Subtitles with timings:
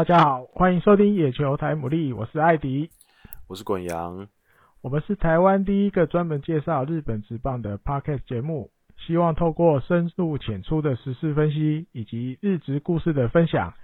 [0.00, 2.88] 大家好，欢迎收听野球台牡蛎，我是艾迪，
[3.46, 4.28] 我是滚阳，
[4.80, 13.74] 我们是台湾第一个专门介绍日本职棒的 Podcast 节目，希望透过深入浅出的时事分析以及日职故事的分享，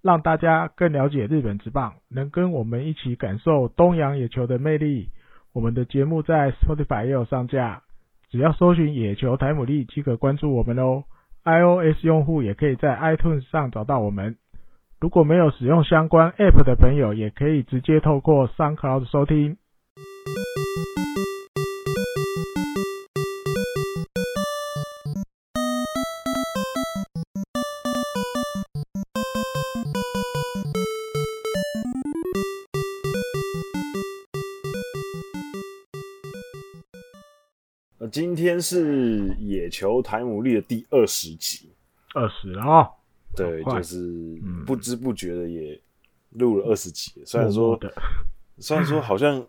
[0.00, 5.08] 让大家更了解日本职棒，能跟我们一起感受东洋野球的魅力。
[5.52, 7.82] 我们的节目在 Spotify 也有上架，
[8.30, 11.02] 只要搜寻野球台牡蛎即可关注我们哦。
[11.42, 14.36] iOS 用户也可以在 iTunes 上找到我们。
[15.00, 19.56] 如果没有使用相关 App 的朋友，也可以直接透过 SoundCloud 收听。
[38.12, 41.72] 今天是野球台牡蛎的第二十集，
[42.14, 42.88] 二十啊，
[43.36, 45.80] 对，就是不知不觉的也
[46.30, 47.22] 录了二十集。
[47.24, 47.78] 虽然说，
[48.58, 49.44] 虽然说好像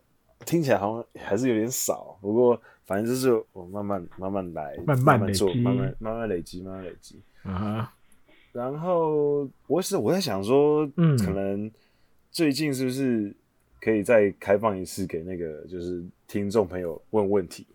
[0.45, 7.21] 听起来好像还是有点少，不过反正就是我慢慢慢慢来，慢慢做，慢慢慢慢累积，慢慢累积。
[7.43, 7.85] 嗯，
[8.51, 11.71] 然后我是我在想说，嗯，可能
[12.31, 13.35] 最近是不是
[13.79, 17.65] 可以再开放一次给那个就是听众朋友问问题。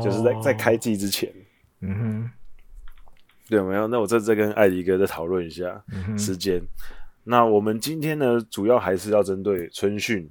[0.00, 1.28] 就是在在开季之前，
[1.80, 2.30] 嗯哼，
[3.52, 3.86] 对，没有。
[3.86, 5.84] 那我这再跟艾迪哥再讨论一下
[6.16, 6.56] 时间。
[6.56, 6.68] 嗯、
[7.22, 10.26] 那我们今天呢，主要还是要针对春训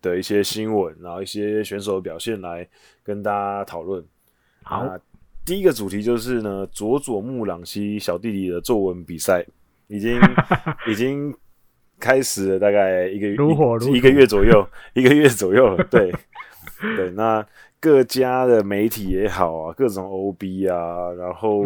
[0.00, 2.66] 的一些新闻，然后一些选手的表现来
[3.04, 4.02] 跟大家讨论。
[4.62, 4.90] 好，
[5.44, 9.44] 第一个主题就是呢，佐佐木朗希小弟弟的作文比赛
[9.88, 10.18] 已经
[10.88, 11.36] 已经
[12.00, 15.84] 开始了，大概一个月如火如一个月左右，一个月左右了。
[15.90, 16.10] 对
[16.96, 17.46] 对，那。
[17.78, 21.64] 各家的媒体也好啊，各种 OB 啊，然后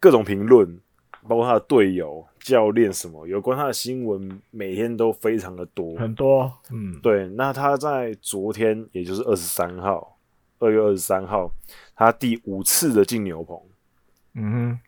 [0.00, 0.80] 各种评论，嗯、
[1.28, 6.52] 包括他的队友、教练什么，有关他的新闻，每天都非常的多，很多。
[6.70, 7.28] 嗯，对。
[7.28, 10.18] 那他在昨天，也就是二十三号，
[10.58, 11.50] 二月二十三号，
[11.94, 13.60] 他第五次的进牛棚，
[14.34, 14.80] 嗯哼，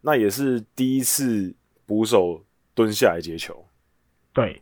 [0.00, 1.54] 那也是第一次
[1.84, 2.42] 捕手
[2.74, 3.64] 蹲下来接球。
[4.32, 4.60] 对，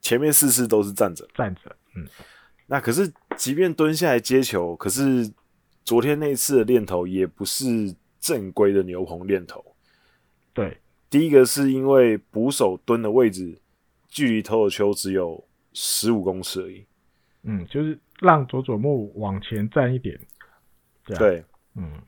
[0.00, 1.74] 前面四次都是站着，站着。
[1.96, 2.06] 嗯。
[2.72, 5.28] 那可是，即便蹲下来接球，可是
[5.84, 9.74] 昨天那次的练头也不是正规的牛棚练头。
[10.52, 10.78] 对，
[11.10, 13.58] 第一个是因为捕手蹲的位置
[14.06, 16.86] 距离投的球只有十五公尺而已。
[17.42, 20.16] 嗯，就是让佐佐木往前站一点。
[21.04, 21.44] 对，对，
[21.74, 22.00] 嗯，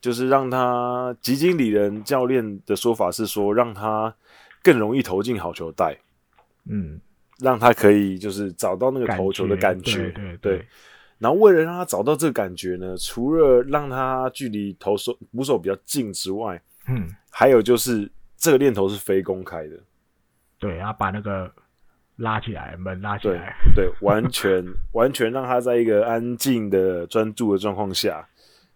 [0.00, 4.14] 就是让他吉经理人教练的说法是说，让他
[4.62, 5.98] 更容易投进好球带。
[6.66, 7.00] 嗯。
[7.42, 10.66] 让他可以就是找到那个投球的感觉，对对对，对。
[11.18, 19.76] 然后为了让他找到这个感觉呢，除了让他距离投手捕手比较近之外，嗯，还有就是这个练头是非公开的，
[20.58, 21.48] 对，然后把那个
[22.16, 24.64] 拉起来，门拉起来，对，对，完全
[24.94, 28.26] 完全让他在一个安静的专注的状况下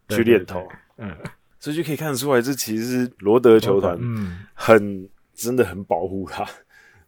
[0.09, 1.17] 去练投，对对对，嗯，
[1.59, 6.47] 所以就可以看得出来，这其实是罗德球团，嗯，很真的很保护他。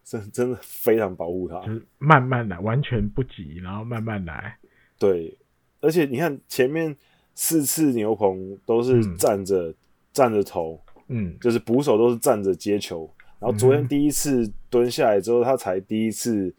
[0.09, 4.57] 真真的非常保护他，就是慢慢来，完全不急，然后慢慢来。
[4.97, 5.37] 对，
[5.81, 6.95] 而且你看前面
[7.35, 9.75] 四次牛棚都是站着、嗯、
[10.11, 13.07] 站着投，嗯，就是捕手都是站着接球。
[13.37, 16.51] 然后昨天第一次蹲下来之后，他才第一次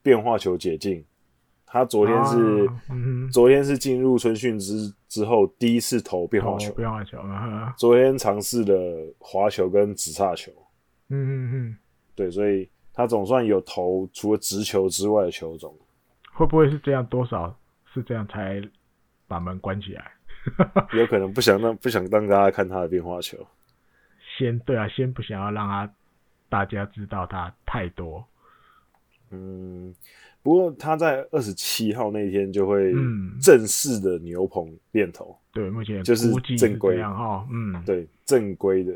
[0.00, 1.04] 变化球解禁。
[1.66, 7.18] 他昨天是，啊嗯、昨天是进入春训之之后第一次投变化球，变化球。
[7.18, 10.52] 啊、昨天尝试了滑球跟直叉球。
[11.08, 11.76] 嗯嗯嗯，
[12.14, 12.68] 对，所以。
[12.94, 15.74] 他总算有投除了直球之外的球种，
[16.32, 17.04] 会不会是这样？
[17.06, 17.54] 多少
[17.92, 18.62] 是这样才
[19.26, 20.12] 把门关起来？
[20.92, 23.38] 有可能不想让不想让大家看他的变化球。
[24.36, 25.92] 先对啊，先不想要让他
[26.48, 28.24] 大家知道他太多。
[29.30, 29.94] 嗯，
[30.42, 32.92] 不过他在二十七号那天就会
[33.40, 35.34] 正式的牛棚练投。
[35.52, 37.46] 对，目前就是正规哈。
[37.50, 38.94] 嗯，对，正规的。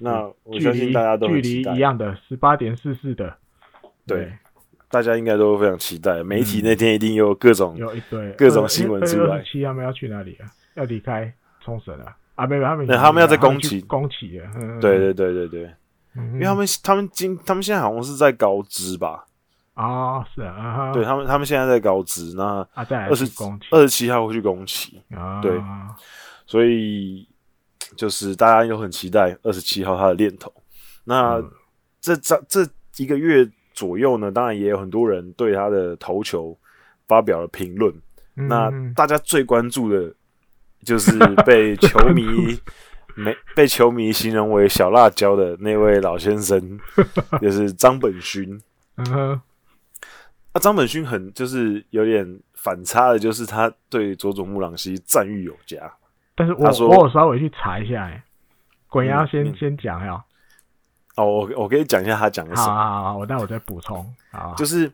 [0.00, 3.36] 那我相信大家都距离一样的十八点四四的，
[4.06, 4.32] 对，
[4.88, 6.22] 大家应该都非常期待。
[6.24, 9.42] 媒体那天一定有各种有一堆 各种新闻出来。
[9.44, 10.48] 七他们要去哪里啊？
[10.74, 11.32] 要离开
[11.62, 12.46] 冲绳了啊？
[12.46, 14.50] 没有，他们 他们要在宫崎，宫崎啊。
[14.80, 15.62] 对对对对对，
[16.16, 19.26] 因为他们他们今他们现在好像是在高知吧？
[19.74, 23.24] 啊，是啊，对他们他们现在在高知，那啊在二十
[23.70, 25.60] 二十七号会去宫崎啊，对，
[26.46, 27.28] 所以。
[27.96, 30.52] 就是大家又很期待二十七号他的练头，
[31.04, 31.50] 那、嗯、
[32.00, 32.66] 这这这
[32.96, 36.56] 一个月左右呢，当然也有很多人对他的投球
[37.08, 37.92] 发表了评论。
[38.36, 40.14] 嗯、那大家最关注的，
[40.84, 42.58] 就是 被球迷
[43.14, 46.78] 没被球迷形容为小辣椒的那位老先生，
[47.40, 48.60] 就是张本勋。
[48.96, 49.40] 嗯哼，
[50.52, 55.92] 啊，张本勋很就是有点反差的，就是他对佐佐木朗希赞誉有加。
[56.40, 58.22] 但是我我有稍微去查一下，哎，
[58.88, 60.24] 滚要先、嗯、先讲呀。
[61.16, 62.74] 哦，我我可以讲一下他讲的什么。
[62.74, 63.98] 好好好，我待会再补充。
[64.30, 64.90] 啊，就是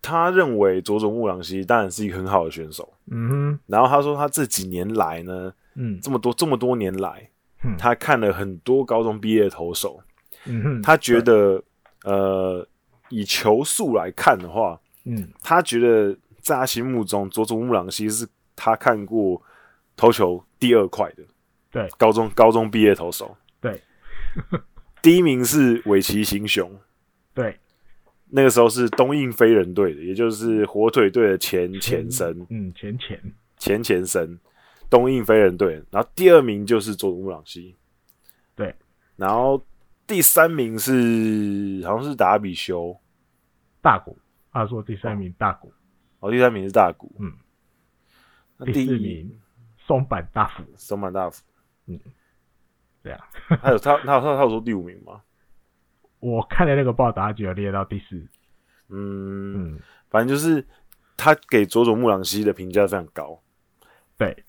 [0.00, 2.92] 他认为佐佐木朗希当然是一个很好的选手。
[3.10, 7.28] 嗯哼，然后他说他这几年来呢，嗯，这么多这么多年来，
[7.62, 10.00] 嗯，他看了很多高中毕业的投手。
[10.44, 11.62] 嗯哼，他觉得
[12.04, 12.66] 呃。
[13.10, 19.40] 以球速来看的话，嗯，他觉得在他心目中，佐佐木朗希是他看过
[19.98, 21.22] 投球第二快的，
[21.70, 23.82] 对，高中高中毕业投手，对，
[25.02, 26.74] 第一名是尾崎行雄，
[27.34, 27.58] 对，
[28.30, 33.20] 那个时候是东印飞人队的，也就是火腿队的前前身，嗯，前前。
[33.58, 34.38] 前前身，
[34.88, 37.76] 东印飞人队，然后第二名就是佐佐木朗希，
[38.56, 38.74] 对，
[39.16, 39.62] 然后。
[40.06, 42.98] 第三名是好像是达比修。
[43.82, 44.16] 大谷，
[44.50, 45.70] 他说第三名大谷，
[46.20, 47.30] 哦，第三名是大谷，嗯，
[48.72, 49.30] 第四名
[49.88, 51.42] 松坂大辅，松坂大辅，
[51.86, 51.98] 嗯，
[53.02, 53.26] 对啊，
[53.60, 55.20] 还有他他他他有说第五名吗？
[56.20, 58.16] 我看了那个报道，他只有列到第四，
[58.88, 59.72] 嗯。
[59.74, 59.80] 嗯，
[60.10, 60.64] 反正就是
[61.16, 63.42] 他给佐佐木朗希的评价非常高，
[64.16, 64.44] 对，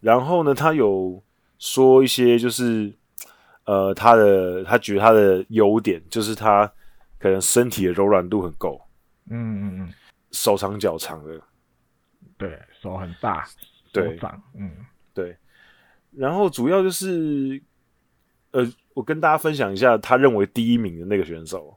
[0.00, 1.22] 然后呢，他有
[1.58, 2.94] 说一些就是。
[3.64, 6.66] 呃，他的他觉得他的优点就是他
[7.18, 8.80] 可能身体的柔软度很够，
[9.28, 9.92] 嗯嗯嗯，
[10.30, 11.38] 手长脚长的，
[12.38, 13.46] 对手很大，
[13.92, 14.70] 手长，嗯。
[15.14, 15.36] 对。
[16.12, 17.60] 然后主要就是，
[18.50, 21.76] 呃，我跟大家分享一下他认为第一名的那个选手，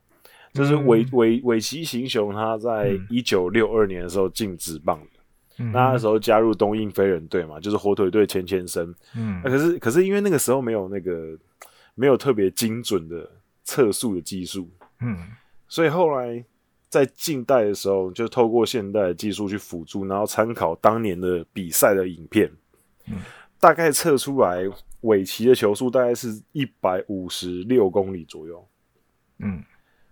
[0.53, 5.19] 就是尾尾尾崎行雄，他在一九六二年的时候进职棒的，
[5.59, 11.37] 嗯、那，那时候加入东印飞人队嘛，就是火腿队前前身，嗯，可是可是因为那个时候没有那个。
[11.93, 13.29] 没有特别精准的
[13.65, 14.71] 测速的技术，
[15.01, 15.27] 嗯，
[15.67, 16.43] 所以后来
[16.91, 22.51] 在近代的时候，就透过现代的技术去辅助，然后参考当年的比赛的影片，
[23.07, 23.19] 嗯，
[23.61, 24.63] 大概测出来
[25.01, 28.67] 尾崎的球速大概是一百五十六公里左右，
[29.39, 29.63] 嗯，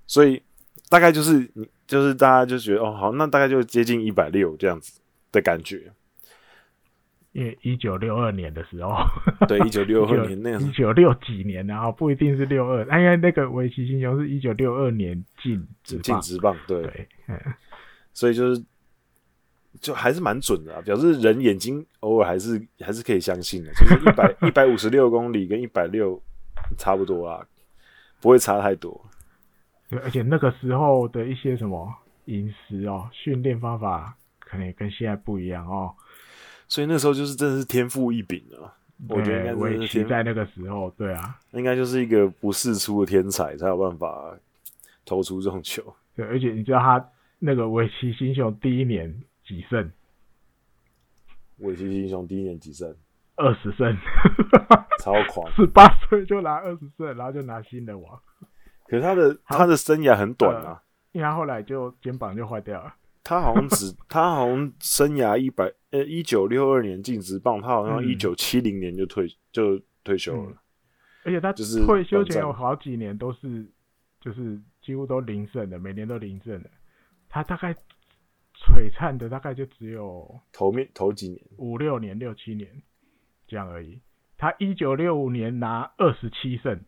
[0.08, 0.42] 所以
[0.88, 5.02] 大概就是你就是大家就觉得哦好，那大概就接近一百六这样子
[5.34, 5.92] 的感觉。
[7.40, 8.94] 因为一九六二年的时候，
[9.48, 17.08] 对，一九六二年那样，一九六几年然后不一定是六二，因为那个围棋新雄是一九六二年进进职棒，对，对
[18.12, 18.62] 所以就是
[19.80, 26.22] 就还是蛮准的啊，表示人眼睛偶尔还是还是可以相信的，就是一百 一百五十六公里跟一百六
[26.78, 27.46] 差不多啊，
[28.20, 29.02] 不会差太多。
[29.90, 31.90] 对，而且那个时候的一些什么
[32.26, 35.96] 饮食哦，训练方法可能也跟现在不一样哦。
[36.70, 38.72] 所以那时候就是真的是天赋异禀啊！
[39.08, 44.38] 我觉得应该是在那个时候，对啊，应该就是一个不世出的天才才有办法
[45.04, 45.82] 投出这种球。
[46.16, 49.14] 对，而且你知道他那个围棋新雄第一年
[49.48, 49.92] 几胜？
[51.58, 52.96] 围棋新雄第一年几胜？
[53.36, 53.98] 二十胜，
[55.00, 55.50] 超狂！
[55.56, 58.20] 十八岁就拿二十胜，然后就拿新人王。
[58.86, 60.82] 可是他的他的生涯很短啊，呃、
[61.14, 62.94] 因为他后来就肩膀就坏掉了。
[63.30, 70.58] 他好像只，他好像生涯一百呃一九六二年进职棒，他好像一九七零年就退、嗯、就退休了、嗯，
[71.26, 73.72] 而且他就是退休前有好几年都是
[74.20, 76.72] 就是几乎都零胜的，每年都零胜的。
[77.30, 77.72] 他大概
[78.56, 82.82] 璀璨的大概就只有头面头几年五六年六七年
[83.48, 84.02] 这样而已。
[84.40, 86.84] 他一九六五年拿二十七胜。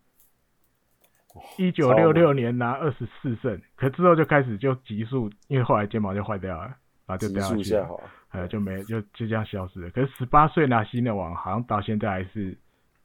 [1.58, 6.66] 一九六六年拿二十四胜，可之后就开始就急速，因为后来肩膀就坏掉了，
[7.06, 7.88] 然后就掉下去了，
[8.32, 9.90] 呃，就没就就这样消失了。
[9.92, 12.58] 可是十八岁拿新的王，好像到现在还是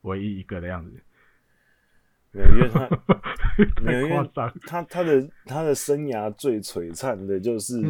[0.02, 1.00] 唯一一个的样子。
[2.32, 2.88] 没有，因为他
[3.80, 4.30] 没有，因为
[4.66, 7.80] 他他的他的生涯最璀璨的就是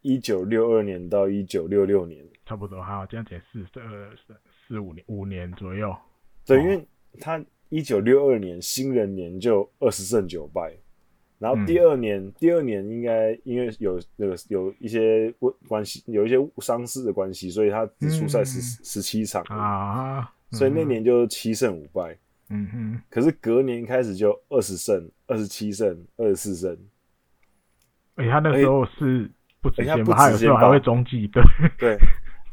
[0.00, 3.80] 一九六二年到一九六六年，差不多，好，这样子四四
[4.66, 5.94] 四五年五年左右。
[6.46, 6.88] 对，因为
[7.20, 7.38] 他。
[7.74, 10.72] 一九六二年新人年就二十胜九败，
[11.40, 20.20] 然后第二年、嗯、第二年应该因为有那个有一些关关系，有一些伤势的关系，所以他只出赛十十七场啊，
[20.52, 22.16] 嗯、所以那年就七胜五败。
[22.50, 26.78] 嗯哼，可是隔年开始就二十胜、二十七胜、二十四胜。
[28.14, 29.28] 哎、欸，他那时候是
[29.60, 31.42] 不直接，欸、他有时候还会中继，对
[31.76, 31.98] 对。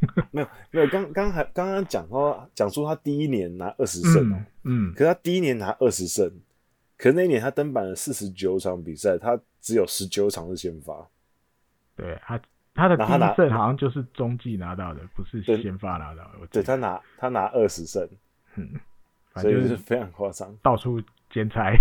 [0.31, 6.31] 没有没有，刚刚还刚刚讲说讲出他第一年拿二十胜哦，嗯，可是他第一年拿二十胜，
[6.97, 11.07] 可是那一年他登板了四十九场比赛，他只有十九场是先发，
[11.95, 12.41] 对他
[12.73, 18.07] 他的第一胜好像就是中继拿到的，不是先发拿到的，对他拿他拿二十胜，
[18.55, 18.69] 嗯，
[19.35, 21.71] 所以是非常夸张，到处兼差。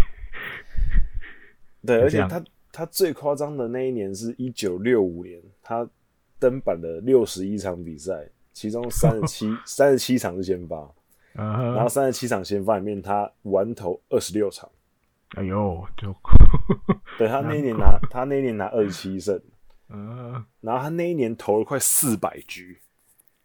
[1.87, 5.89] 对，而且他他最夸张的那一年是一九六五年，他
[6.41, 10.91] 登板了六十一场比赛，其中三十七 三十七场是先发，uh
[11.37, 11.75] -huh.
[11.75, 14.69] 然后三十七场先发里面他完投二十六场，
[15.37, 16.13] 哎呦，就
[17.19, 19.41] 对他那一年拿他那一年拿二十七胜，
[19.91, 22.81] 嗯、uh 然后他那一年投了快四百局，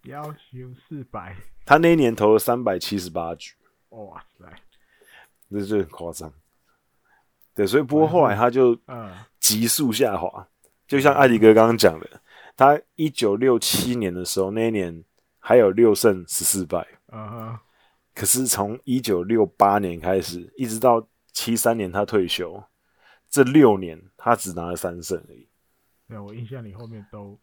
[0.04, 1.36] 要求四百，
[1.66, 3.54] 他那一年投了三百七十八局，
[3.90, 4.46] 哇塞，
[5.52, 6.32] 这就很夸张。
[7.54, 8.78] 对，所以不过后来他就
[9.40, 10.46] 急速下滑，
[10.88, 12.22] 就像艾迪哥刚刚讲的，
[12.56, 15.04] 他一九六七年的时候，那一年
[15.40, 16.86] 还有六胜十四败，
[18.14, 22.64] 可是从一九六八年开始，一直到七三年他退休，
[23.30, 25.48] 这六年他只拿了三胜而已。
[26.08, 27.38] 对，我印象里后面都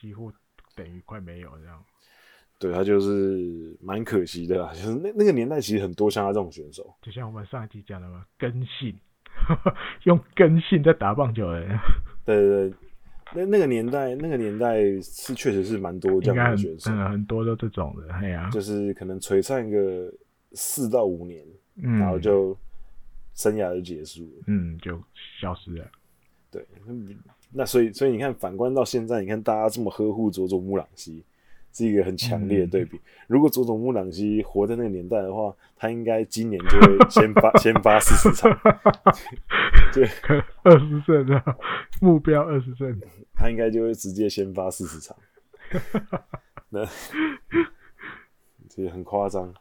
[0.00, 0.32] 几乎
[0.74, 1.84] 等于快没有这样。
[2.58, 8.98] 对，他就是蛮可惜的啦，就是那那个年代其实很多像他这种选手，就像我们上一集讲的嘛，根性。
[10.04, 11.60] 用根性在打棒球的，
[12.26, 12.74] 对对对，
[13.34, 20.12] 那那个年代，那个年代是确实是蛮多这样的选手，很多都这种的，哎呀，就是可能璀璨个
[20.52, 21.44] 四到五年，
[21.82, 22.56] 嗯，然后就
[23.34, 25.00] 生涯就结束了，嗯，就
[25.40, 25.84] 消失了。
[26.50, 26.66] 对，
[27.52, 31.24] 那所以所以你看，反观到现在，你看大家这么呵护佐佐木朗希。
[31.72, 32.96] 是一个很强烈的对比。
[32.96, 38.50] 嗯、 如果佐佐木朗希活在那个年代的话，他应该今年就会先发 先发四十场，
[39.92, 40.08] 对，
[40.62, 41.56] 二十胜啊，
[42.00, 43.00] 目标二十胜，
[43.34, 45.16] 他应该就会直接先发四十场。
[46.70, 46.84] 那
[48.68, 49.52] 这个很夸张。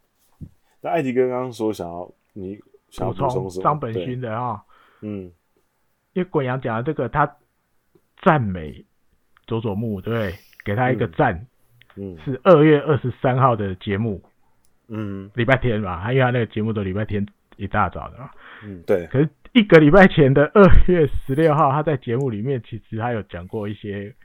[0.82, 2.60] 那艾迪哥刚刚说想要你
[2.90, 3.62] 想要补充？
[3.62, 4.64] 张本勋的啊，
[5.02, 5.32] 嗯，
[6.14, 7.38] 因为滚阳讲的这个，他
[8.22, 8.86] 赞美
[9.48, 10.36] 佐佐木，对？
[10.64, 11.34] 给他一个赞。
[11.34, 11.46] 嗯
[11.96, 14.24] 嗯，是二月二十三号的节目，
[14.88, 17.26] 嗯，礼拜天吧，因为他那个节目都礼拜天
[17.58, 18.30] 一大早的嘛，
[18.64, 19.06] 嗯，对。
[19.08, 24.16] 可是一个礼拜前的二月十六号，他在节目里面其实他有讲过一些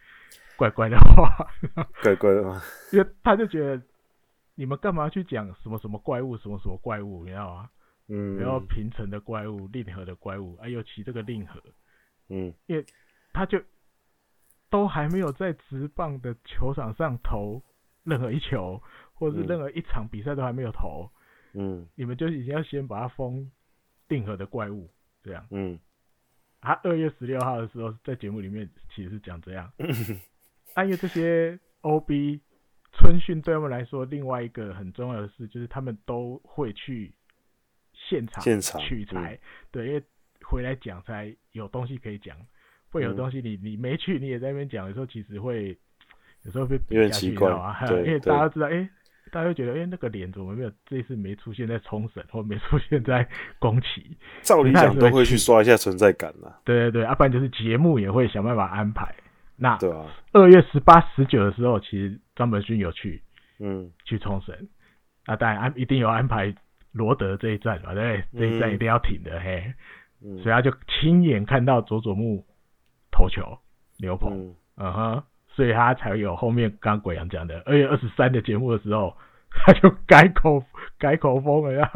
[0.56, 1.48] 怪怪的话，
[2.02, 2.60] 怪怪的话，
[2.92, 3.82] 因为他就觉得
[4.54, 7.70] 你们干嘛去讲什么什么怪物，什么什么怪物，你知道吗？
[8.08, 11.60] 嗯，然后平成的怪物，令和的怪物，哎，尤其这个令和，
[12.28, 12.84] 嗯，因为
[13.32, 13.60] 他就。
[14.70, 17.62] 都还没有在直棒的球场上投
[18.02, 21.08] 任何一球，或者是任何一场比赛都还没有投，
[21.52, 23.48] 嗯，你们就已经要先把他封
[24.08, 24.90] 定和的怪物
[25.24, 25.78] 这样，嗯，
[26.60, 29.72] 他二月十六号的时候在节目里面其实是讲这样，
[30.76, 32.40] 因为这些 OB
[32.92, 37.12] 春训对他们来说，另外一个很重要的事就是他们都会去
[37.92, 39.40] 现场现场取材，
[39.72, 40.02] 对，因为
[40.42, 42.36] 回来讲才有东西可以讲。
[42.90, 45.76] 会有东西你，你你没去，你也在那边讲，的时候其实会
[46.42, 48.90] 有时候会比较奇怪啊，因为大家知道，哎、欸，
[49.34, 54.16] 大家会觉得，哎、欸，那个脸怎么没有这次没出现在冲绳，或没出现在宫崎？
[54.42, 56.60] 照理讲都会去刷一下存在感啦。
[56.64, 59.12] 对对对，要、啊、不然就是节目也会想办法安排。
[59.56, 63.20] 那对啊，二月十八、十九的时候，其实张本勋有去，
[63.58, 64.56] 嗯，去冲绳，
[65.26, 66.54] 那当然安一定有安排
[66.92, 67.92] 罗德这一站吧？
[67.92, 69.74] 对，这一站一定要挺的，嗯、嘿、
[70.24, 72.44] 嗯，所以他就亲眼看到佐佐木。
[73.16, 73.56] 投球，
[73.98, 75.22] 牛棚，嗯，嗯哼，
[75.54, 79.16] 所以他才有后面刚鬼阳讲的二月二十三的节目的时候，
[79.50, 80.64] 他就改口
[80.98, 81.90] 改口风了呀，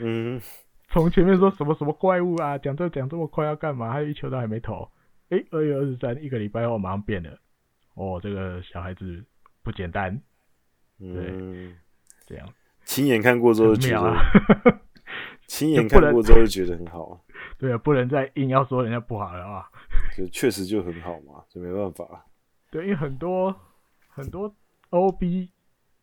[0.00, 0.40] 嗯，
[0.88, 3.92] 从前面说什么什么怪物啊，讲这讲这么快要干嘛？
[3.92, 4.90] 还有一球都还没投，
[5.28, 7.38] 诶、欸，二月二十三一个礼拜后马上变了，
[7.94, 9.22] 哦，这个小孩子
[9.62, 10.18] 不简单，
[10.98, 11.76] 对，嗯、
[12.26, 12.48] 这样，
[12.84, 14.80] 亲眼看过之后就觉得，
[15.46, 17.20] 亲眼看过之后就觉得很好，
[17.58, 19.68] 对啊，不能再硬要说人家不好了啊。
[20.16, 22.24] 就确实就很好嘛，就没办法。
[22.76, 23.54] 对，因为很多
[24.08, 24.54] 很多
[24.90, 25.48] OB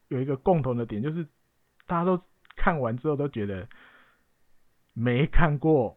[0.08, 1.24] 有一个共同的点，就是
[1.86, 2.20] 大家都
[2.56, 3.68] 看完之后都觉得
[4.94, 5.96] 没看过，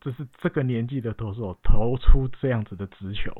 [0.00, 3.32] 就是这个年纪的投手投出这样子的直球，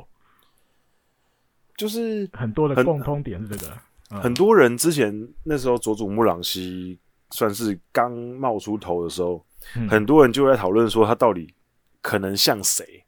[1.76, 3.70] 就是很多的共通点是这个。
[4.08, 6.98] 很，嗯、很多人之前那时候佐佐木朗希
[7.30, 9.46] 算是刚冒出头的时候，
[9.76, 11.54] 嗯，很多人就在讨论说他到底
[12.02, 13.05] 可能像谁。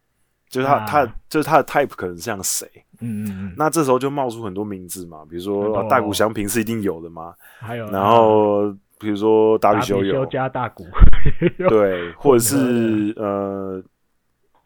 [0.49, 2.67] 就是他，啊、他就是他的 type 可能像谁？
[3.00, 3.55] 嗯嗯嗯。
[3.57, 7.35] 那这时候就冒出很多名字嘛，比如说大谷翔平是一定有的嘛。
[7.61, 10.87] 还有，然后比如说达比修有加大谷，
[11.69, 13.83] 对，或者是呃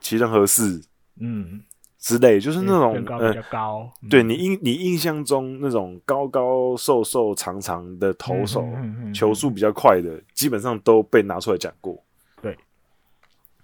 [0.01, 0.81] 崎田和士，
[1.21, 1.61] 嗯
[1.99, 3.91] 之类，就是那种高比较高。
[4.03, 12.03] 呃、对你印你印象中那种高高瘦瘦长长的投手，嗯嗯嗯、球速比较快的，基本上都被拿出来讲过。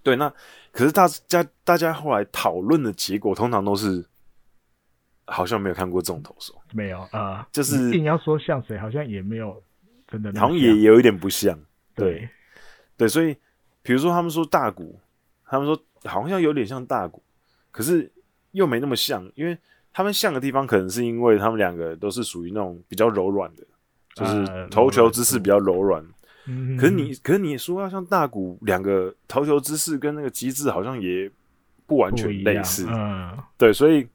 [0.02, 0.33] 对，那。
[0.71, 4.05] 可是大家大家后来讨论的结果，通常都是
[5.25, 9.61] 好像没有看过这种投手，没有啊、呃，就是硬要说像谁，好像也没有
[10.07, 11.59] 真的好像也有一点不像。
[11.97, 12.28] 对对，
[12.99, 13.35] 对，所以
[13.83, 15.00] 比如说他们说大谷，
[15.47, 17.21] 他们说好像有点像大谷，
[17.73, 18.09] 可是
[18.52, 19.59] 又没那么像，因为
[19.93, 23.64] 他们像的地方可能是因为他们两个都是属于那种比较柔软的，
[24.14, 26.07] 就是投球姿势比较柔软。
[26.49, 31.31] 嗯、可是你，可是你说要像大谷，两个投球姿势跟那个机制好像也
[31.87, 32.87] 不完全类似。
[32.88, 34.09] 嗯，对，所以。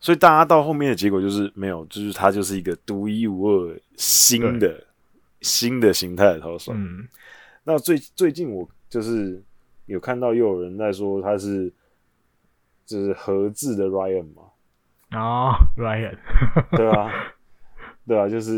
[0.00, 4.86] 所以大家到后面的结果就是没有，就是他就是一个独一无二新的
[5.40, 6.72] 新的形态的投手。
[6.72, 7.08] 嗯，
[7.64, 9.42] 那最最近我就是
[9.86, 11.68] 有看到又有人在说他是
[12.86, 14.42] 就是合制的 Ryan 嘛？
[15.18, 16.16] 哦，Ryan，
[16.76, 17.12] 对啊，
[18.06, 18.52] 对啊，就是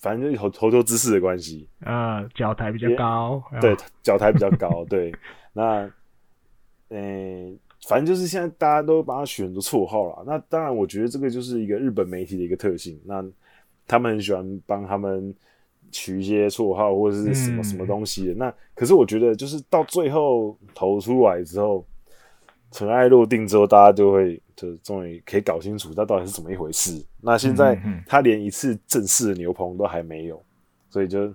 [0.00, 1.68] 反正就是投投球姿势的关系。
[1.80, 5.14] 呃，脚抬比较高，对，脚抬比较高，对，
[5.52, 5.90] 那
[6.88, 7.50] 嗯。
[7.50, 10.24] 欸反正就是现在大家都把他取很多绰号了。
[10.26, 12.98] 那当然，我觉得这个就是一个日本媒体的一个特性。
[13.04, 13.24] 那
[13.86, 15.32] 他们很喜欢帮他们
[15.92, 18.32] 取一些绰号或者是什么什么东西的。
[18.32, 21.86] 嗯、那可是我觉得，就是到最后投出来之后，
[22.72, 27.04] 尘埃落定之后，大家就会就终于可以搞清楚他到底是怎么一回事。
[27.20, 30.42] 那现在他连一次正式的牛棚都还没有，
[30.90, 31.28] 所以就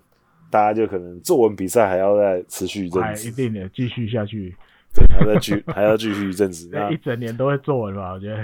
[0.50, 4.54] 大家就可能作文比赛还要再持续一阵子，一定的继续下去。
[4.94, 8.12] 对，还要再继 还要继续一阵子，那一整年都会作文吧？
[8.12, 8.44] 我觉得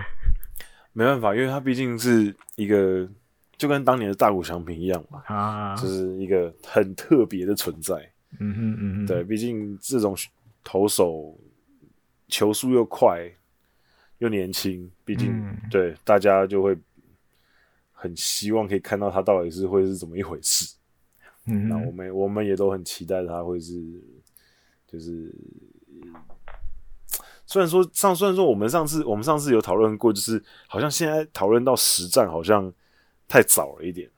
[0.94, 3.06] 没办法，因为他毕竟是一个
[3.58, 7.96] 就跟当年的大谷翔平一样嘛，啊，就是一个很特别的存在。
[8.40, 10.16] 嗯哼嗯哼，对，毕竟这种
[10.64, 11.38] 投手
[12.30, 13.30] 球速又快
[14.20, 16.78] 又年轻，毕竟、嗯、对大家就会
[17.92, 20.76] 很希望可以看到他到底是会是怎么一回事。
[21.46, 23.82] 嗯，那我们我们也都很期待他会是
[24.88, 25.34] 就是。
[27.50, 32.70] 虽然说上，虽然说我们上次我们上次有讨论过，就是好像现在讨论到实战好像
[33.26, 34.10] 太早了一点，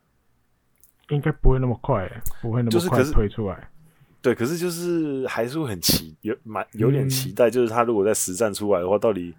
[1.09, 2.09] 应该不会那么快，
[2.41, 3.69] 不会那么快推出来。
[4.19, 9.31] 对，可是就是还是会很期有蛮有点期待，就是他如果在实战出来的话，到底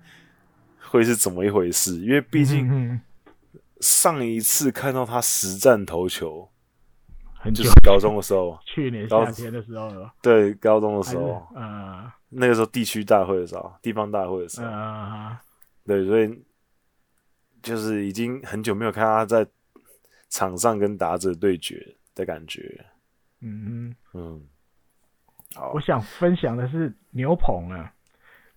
[0.90, 1.96] 会是怎么一回事？
[2.00, 3.00] 因为毕竟
[3.80, 6.48] 上一次看到他实战投球。
[7.54, 10.12] 就是高中的时候， 去年夏天的时候了。
[10.20, 15.34] 对，高中的时候，嗯，那个时候地区大会的时候，地方大会的时候，嗯，
[15.86, 16.44] 对，所以
[17.62, 19.46] 就是已经很久没有看他在
[20.28, 22.84] 场上跟打者对决的感觉。
[23.40, 24.38] 嗯嗯，
[25.54, 27.90] 好，我想分享的是牛棚啊，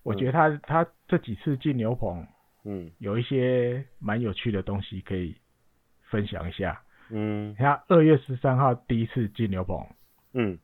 [0.04, 2.24] 我觉得他他这几次进牛棚，
[2.64, 5.36] 嗯，有一些蛮有趣的东西可以
[6.02, 6.80] 分享一下。
[7.10, 9.86] 嗯，他二月十三号第一次进牛棚，
[10.32, 10.58] 嗯，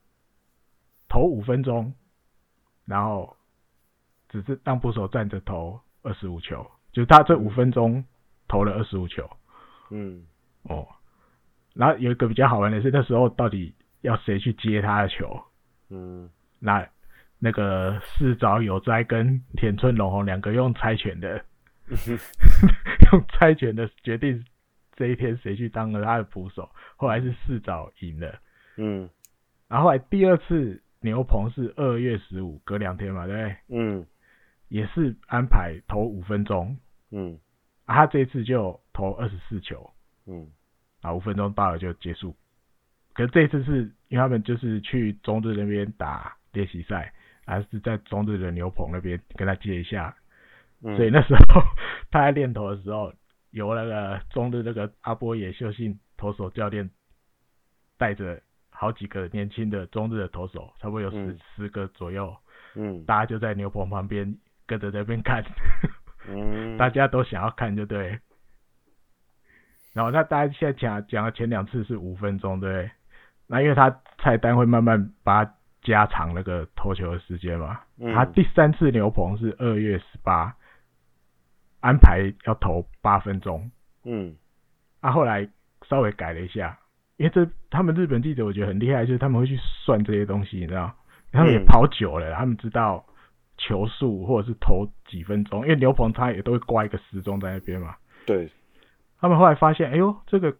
[1.08, 1.92] 投五分钟，
[2.86, 3.36] 然后
[4.28, 8.04] 只是让捕手站着投二十五球，就他这五分钟
[8.48, 9.28] 投了二十五球，
[9.90, 10.26] 嗯，
[10.62, 10.86] 哦，
[11.74, 15.44] 然后有一个比较好玩的是，那时候到底要谁去接他的球？
[15.88, 16.88] 嗯，那
[17.40, 21.44] 那个四沼有哉跟田村龙宏两个用猜拳的，
[23.10, 24.44] 用猜拳的决定。
[24.96, 26.70] 这一天谁去当了他的捕手？
[26.96, 28.38] 后来是四沼赢了，
[28.76, 29.08] 嗯，
[29.66, 33.56] 然后后来第二次牛棚是二月十五，隔两天嘛，对不对？
[33.68, 34.06] 嗯，
[34.68, 36.76] 也是安排投五分钟，
[37.12, 37.38] 嗯，
[37.86, 39.90] 啊、他这一次就投二十四球，
[40.26, 40.46] 嗯，
[41.00, 42.36] 啊，五分钟到了就结束。
[43.14, 47.10] 可是这一次是因为他们就是去中日那边打练习赛，
[47.50, 50.14] 还是在中日的牛棚那边跟他接一下，
[50.82, 51.62] 嗯、所以那时候
[52.10, 53.12] 他在练投的时候。
[53.52, 56.88] 由那个中日那个阿波野秀信投手教练
[57.98, 62.32] 带着好几个年轻的中日的投手，差不多有十、嗯、十个左右，
[62.76, 65.42] 嗯，大家就在牛棚旁边跟着那边看，
[66.28, 68.20] 嗯， 大家都想要看，就对。
[69.94, 72.88] 然后那大家现在讲讲了前两次是五分钟，对，
[73.48, 80.54] 那因为他菜单会慢慢把它加长那个投球的时间嘛，嗯，他第三次牛棚是二月十八。
[81.82, 83.70] 安排要投八分钟，
[84.04, 84.36] 嗯，
[85.00, 85.48] 啊，后来
[85.88, 86.78] 稍微改了一下，
[87.16, 90.94] 因为这他们日本记者我觉得很厉害，就是他们会去算这些东西，你知道，
[91.32, 93.02] 他们也跑久了，他们知道
[93.56, 98.50] 球速或者是投几分钟，因为牛棚他也都会挂一个时钟在那边嘛，对，
[99.18, 100.54] 他们后来发现，哎呦，这个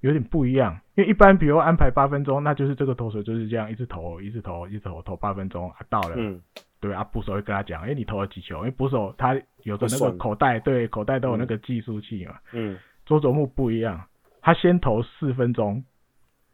[0.00, 6.40] 有点不一样，因为一般比如安排八分钟，那就是这个投手就是这样一直投，一直投，一直投，投八分钟啊，到了，嗯。
[6.80, 8.58] 对啊，捕手会跟他讲，哎，你投了几球？
[8.58, 9.34] 因为捕手他
[9.64, 12.38] 有的那个口袋，对，口袋都有那个计数器嘛。
[12.52, 12.78] 嗯。
[13.04, 14.00] 佐佐木不一样，
[14.40, 15.82] 他先投四分钟，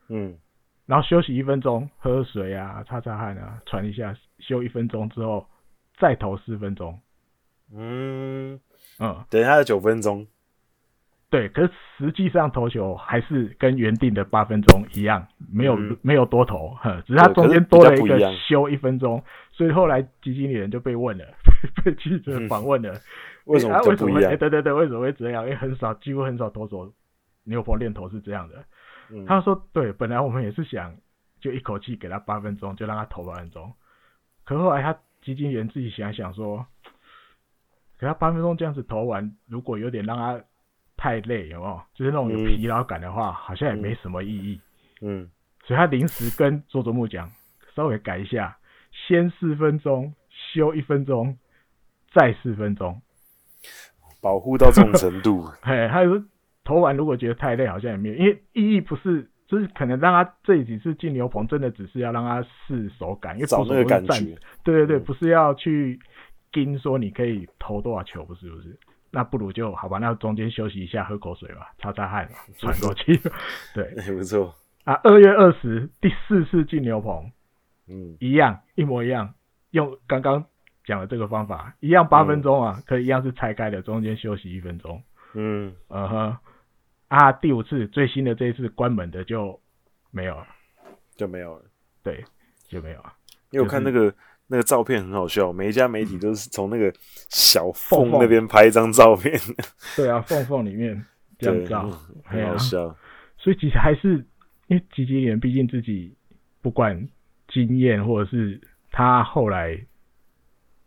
[0.09, 0.35] 嗯，
[0.87, 5.47] 然后休息一分钟，喝水啊，擦擦汗啊，喘一下，休一分钟之后
[5.99, 6.99] 再投四分钟。
[7.75, 8.59] 嗯
[8.99, 10.27] 嗯，等一下九分钟。
[11.35, 19.21] 对，可是实际上投球还是跟原定的八分钟一样，没有、嗯、没有多投，呵， 只是他中间多了一个休一分钟，
[19.51, 21.25] 所以后来基金经理人就被问了，
[21.85, 23.01] 被记者访问了，嗯、
[23.47, 23.75] 为什么？
[24.29, 25.43] 哎，对对对，为什么会这样？
[25.43, 26.93] 因为很少，几乎很少投手
[27.43, 28.65] 牛棚练投是这样的。
[29.11, 30.95] 嗯、他说：“对，本来我们也是想
[31.41, 33.73] 就一口气给他八分钟，就让他投八分钟。
[34.45, 36.65] 可后来他基金人自己想想说，
[37.99, 40.41] 给他八分钟这样子投完，如果有点让他
[41.05, 41.79] 太累，有没有？
[41.93, 44.59] 就是那种有疲劳感的话，嗯、好像也没什么意义。
[45.03, 45.31] 嗯，嗯
[45.67, 47.31] 所以他临时跟佐佐木讲，
[47.77, 48.57] 稍微改一下，
[48.91, 51.37] 先四分钟，休一分钟，
[52.15, 53.03] 再四分钟，
[54.23, 55.43] 保护到这种程度。
[55.61, 56.25] 嘿，他说。”
[56.67, 64.35] 投完如果觉得太累，好像也没有，因为意义不是，就是可能让他这几次进牛棚，真的只是要让他试手感，因为找那个感觉。
[64.63, 66.01] 对对对，嗯、不是要去
[66.51, 68.75] 盯说你可以投多少球，不是不是。
[69.15, 73.17] 那不如就好吧，那中间休息一下，喝口水吧，擦擦汗， 喘口气。
[73.73, 74.53] 对， 也不错。
[74.83, 77.31] 啊，二月二十第四次进牛棚，
[77.89, 79.35] 嗯，一样一模一样，
[79.71, 80.45] 用刚刚
[80.85, 85.03] 讲的这个方法，一样八分钟啊，嗯、可以一样是拆开的，中间休息一分钟。
[85.35, 86.37] 嗯，嗯哼。
[87.09, 89.61] 啊，第五次最新的这一次关门的就
[90.11, 90.47] 没有了，
[91.17, 91.65] 就没有了。
[92.03, 92.25] 对，
[92.67, 93.13] 就没有了。
[93.51, 94.17] 因为我看那个、就是、
[94.55, 96.95] 那个照片很好笑，每一家媒体都是从那个
[97.29, 99.37] 小缝那边拍一张照片。
[99.97, 101.05] 对啊，缝缝里面
[101.41, 102.97] 这样照，嗯、很好笑、啊。
[103.37, 104.25] 所以其实还是
[104.69, 106.15] 因为吉吉连毕竟自己
[106.63, 107.09] 不管
[107.49, 108.61] 经验，或者是
[108.93, 109.77] 他后来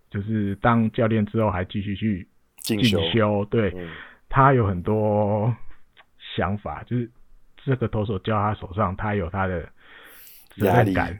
[0.10, 2.27] 就是当教练之后还继续去
[2.60, 3.89] 进修，修，对、嗯、
[4.30, 5.53] 他有很多。
[6.36, 7.10] 想法就是
[7.63, 9.62] 这个投手交他手上，他有他的
[10.56, 11.17] 责任感，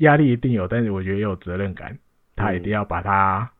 [0.00, 1.98] 压力，一定有，但是我觉得也有责任感，
[2.36, 3.50] 他一定要把他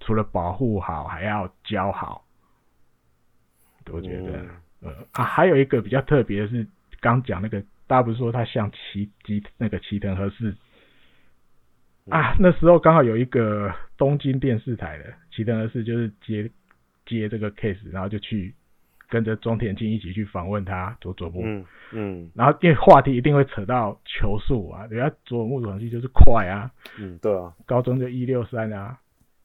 [0.00, 2.24] 除了保护好，还要教好。
[3.92, 4.48] 我觉得，嗯，
[4.80, 6.66] 呃啊，还有一个比较特别的是，
[7.00, 10.56] 刚讲那个，大家不是说他像齐吉那个齐藤和是
[12.10, 12.34] 啊？
[12.38, 16.50] 那时候刚好有一个东京电视台的齐藤和是，就是接
[17.06, 18.54] 接这个 case，然后就去。
[19.08, 28.98] 跟着中田青一起去访问他佐佐木，嗯嗯，然后因为话题一定会扯到球速啊，人家佐佐木总是就是快啊，嗯，对啊，高中就一六三啊，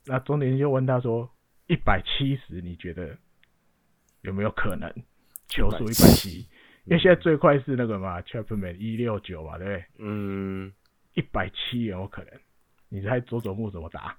[0.06, 1.30] 那中田青就问他说
[1.68, 3.16] 一百七十你觉得
[4.22, 4.92] 有没有可能
[5.50, 6.40] 球速一百七？
[6.86, 9.86] 因为现在最快是那个嘛，Chapman 一六九嘛，对不对？
[10.00, 10.74] 嗯，
[11.14, 12.34] 一百七有可能？
[12.88, 14.16] 你猜佐佐木怎么答？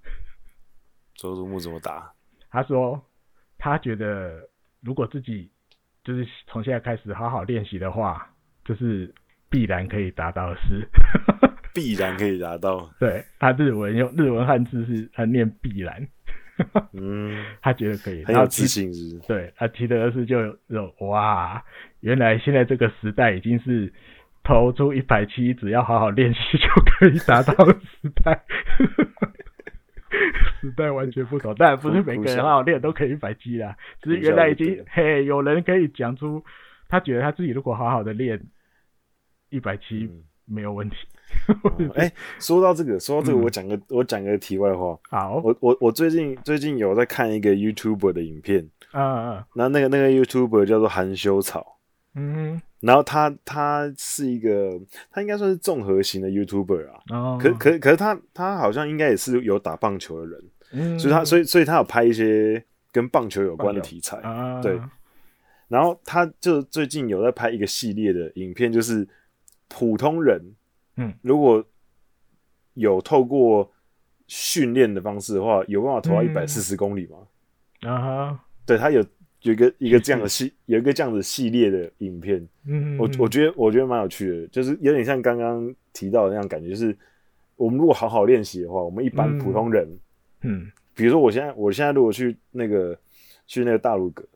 [1.14, 2.12] 佐佐木怎么答？
[2.50, 3.02] 他说
[3.58, 4.48] 他觉得。
[4.82, 5.50] 如果自己
[6.02, 8.26] 就是从现在开始好好练习的话，
[8.64, 9.12] 就是
[9.48, 10.88] 必然可以达到的事。
[11.72, 12.90] 必然可以达到。
[12.98, 16.08] 对，他日文用日文汉字是他念必然。
[16.92, 19.18] 嗯， 他觉得可以，很有自信是，是。
[19.28, 21.62] 对，他提的是就有哇，
[22.00, 23.92] 原来现在这个时代已经是
[24.42, 28.42] 投出一百七，只要好好练习就可以达到的时代。
[30.80, 33.76] 时代完全不同，但不是每个人好好练都可以一百七啦。
[34.00, 36.42] 只是原来已经嘿，有人可以讲出，
[36.88, 38.40] 他觉得他自己如果好好的练
[39.50, 40.10] 一百七
[40.46, 40.96] 没有问题。
[41.94, 44.98] 哎、说到这个，说到这个，我讲个、嗯、我讲个题外话。
[45.10, 51.78] 好，我我我最近最近有在看一个 YouTuber 的影片，啊啊，那那个那个 YouTuber 叫做含羞草，
[52.14, 52.60] 嗯。
[52.80, 54.70] 然后他他是一个，
[55.10, 57.00] 他应该算是综合型的 YouTuber 啊。
[57.10, 57.38] 哦。
[57.38, 60.98] 可可可是他他好像应该也是有打棒球的人，嗯。
[60.98, 64.16] 所以他所以所以他有拍一些跟棒球有关的题材。
[64.18, 64.60] 啊。
[64.60, 64.80] 对。
[65.68, 69.06] 然后他就最近有在拍一个系列的影片，就是
[69.68, 70.40] 普通人，
[70.96, 71.64] 嗯，如果
[72.74, 73.70] 有透过
[74.26, 77.18] 训练的方式的话，有办法投到一百四十公里吗？
[77.90, 78.40] 啊哈。
[78.66, 79.04] 对他有。
[79.42, 86.94] 有一个一个这样的 系，有一个这样子系列的影片，嗯，我我觉得我觉得蛮有趣的，就是有点像刚刚提到的那样感觉，就是
[87.56, 89.88] 我们如果好好练习的话，我们一般普通人，
[90.42, 92.98] 嗯，比如说我现在我现在如果去那个
[93.46, 94.26] 去那个大鲁阁，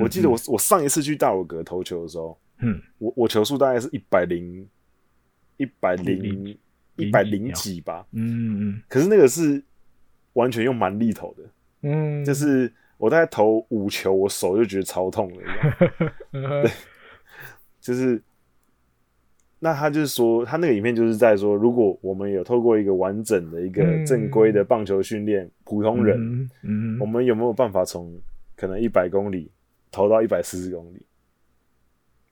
[0.00, 4.68] 我记得我我上一次去大鲁阁投球的时候，嗯，我我球速大概是一百零
[5.56, 6.58] 一百零
[6.96, 9.62] 一百零几吧，嗯嗯，可是那个是
[10.34, 11.42] 完全用蛮力投的，
[11.82, 12.72] 嗯，就是。
[13.00, 15.42] 我大概投五球，我手就觉得超痛了。
[16.30, 16.70] 对，
[17.80, 18.22] 就是，
[19.62, 28.10] 那他就是说，他那个影片就是在说，如果我们有透过一个完整的一个正规的棒球训练，普通人，嗯，我们有没有办法从
[28.56, 29.50] 可能一百公里
[29.92, 31.06] 投到一百四十公里？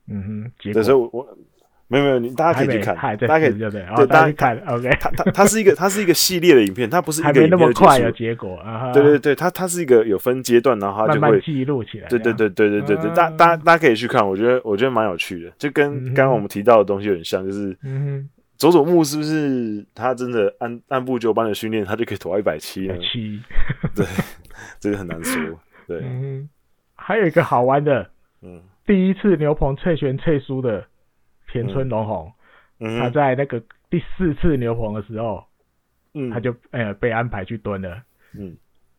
[0.07, 0.23] 嗯
[0.59, 1.39] 哼，这时候我，
[1.91, 4.59] 没有没有，你大家可以去看，大家可以对对，大家去看。
[4.67, 8.93] OK，它它它是一个它是一个系列的影片，它不是一个还没那么快有结果啊。
[8.93, 12.09] 对对对，它它是一个有分阶段，然后它就会记录起来。
[12.09, 17.75] 对对对对对对对，大大家大家可以去看，我觉得我觉得蛮有趣的，就跟刚刚我们提到的东西有点像，就是
[18.59, 22.95] 佐佐木是不是他真的按按部就班的训练，他就可以投到一百七呢？
[22.99, 23.41] 七，
[23.95, 24.05] 对，
[24.79, 25.41] 这个很难说。
[25.87, 26.03] 对，
[26.97, 28.11] 还有一个好玩的，
[28.43, 30.85] 嗯，第一次牛棚脆旋脆输的
[31.49, 32.33] 田村龙宏。
[32.81, 35.45] 嗯、他在那个第四次牛棚的时候，
[36.15, 38.01] 嗯，他就呃被安排去蹲了，
[38.39, 38.57] 嗯，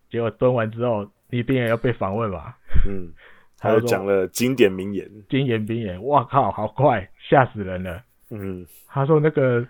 [0.10, 2.54] 结果蹲完之后，你兵也要被访问嘛，
[2.86, 3.14] 嗯，
[3.58, 9.66] 他就讲了经典名言，经典名言，哇靠，好快，吓死人了，嗯，他说那个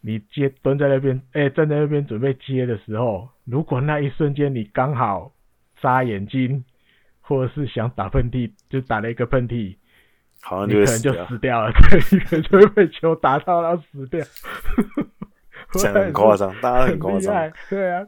[0.00, 5.32] 你接蹲在那边，哎、欸，站在那边准备接的时候，如果那一瞬间你刚好
[5.80, 6.64] 眨眼睛，
[7.20, 9.76] 或者是想打喷嚏，就打了一个喷嚏。
[10.48, 14.24] 好像你可能就死掉了， 对，你可能就会被球打到然后死掉。
[15.72, 18.02] 讲得很夸张，大家很夸张，对啊，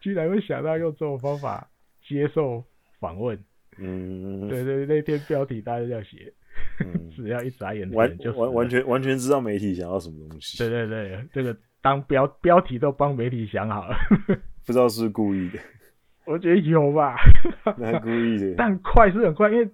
[0.00, 1.68] 居然会想到用这种方法
[2.08, 2.64] 接受
[2.98, 3.38] 访问。
[3.76, 6.32] 嗯，对对，那天标题大家要写，
[6.80, 10.56] 嗯、 只要一眨眼就完完完全完全知道媒体想要什么东西。
[10.56, 13.94] 对对对，这个当标标题都帮媒体想好了，
[14.66, 15.58] 不知道是故意的。
[16.24, 17.16] 我觉得有吧，
[17.76, 19.68] 蛮故意的，但快是很快，因为。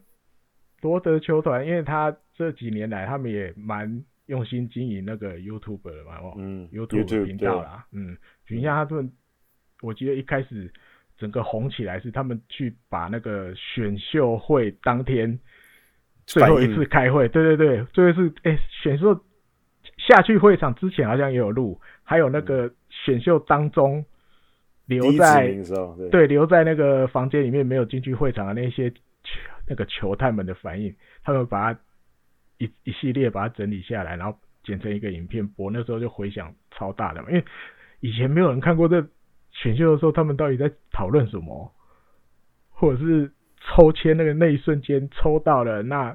[0.82, 8.16] 罗德球团，因为他这几年来，他们也蛮用心经营那个 YouTube 的嘛，嗯，YouTube 频道啦，嗯，
[8.48, 9.10] 你像他们，
[9.80, 10.68] 我记得一开始
[11.16, 15.38] 整个红起来是他们去把那个选秀会当天
[16.26, 19.14] 最后一次开会，对对对，最后一次，哎，选秀
[19.98, 24.04] 下去会场之前好像也有录，还有那个选秀当中
[24.86, 25.46] 留在
[25.96, 28.92] 对，对留在那个房间里面没有进去会场的那些。
[29.72, 31.80] 那个球探们的反应，他们把它
[32.58, 35.70] 一一系列把它整理下来，然后剪成一个影片播。
[35.70, 37.42] 那时候就回响超大的嘛，因为
[38.00, 39.00] 以前没有人看过这
[39.50, 41.72] 选秀的时候，他们到底在讨论什么，
[42.68, 43.32] 或者是
[43.62, 46.14] 抽签那个那一瞬间抽到了，那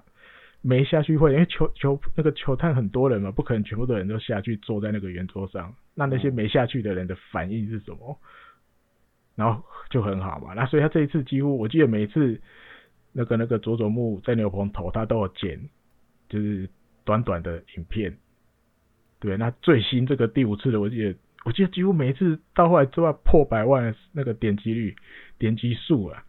[0.61, 8.19] 没下去会，因为球球那个球探很多人嘛，不可能全部的人都下去坐在那个圆桌上，那那些没下去的人的反应是什么？
[9.35, 12.39] 然后就很好嘛，那所以他这一次几乎，我记得每一次。
[13.17, 15.59] 那个那个佐佐木在牛棚投，他都有剪，
[16.29, 16.69] 就是
[17.03, 18.15] 短短的影片。
[19.19, 24.95] 对，那最新这个第五次的，我记得我记得几乎每一次到后来都要破百万的那个点击率、
[25.39, 26.23] 点击数啊。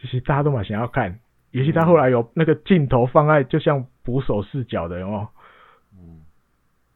[0.00, 5.28] 其实大家都蛮想要看，尤其他后来有那个镜头放在，就像捕手视角的哦，
[5.92, 6.22] 嗯，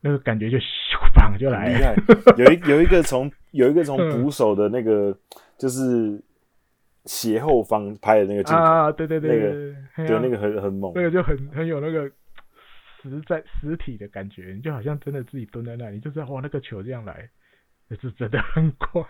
[0.01, 1.95] 那个感觉就咻棒就来了。
[2.39, 5.15] 有一有一个从有一个从 捕手的那个
[5.59, 6.23] 就是。
[7.07, 8.63] 斜后方拍的那个镜头。
[8.63, 9.31] 啊，对对对，
[9.97, 12.11] 那个对那个很很猛，那个就很很有那个
[13.03, 17.29] 实在实体的感觉，你就好像真的自己蹲在那里，就知道哇，那个球这样来，
[17.89, 19.03] 也是真的很快，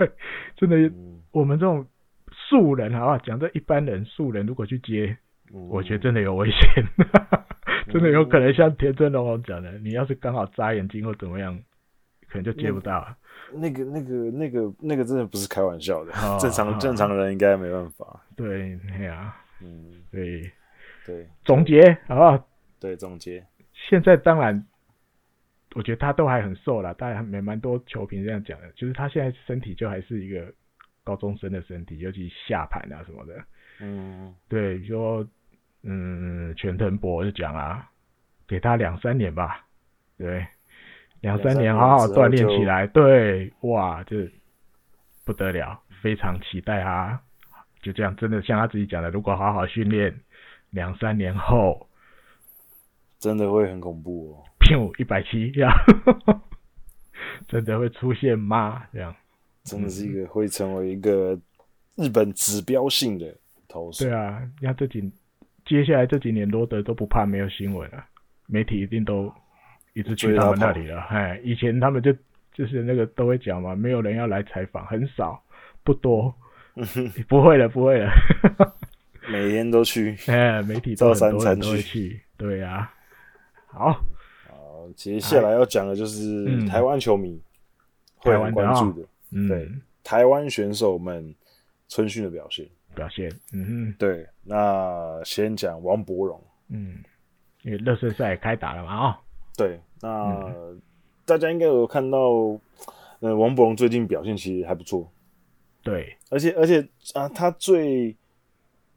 [0.56, 0.92] 真的，
[1.32, 1.87] 我们这种
[2.30, 3.18] 素人好不好？
[3.18, 5.16] 讲这一般人素人如果去接，
[5.52, 6.85] 我觉得真的有危险，
[7.90, 11.62] 真的有可能像田村龙宏讲的，你要是刚好眨眼睛或怎么样，可
[12.37, 13.07] 能就接不到。
[13.53, 18.20] 那个、那个、那个、那个真的不是开玩笑的， 哦、正常、哦、正常的人应该没办法。
[18.35, 20.51] 对，对啊，嗯，对，
[21.05, 22.49] 对，总结好不好？
[22.81, 23.44] 对，总结。
[23.88, 24.66] 现在当然，
[25.75, 30.53] 我觉得他都还很瘦了，大家还蛮多球评这样讲的，就是他现在身体就还是一个
[31.05, 33.44] 高中生的身体，尤其下盘啊什么的。
[33.81, 35.29] 嗯，对，比如说，
[35.83, 37.88] 嗯，全藤博就讲啊，
[38.49, 39.64] 给他两三年吧，
[40.18, 40.44] 对。
[41.22, 44.31] 两三年好好锻炼起来，对，哇，这
[45.24, 47.20] 不得了，非常期待啊！
[47.83, 50.14] 就这样，真的像他自己讲的，如果好好训练，
[50.70, 51.88] 两三年后，
[53.18, 54.44] 真的会很恐怖哦。
[54.61, 55.72] 骗一百七这样，
[57.48, 58.85] 真的会出现吗？
[58.92, 59.14] 这样，
[59.64, 61.37] 真的是一个会成为一个
[61.96, 63.35] 日本指标性的
[63.66, 64.05] 投手。
[64.05, 65.00] 对啊，你看这几
[65.64, 68.07] 接下来这几年罗德都不怕没有新闻啊，
[68.46, 69.33] 媒体一定都。
[69.96, 72.12] 一直去他们那里了，哎，以前他们就
[72.52, 75.42] 就是那个都会讲嘛，没有人要来采访，很少，
[75.82, 76.35] 不多，
[77.26, 78.11] 不会了，不会了，
[79.32, 82.92] 每天都去，哎，媒体都很多人都会去，对呀、啊，
[83.68, 83.92] 好，
[84.50, 87.40] 好，接下来要讲的就是台湾球迷
[88.16, 91.35] 会很关注的，的哦、对，嗯、台湾选手们
[91.88, 96.98] 春训的表现，表现，嗯哼，对，那先讲王博荣，嗯，
[97.62, 99.16] 因为热身赛开打了嘛，啊、哦。
[99.57, 100.53] 对，那
[101.25, 102.19] 大家应该有看到，
[103.21, 105.11] 呃，王柏融最近表现其实还不错。
[105.83, 108.14] 对，而且而且啊，他最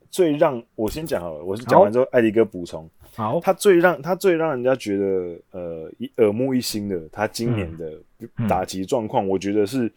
[0.09, 2.89] 最让我先讲好了，我是讲完之后，艾迪哥补充。
[3.15, 7.99] 好，他最让他最让人家觉得呃耳目一新的，他今年的
[8.47, 9.91] 打击状况，我觉得是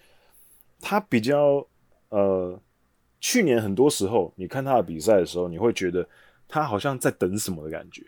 [0.81, 1.67] 他比较
[2.09, 2.59] 呃，
[3.21, 6.07] 去年很多时候你看他的比赛的时候，你会觉得
[6.49, 8.03] 他好像在等什么的感觉，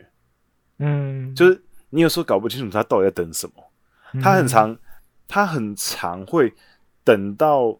[0.79, 1.62] 嗯，就是
[1.94, 4.76] 你有时候搞不清楚他到底在等什么，他很常
[5.28, 6.52] 他很常会
[7.04, 7.78] 等到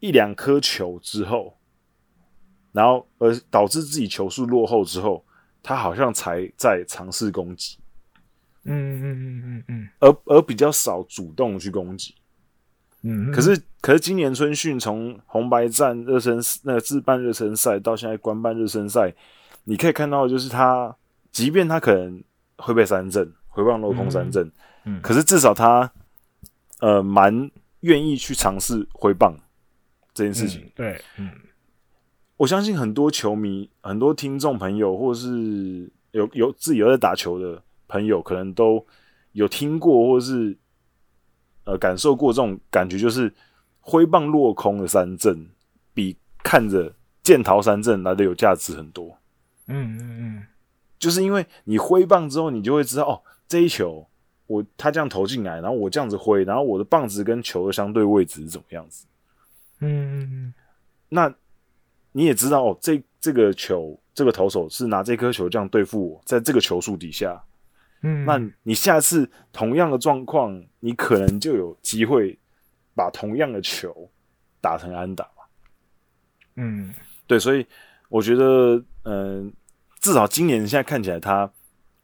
[0.00, 1.54] 一两颗球之后。
[2.70, 5.24] 然后，而导致自己球数落后之后，
[5.62, 7.78] 他好像才在尝试攻击，
[8.64, 12.14] 嗯嗯嗯嗯嗯，而而比较少主动去攻击，
[13.02, 13.32] 嗯。
[13.32, 19.12] 可是，可是今年春训从红白战热身那个自办热身赛到现在官办热身赛，
[19.64, 20.94] 你可以看到，就是他，
[21.32, 22.22] 即便他可能
[22.58, 23.32] 会被三振，
[23.64, 24.46] 挥棒落空三振，
[24.84, 25.90] 嗯，嗯，可是至少他，
[26.80, 29.36] 呃，蛮愿意去尝试挥棒
[30.14, 31.30] 这件事情，嗯、对，嗯。
[32.36, 38.86] 我相信很多球迷、很多听众朋友，或是有有自己有在打球的朋友，可能都
[39.32, 40.56] 有听过，或是
[41.64, 43.34] 呃感受过这种感觉，就是
[43.80, 45.48] 挥棒落空的三振，
[45.92, 46.94] 比看着
[47.24, 49.18] 剑桃三振来的有价值很多。
[49.66, 50.46] 嗯嗯嗯，
[50.96, 54.06] 就是因为你挥棒之后，你就会知道哦，这一球
[54.46, 59.06] 我他这样投进来，然后我这样子挥，然后我的棒子跟球的相对位置是怎么样子。
[59.80, 60.54] 嗯嗯嗯，
[61.08, 61.34] 那。
[62.12, 67.40] 你也知道哦，这这个球，这个投手是拿这颗球这样对付我，在这个球数底下，
[68.02, 72.36] 嗯，那你下次同样的状况，你可能就有机会
[72.94, 74.10] 把同样的球
[74.60, 75.44] 打成安打嘛。
[76.56, 76.92] 嗯，
[77.26, 77.64] 对，所以
[78.08, 79.52] 我觉得，嗯、呃，
[80.00, 81.52] 至少今年现在看起来他，他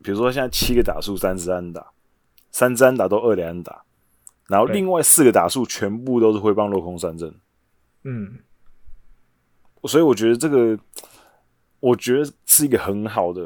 [0.05, 1.91] 比如说现在七个打数三支安打，
[2.51, 3.83] 三支安打都二连安打，
[4.49, 7.35] 然后另外四个打数全部都是挥棒落空三振，
[8.03, 8.39] 嗯。
[9.85, 10.79] 所以我觉得这个，
[11.81, 13.43] 我觉得是一个很好的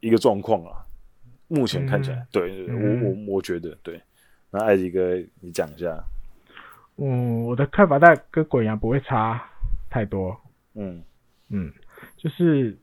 [0.00, 0.84] 一个状况啊。
[1.48, 4.00] 目前看起来，嗯、对，我我我觉得对。
[4.50, 6.02] 那艾迪哥，你讲一下。
[6.96, 9.42] 嗯，我的看法大概跟鬼阳不会差
[9.90, 10.34] 太多。
[10.74, 11.02] 嗯
[11.48, 11.72] 嗯，
[12.16, 12.78] 就是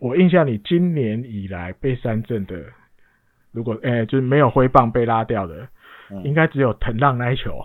[0.00, 2.64] 我印象里今年以来被三振的，
[3.52, 5.68] 如果哎、欸，就是没有挥棒被拉掉的，
[6.10, 7.64] 嗯、应该只有藤浪那一球。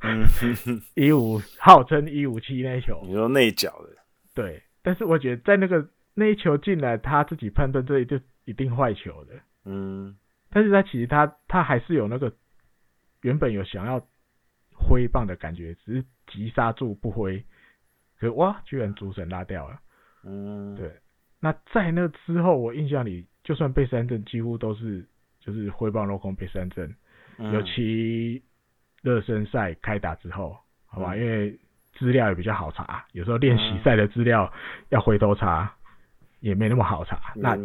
[0.00, 0.24] 嗯，
[0.94, 3.90] 一五号称一五七那一球，你说内角的，
[4.34, 9.34] 对，但是我觉得在那个那一球进来，他自己判断这里就一定坏球的，
[9.66, 10.16] 嗯，
[10.50, 12.32] 但是他其实他他还是有那个
[13.20, 14.00] 原本有想要
[14.74, 17.38] 挥棒的感觉，只是急刹住不挥，
[18.18, 19.78] 可是哇，居然主审拉掉了，
[20.24, 20.90] 嗯，对，
[21.42, 25.04] 那在那之后，我印象里就算被三振，几乎都是
[25.40, 26.94] 就是挥棒落空被三振，
[27.36, 28.42] 嗯、尤其。
[29.04, 31.58] 热身赛开打之后，好吧，因为
[31.98, 34.48] 资料也比较好查，有时候练习赛的资料
[34.90, 35.74] 要回头查，
[36.38, 37.20] 也没那么好查。
[37.34, 37.56] 那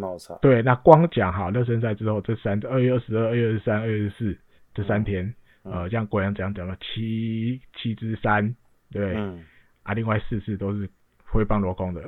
[0.42, 4.40] 对，那光讲好热身赛之后这三二月二十二、二月二十三、二月二十四
[4.74, 8.56] 这三天，呃，像国阳这样讲了七七支三，
[8.92, 9.16] 对，
[9.84, 10.90] 啊，另外四次都是
[11.24, 12.02] 挥棒落空的。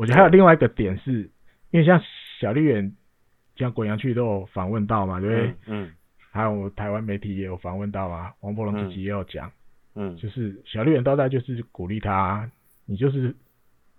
[0.00, 1.30] 我觉得还有另外一个点是，
[1.70, 2.00] 因为像
[2.40, 2.96] 小绿人，
[3.56, 5.54] 像国阳去都有访问到嘛，对不对？
[5.66, 5.92] 嗯。
[6.32, 9.50] 还有我台湾媒体也有访问到啊，王柏融自己也有讲，
[9.96, 12.48] 嗯，就是小绿人到大就是鼓励他，
[12.86, 13.34] 你就是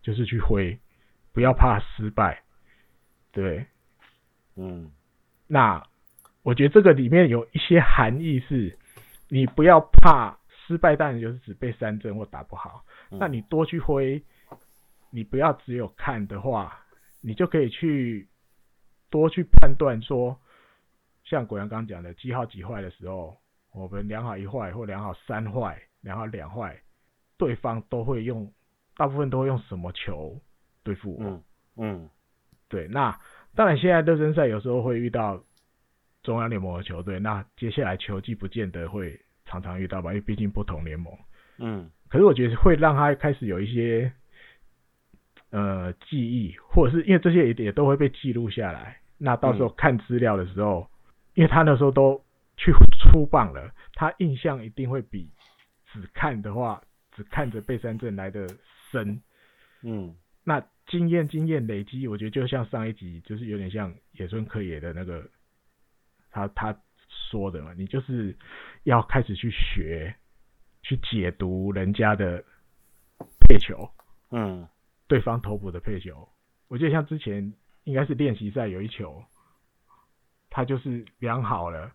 [0.01, 0.79] 就是去挥，
[1.33, 2.41] 不要怕失败，
[3.33, 3.65] 对，
[4.55, 4.89] 嗯，
[5.45, 5.83] 那
[6.41, 8.77] 我觉得这个里面有一些含义是，
[9.27, 14.23] 你不要怕失败，当然就是指被三振或打不好，嗯，那你多去挥，
[15.11, 16.79] 你不要只有看的话，
[17.21, 18.27] 你就可以去
[19.09, 20.39] 多去判断说。
[21.23, 23.37] 像国阳刚讲的，几号几坏的时候，
[23.73, 26.81] 我们两好一坏或两好三坏，两好两坏，
[27.37, 28.51] 对方都会用，
[28.97, 30.41] 大部分都会用什么球
[30.83, 31.23] 对付我？
[31.23, 31.43] 嗯
[31.77, 32.09] 嗯，
[32.67, 32.87] 对。
[32.87, 33.17] 那
[33.55, 35.41] 当然，现在热身赛有时候会遇到
[36.23, 41.13] 中央联盟的球队，那接下来球季不见得会常常遇到吧，因为毕竟不同联盟。
[41.59, 41.89] 嗯。
[42.09, 44.11] 可是我觉得会让他开始有一些
[45.51, 50.81] 呃记忆，或者是因为这些也也都会被记录下来，那到时候看资料的时候。
[50.81, 50.87] 嗯
[51.33, 52.21] 因为他那时候都
[52.57, 55.29] 去出棒了，他印象一定会比
[55.85, 56.83] 只看的话，
[57.15, 58.45] 只看着背山镇来的
[58.91, 59.21] 深。
[59.81, 60.13] 嗯，
[60.43, 65.25] 那经验经验累积，我觉得就像上一集，就是有点像野村克也的那个，
[66.31, 68.35] 他他说的嘛，你就是
[68.83, 70.13] 要开始去学，
[70.83, 72.43] 去解读人家的
[73.47, 73.89] 配球，
[74.31, 74.67] 嗯，
[75.11, 76.29] 对方投捕的配球。
[76.69, 77.53] 我记得像之前
[77.83, 79.21] 应该是练习赛有一球。
[80.53, 81.91] 他就是量好了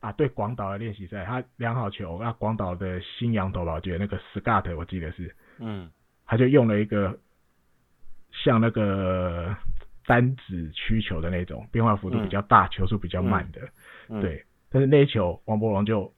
[0.00, 5.90] 啊，对广岛的练习赛，他量好球，那广岛的新洋投吧，我觉得那个 Scott 我记得是，嗯，
[6.26, 7.18] 他就用了一个
[8.32, 9.54] 像那个
[10.04, 13.60] 单指曲球的那种，变化幅度比较大，嗯、球速比较慢的，
[14.08, 14.44] 嗯、对。
[14.70, 16.12] 但是那一球王博龙就，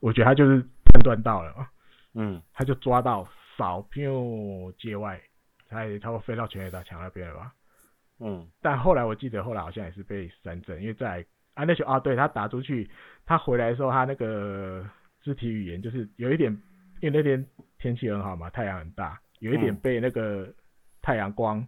[0.00, 1.66] 我觉得他就是判断到了，
[2.12, 3.26] 嗯，他就抓到
[3.58, 4.10] 扫，飘
[4.78, 5.20] 界外，
[5.68, 7.52] 他也差不多飞到全垒打墙那边了吧，
[8.20, 8.48] 嗯。
[8.62, 12.88] 但后来我记得后来好像也是被三振，因为在啊那球啊，对他打出去，
[13.26, 14.88] 他回来的时候他那个
[15.20, 16.50] 肢体语言就是有一点，
[17.02, 17.44] 因为那天
[17.78, 20.48] 天气很好嘛，太阳很大，有一点被那个
[21.02, 21.66] 太阳光。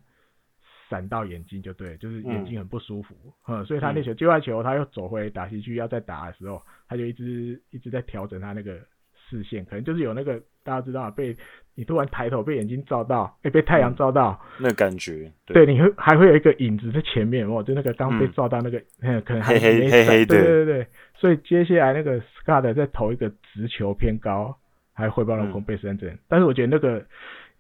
[0.89, 3.15] 闪到眼睛就对，就是眼睛很不舒服，
[3.47, 8.85] 嗯，所以他那球界外球，他又走回打西区要再打的时候，他就一直一直在调整他那个
[9.15, 11.33] 视线，可能就是有那个大家知道被
[11.75, 20.45] 你突然抬头被眼睛照到，哎、欸，被太阳照到，嗯、那感觉，对，对，你会还会有一个影子在前面哦，就那个刚被照到那个，嗯， 可能还黑黑黑黑的，对。
[20.45, 24.57] 对对，所以接下来那个 Scott 再投一个直球偏高，
[24.93, 27.05] 还回报了空被三振，但是我觉得那个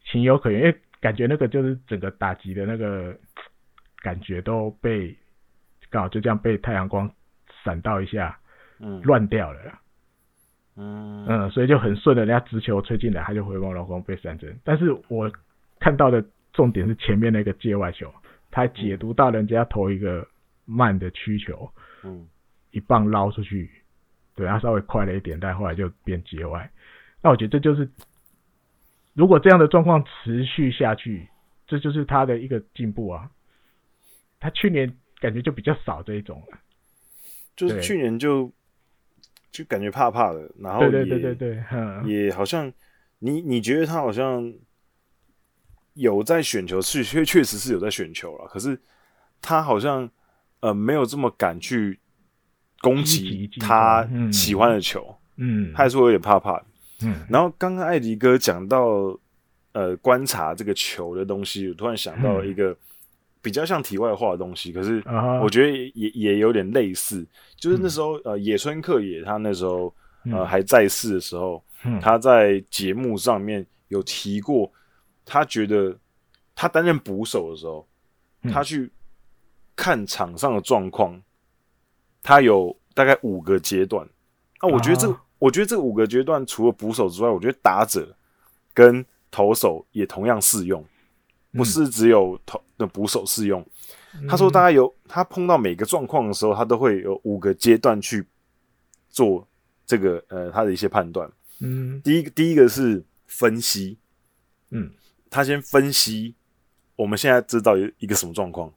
[0.04, 0.76] 情有可原，因为。
[1.02, 3.16] 感觉那个就是整个打击的那个
[4.02, 5.16] 感觉都被
[5.88, 7.10] 刚好就这样被太阳光
[7.64, 8.38] 闪到一下，
[8.80, 9.60] 嗯，乱掉了，
[10.80, 14.58] 嗯嗯，所以就很顺的，人家直球吹进来，他就回望老公被三针。
[14.64, 15.30] 但是我
[15.78, 18.12] 看到的重点是前面那个界外球，
[18.50, 20.26] 他解读到人家投一个
[20.64, 21.70] 慢的曲球，
[22.02, 22.26] 嗯，
[22.70, 23.70] 一棒捞出去，
[24.34, 26.70] 对，他稍微快了一点，但后来就变界外。
[27.22, 27.88] 那我觉得这就是。
[29.12, 31.28] 如果这样的状况持续下去，
[31.66, 33.28] 这就是他的一个进步啊。
[34.38, 36.58] 他去年感觉就比较少这一种了，
[37.56, 38.50] 就是去年就
[39.50, 41.64] 就感觉怕怕的，然后对对对对对，
[42.06, 42.72] 也好像
[43.18, 44.52] 你你觉得他好像
[45.94, 48.78] 有在选球，是确确实是有在选球了，可是
[49.42, 50.08] 他好像
[50.60, 51.98] 呃没有这么敢去
[52.80, 56.66] 攻击他喜欢的球，嗯，他还是会有点怕怕的。
[57.02, 59.18] 嗯，然后刚刚艾迪哥讲到，
[59.72, 62.76] 呃，观察这个球的东西，我突然想到一个
[63.42, 65.02] 比较像题外话的东西，可是
[65.42, 67.26] 我觉得也也有点类似，
[67.56, 69.94] 就是那时候呃，野村克也他那时候
[70.30, 71.62] 呃还在世的时候，
[72.00, 74.70] 他在节目上面有提过，
[75.24, 75.96] 他觉得
[76.54, 77.86] 他担任捕手的时候，
[78.52, 78.90] 他去
[79.74, 81.20] 看场上的状况，
[82.22, 84.08] 他有大概五个阶段，
[84.62, 85.16] 那我觉得这。
[85.40, 88.14] 我觉得这五个阶段除了捕手之外，我觉得打者
[88.74, 90.84] 跟投手也同样适用，
[91.52, 93.64] 不是只有投的捕手适用。
[94.28, 98.26] 他说，大概有他碰到每个状况的时候，他都会有五个阶段去
[99.08, 99.46] 做
[99.86, 101.30] 这个呃他的一些判断。
[101.60, 103.98] 嗯，第一个第一个是分析，
[104.70, 104.90] 嗯，
[105.28, 106.34] 他先分析
[106.96, 108.72] 我们现在知道有一个什么状况，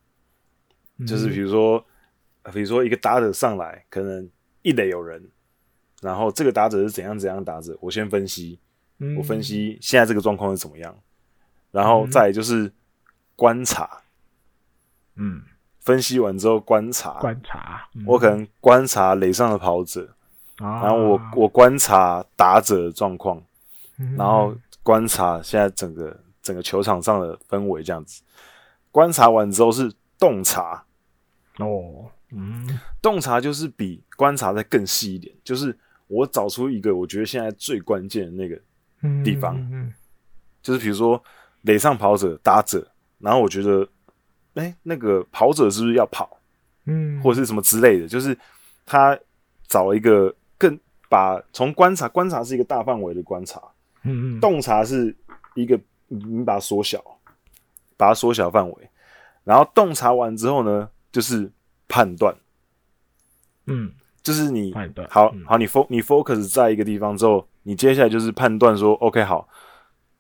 [1.07, 1.83] 就是比如说，
[2.53, 4.29] 比如说一个打者上来，可能
[4.61, 5.29] 一垒有人。
[6.01, 8.59] 然后这个打者是怎样怎样打者，我先分析，
[8.99, 10.93] 嗯、我分析现在这个状况是怎么样，
[11.73, 12.71] 然后再就是
[13.35, 14.03] 观察，
[15.15, 15.41] 嗯，
[15.81, 20.15] 分析完之后观察，观察，嗯、我可能观察垒上的跑者，
[20.59, 23.43] 啊、然后我我观察打者的状况，
[23.97, 28.21] 嗯、然后观察现在整个整个球场上的氛围这样子，
[28.91, 30.85] 观察完之后是洞察，
[31.57, 35.77] 哦，嗯，洞察就是比观察再更细一点，就是。
[36.07, 38.55] 我找出一个我觉得现在最关键的那个
[39.23, 39.91] 地方，嗯、
[40.61, 41.23] 就是比如说
[41.63, 42.87] 垒上跑者打者，
[43.19, 43.81] 然后我觉得，
[44.53, 46.37] 哎、欸，那个跑者是不是要跑，
[46.85, 48.37] 嗯，或者是什么之类的，就是
[48.85, 49.19] 他
[49.67, 53.61] 找一个更把从观察观察是一个大范围的观察，
[54.03, 55.13] 嗯嗯，洞察是
[55.55, 57.03] 一个你把它缩小，
[57.97, 58.89] 把它缩小范围，
[59.43, 61.51] 然后洞察完之后呢，就是
[61.87, 62.33] 判断，
[63.65, 63.91] 嗯。
[64.23, 64.73] 就是你
[65.09, 69.45] 好好，你 fo 你 focus 在一个地方之后，你接下来就是判断说，OK，好，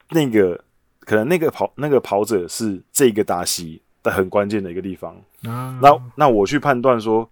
[0.09, 0.61] 那个
[1.05, 7.29] 可能那个跑那个跑者是这个达西的很关键的一个地方，啊、那那我去判断说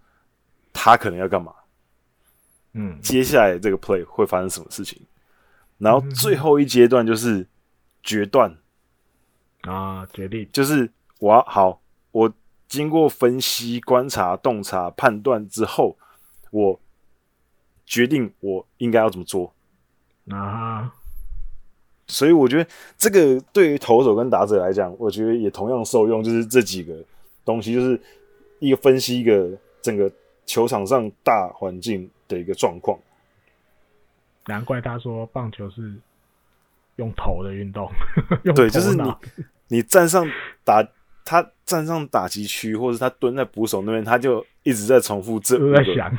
[0.72, 1.54] 他可能要干嘛，
[2.74, 5.02] 嗯，接下来这个 play 会发生什么事情，
[5.78, 7.48] 然后最后一阶段就是
[8.04, 8.56] 决断。
[9.62, 10.48] 啊，决定。
[10.52, 12.34] 就是我要好，我
[12.68, 15.98] 经过分析、观察、洞察、判断之后。
[16.52, 16.78] 我
[17.86, 19.56] 决定我应该要怎么做。
[20.32, 20.94] 啊，
[22.12, 26.94] 所以我觉得这个对于投手跟打者来讲，我觉得也同样受用，就是这几个
[27.44, 28.00] 东西，就是
[28.60, 29.50] 一个分析一个
[29.82, 30.12] 整个
[30.46, 33.00] 球场上大环境的一个状况。
[34.48, 35.94] 难怪他说棒球是
[36.98, 37.90] 用头的运动，
[38.56, 39.14] 对，就是你
[39.68, 40.28] 你站上
[40.64, 40.88] 打
[41.24, 44.46] 他站上打击区，或者他蹲在捕手那边，他就。
[44.64, 46.18] 一直在重复这五个，在想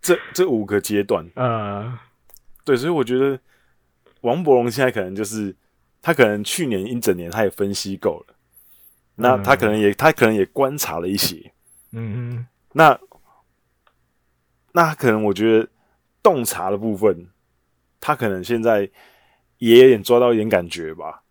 [0.00, 1.92] 这这五个阶段， 呃，
[2.64, 3.36] 对，所以我觉得
[4.22, 5.54] 王柏融现在可能就是
[6.02, 8.34] 他可能去年一整年他也分析够了，
[9.16, 11.52] 那他可能也他可能也观察了一些，
[11.92, 12.98] 嗯嗯，那
[14.72, 15.68] 那可能我觉得
[16.22, 17.28] 洞察的部分，
[18.00, 18.88] 他可能现在
[19.58, 21.22] 也有点抓到一点感觉吧，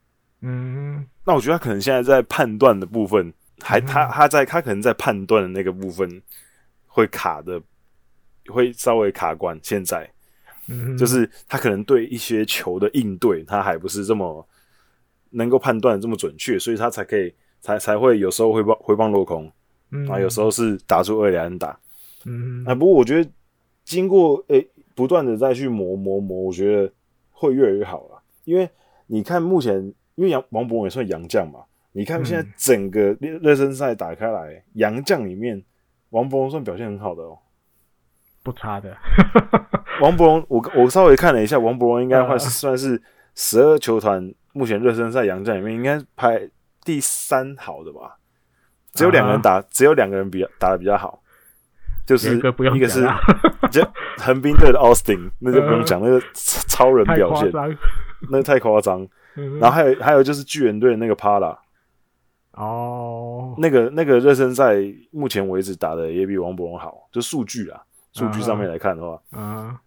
[0.42, 6.22] 嗯，那我觉得他可能现在在判断的部分，还他他在他可能在判断的那个部分
[6.86, 7.62] 会卡的，
[8.48, 10.10] 会稍微卡关，现在。
[10.70, 14.48] 嗯，就是他可能对一些球的应对，他还不是这么
[15.30, 19.52] 能够判断这么准确，所以他才可以才才会有时候会帮会帮落空，
[19.92, 21.80] 嗯，啊，有时候是打出二连打，
[22.26, 23.30] 嗯，啊，不过我觉得
[23.84, 26.92] 经过诶、欸、不断的再去磨磨磨，我觉得
[27.32, 28.22] 会越来越好了。
[28.44, 28.70] 因为
[29.06, 29.76] 你看目前，
[30.16, 31.60] 因为杨王柏融也算洋将嘛，
[31.92, 35.64] 你看现在整个热热身赛打开来，洋将里面
[36.10, 37.38] 王柏融算表现很好的哦。
[38.48, 38.96] 不差的，
[40.00, 43.02] 王柏融，我我稍微看了一下，王柏融应该会算是
[43.36, 46.50] 十二球团目前热身赛洋将里面应该排
[46.86, 48.16] 第三好的吧？
[48.94, 51.22] 只有两个人打，只有两个人比较打的比较好，
[52.06, 53.06] 就是一个是
[53.70, 53.86] 这
[54.18, 57.52] 横滨队的 Austin，那就不用讲，那个超人表现，
[58.32, 59.06] 那个太夸张。
[59.60, 61.56] 然后还有还有就是巨人队的那个 Parra，
[62.54, 64.78] 哦，那个那个热身赛
[65.12, 67.80] 目前为止打的也比王博龙好，就数据啊。
[68.18, 69.80] 数据上面来看的话，啊，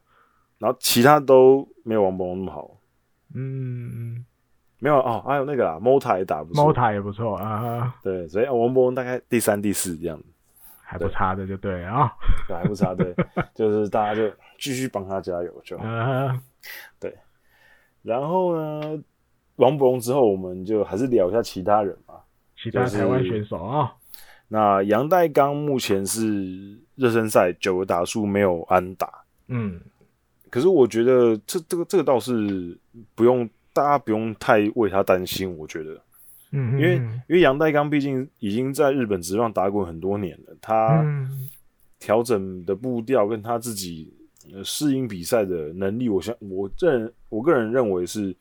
[0.59, 2.70] 然后其他都没有王博龙那么好，
[3.35, 4.24] 嗯，
[4.78, 10.20] 没有哦，还有那个啦，Mota 也打不错，Mota 也不错啊，对，所以王柏融大概第三、第四这样，
[10.83, 12.12] 还不差的就对啊，
[12.47, 13.14] 对，还不差，对，
[13.55, 15.76] 就是大家就继续帮他加油就
[17.01, 17.16] 对，
[18.03, 19.03] 然后呢，
[19.57, 22.14] 王博龙之后，我们就还是聊一下其他人嘛，
[22.57, 23.95] 其他台湾选手啊。
[24.53, 29.11] 那杨代刚目前是热身赛九个打数没有安打，
[29.49, 29.81] 嗯，
[30.51, 32.77] 可是我觉得这这个这个倒是
[33.15, 35.99] 不用大家不用太为他担心，我觉得，
[36.51, 41.03] 嗯，因为因为杨代刚毕竟已经在日本职棒打滚很多年了，他
[41.99, 44.13] 调整的步调跟他自己
[44.63, 48.37] 适应比赛的能力，我想我认我个人认为是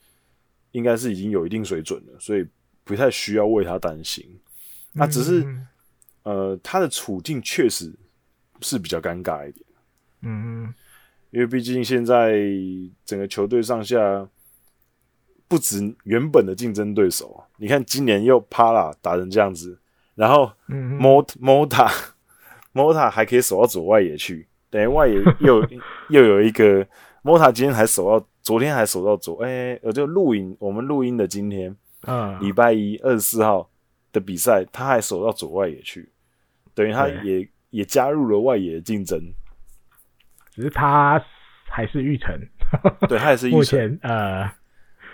[0.74, 2.45] 应该是已经有一定水准了，所以
[2.84, 4.28] 不太需要为他担心，
[4.91, 5.47] 那只是。
[6.24, 7.91] 呃，他的处境确实
[8.62, 9.66] 是比较尴尬一点，
[10.22, 10.74] 嗯，
[11.32, 12.39] 因为毕竟现在
[13.05, 14.28] 整个球队上下
[15.47, 19.80] 不止原本的竞争对手，你看今年又 Parra 打成这样子，
[20.16, 21.91] 然后 Mota Mota
[22.74, 25.66] Mota 还可以守到左外野去，等于外野又
[26.10, 26.86] 又有一个
[27.24, 31.76] Mota 今天还守到，昨天还守到左，哎、欸，我就录影，我们录音的今天，
[32.07, 33.70] 嗯，礼拜一二十四号
[34.12, 36.10] 的比赛，他还守到左外野去。
[36.76, 39.20] 等于他也也加入了外野的竞争，
[40.51, 41.24] 只是他
[41.67, 42.36] 还是玉成，
[43.07, 43.59] 对，他也是玉成。
[43.59, 44.49] 目前呃，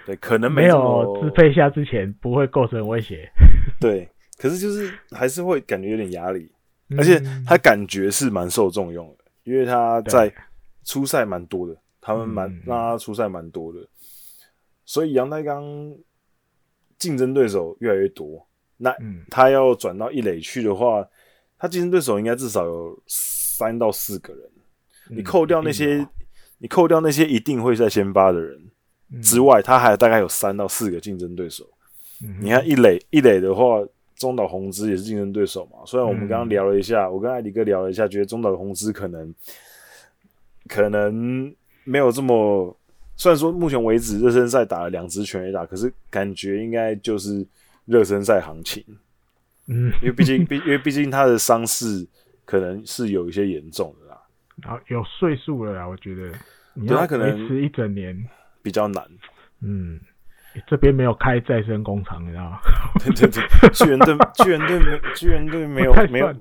[0.05, 3.29] 对，可能没有支配下之前不会构成威胁。
[3.79, 6.49] 对，可是就是还是会感觉有点压力，
[6.97, 10.33] 而且他感觉是蛮受重用的，因为他在
[10.85, 13.79] 初赛蛮多的，他们蛮让他出赛蛮多的，
[14.85, 15.63] 所以阳岱钢
[16.97, 18.47] 竞争对手越来越多，
[18.77, 18.95] 那
[19.29, 21.05] 他要转到一垒去的话。
[21.65, 24.43] 他竞争对手应该至少有三到四个人，
[25.09, 26.07] 你扣掉那些，
[26.59, 28.69] 你扣掉那些一定会在先发的人
[29.19, 31.65] 之外，他还大概有三到四个竞争对手。
[32.39, 33.83] 你看一垒一垒的话，
[34.15, 35.79] 中岛宏之也是竞争对手嘛。
[35.87, 39.33] 虽然我们刚刚聊了一下，我跟艾迪哥聊了一下，觉得中岛宏之可能
[40.67, 41.51] 可能
[41.83, 42.77] 没有这么，
[43.17, 47.43] 虽然说目前为止热身赛打了两支全垒打，可是感觉应该就是
[47.85, 48.85] 热身赛行情。
[49.67, 52.07] 嗯，因为毕竟，毕因为毕竟他的伤势
[52.45, 54.21] 可能是有一些严重的啦，
[54.63, 56.31] 啊，有岁数了啦，我觉得，
[56.85, 58.15] 对他可能维持一整年
[58.61, 59.03] 比较难。
[59.61, 59.99] 嗯，
[60.67, 62.59] 这边没有开再生工厂，你知道吗？
[63.03, 66.35] 对对对，巨人队，巨人队没，巨人队没有没有，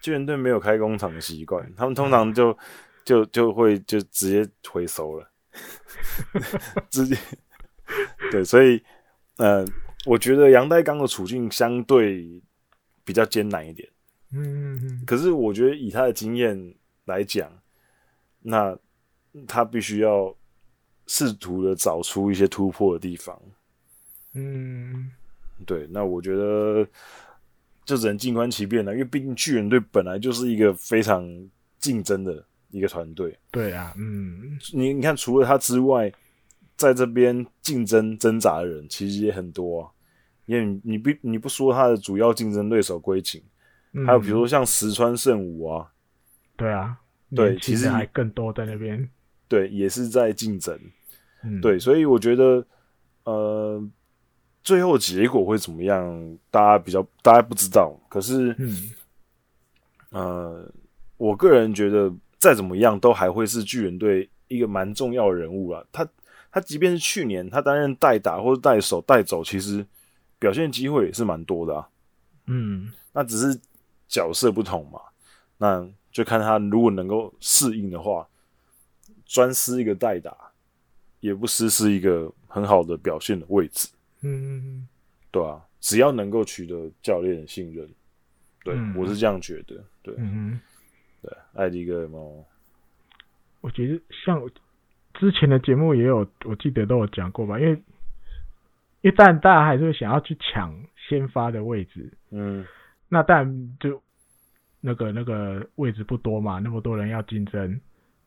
[0.00, 2.56] 巨人队没有开工厂的习惯，他们通常就
[3.04, 5.28] 就就会就直接回收了，
[6.88, 7.14] 直接
[8.30, 8.82] 对，所以
[9.36, 9.62] 呃，
[10.06, 12.42] 我觉得杨代刚的处境相对。
[13.04, 13.88] 比较艰难一点，
[14.32, 15.04] 嗯嗯嗯。
[15.06, 16.74] 可是我觉得以他的经验
[17.04, 17.52] 来讲，
[18.40, 18.76] 那
[19.46, 20.34] 他必须要
[21.06, 23.40] 试图的找出一些突破的地方。
[24.32, 25.10] 嗯，
[25.66, 25.86] 对。
[25.90, 26.86] 那我觉得
[27.84, 31.28] 就只能静观其变了，因为毕竟巨人队本来就是一个非常
[31.78, 33.38] 竞争的一个团队。
[33.50, 34.58] 对啊，嗯。
[34.72, 36.12] 你你看，除了他之外，
[36.76, 39.90] 在这边竞争挣扎的人其实也很多啊。
[40.46, 43.42] 因为你你不你不说他的主要竞争对手龟井，
[44.06, 45.90] 还有比如说像石川圣武啊，
[46.56, 46.96] 对啊，
[47.34, 49.08] 对，其实还更多在那边，
[49.48, 50.78] 对，也是在竞争，
[51.62, 52.66] 对，所以我觉得，
[53.24, 53.82] 呃，
[54.62, 56.38] 最后结果会怎么样？
[56.50, 57.94] 大家比较大家不知道。
[58.08, 58.90] 可是，嗯，
[60.10, 60.72] 呃，
[61.16, 65.84] 我个人觉得再怎么样都还会是巨人队一个蛮重要的人物啊。
[65.92, 66.08] 他
[66.50, 69.84] 他即便是去年他担任代打或者代手带走，其实
[70.44, 71.88] 表现机会也是蛮多的啊。
[72.48, 73.58] 嗯，那只是
[74.06, 75.00] 角色不同嘛。
[75.56, 78.28] 那就看他如果能够适应的话，
[79.24, 80.36] 专司一个代打，
[81.20, 83.88] 也不失是一个很好的表现的位置。
[84.20, 84.88] 嗯嗯嗯，
[85.30, 87.88] 对啊，只要能够取得教练的信任，
[88.62, 89.82] 对、嗯、我是这样觉得。
[90.02, 90.60] 对，嗯
[91.22, 92.44] 对，艾迪哥有没有？
[93.62, 94.38] 我觉得像
[95.14, 97.58] 之前的节目也有，我记得都有讲过吧。
[97.58, 97.82] 因为，
[99.04, 102.16] 因为当然大家还是会想要去抢先发的位置。
[102.30, 102.64] 嗯，
[103.10, 104.02] 那但就
[104.80, 107.78] 那个那个位置不多嘛，那么多人要竞争，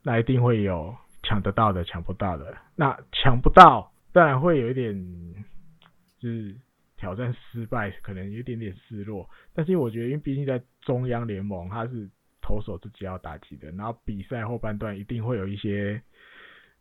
[0.04, 2.56] 那一定会有抢得到的，抢不到的。
[2.76, 4.96] 那抢不到，当然会有一点。
[6.20, 6.56] 就是
[6.98, 9.30] 挑战失败，可能有一点点失落。
[9.54, 12.10] 但是我觉得，因为毕竟在中央联盟，他是
[12.42, 16.02] 投手自己要打击的，然后比赛后半段一定会有一些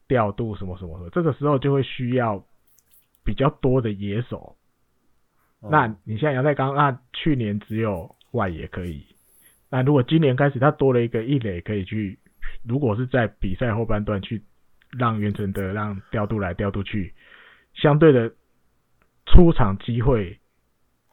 [0.09, 2.43] 调度什么什么的，这个时候就会需要
[3.27, 4.57] 比较多的野手。
[5.61, 9.05] 嗯、那你像阳岱钢，那去年只有外野可以，
[9.69, 12.19] 那如果今年开始他多了一个一垒可以去，
[12.63, 14.43] 如果是在比赛后半段去
[14.97, 17.13] 让袁成德让调度来调度去，
[17.75, 18.33] 相对的。
[19.29, 20.39] 出场机会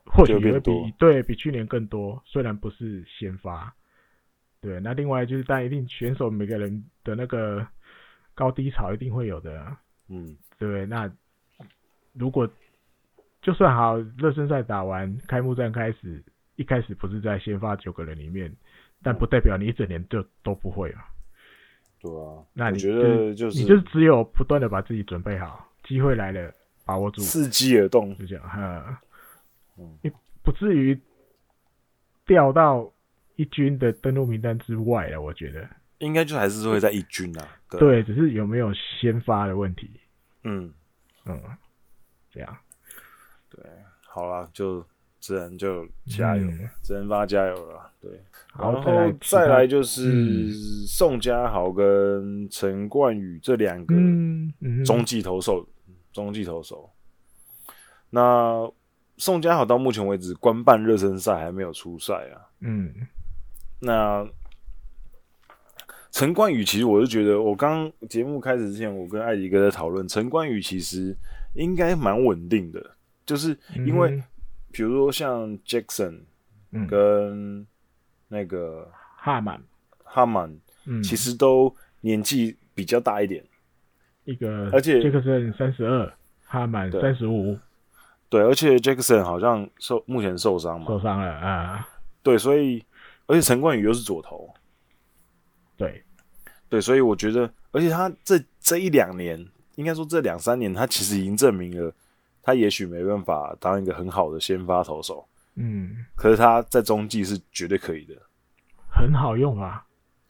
[0.06, 3.74] 或许也会比对比去年更多，虽然不是先发。
[4.62, 7.68] 对，那另外就是，但一定选手每个人的那个
[8.36, 9.76] 高低潮一定会有的。
[10.10, 10.86] 嗯，对。
[10.86, 11.12] 那
[12.14, 12.50] 如果
[13.42, 16.24] 就算好热身赛打完，开幕战开始，
[16.56, 18.54] 一开始不是在先发九个人里面，
[19.02, 21.06] 但不代表你一整年就都不会啊。
[22.00, 26.54] 对啊，那你觉得就是你就是只有不断的把自己准备好，机会来了。
[26.86, 29.02] 把握住，伺机而动，就这样哈。
[29.80, 30.12] 嗯，你
[30.42, 31.00] 不至于
[32.26, 32.92] 掉到
[33.38, 35.66] 一军的登录名单之外了，我觉得
[36.00, 37.48] 应该就还是会在一军啊。
[37.70, 39.90] 对，对，只是有没有先发的问题。
[40.44, 40.74] 嗯
[41.26, 41.42] 嗯，
[42.34, 42.58] 这样。
[43.50, 43.64] 对，
[44.08, 44.84] 好了，就
[45.20, 47.92] 只能就加油，嗯、只能帮他加油了。
[48.02, 48.12] 对，
[48.60, 50.52] 然后再来就是
[50.88, 53.96] 宋家豪跟陈冠宇这两个
[54.84, 55.66] 中继投手。
[56.12, 56.92] 中继投手，
[58.12, 58.72] 那
[59.18, 62.38] 宋家豪到目前为止官办热身赛还没有出赛啊。
[62.60, 62.94] 嗯，
[63.80, 64.24] 那
[66.12, 71.18] 陈冠宇其实我是觉得，我刚节目开始之前，我跟艾迪哥在讨论，陈冠宇其实
[71.54, 72.96] 应该蛮稳定的，
[73.26, 74.22] 就是因为
[74.72, 76.22] 比如说像 Jackson
[76.88, 77.66] 跟
[78.28, 79.62] 那个哈曼
[80.04, 80.56] 哈曼，
[81.04, 83.44] 其实都年纪比较大一点。
[84.26, 86.12] 一个，而且杰克森三十二，
[86.46, 87.60] 哈曼三十五，
[88.30, 91.88] 对，而且 Jackson 好像受目前受伤嘛，受伤了啊，
[92.24, 92.84] 对，所以
[93.28, 94.50] 而且陈冠宇又是左投，
[95.76, 96.02] 对，
[96.70, 99.46] 对，所以我觉得，而且他这这一两年，
[99.76, 101.94] 应该说这两三年，他其实已经证明了，
[102.42, 108.16] 他也许没办法当一个很好的先发投手，嗯，可是他在中继是绝对可以的，
[108.90, 109.84] 很好用啊，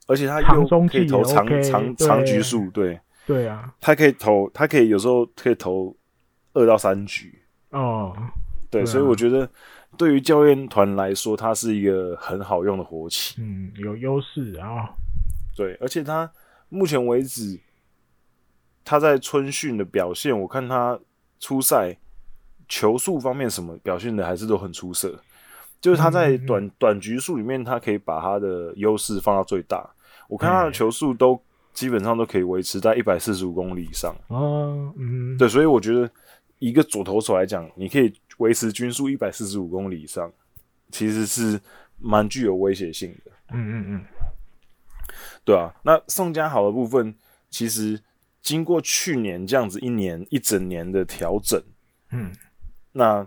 [0.07, 2.99] 而且他又可以投长长长局数，对。
[3.25, 5.95] 对啊，他可以投，他可以有时候可以投
[6.51, 8.13] 二到三局哦。
[8.69, 9.49] 对，所以我觉得
[9.97, 13.41] 对于教练团来说，他是一个很好用的活棋。
[13.41, 14.89] 嗯，有优势啊。
[15.55, 16.29] 对，而且他
[16.67, 17.57] 目前为止
[18.83, 20.99] 他在春训的表现，我看他
[21.39, 21.97] 初赛
[22.67, 25.19] 球速方面什么表现的还是都很出色。
[25.81, 29.89] 就是他在短、嗯、短局数里面，他可以把他的优势放到最大。
[30.27, 31.41] 我看他的球速都。
[31.73, 36.07] 基本上都可以维持在一百四十五公里以上哦，嗯，对，所以我觉得
[36.59, 40.31] 一个左投手来讲，你可以维持均速一百四十五公里以上，
[40.91, 41.59] 其实是
[41.99, 43.31] 蛮具有威胁性的。
[43.53, 44.05] 嗯嗯嗯，
[45.43, 45.73] 对啊。
[45.81, 47.15] 那宋佳豪的部分，
[47.49, 47.99] 其实
[48.43, 51.59] 经过去年这样子一年一整年的调整，
[52.11, 52.31] 嗯，
[52.91, 53.25] 那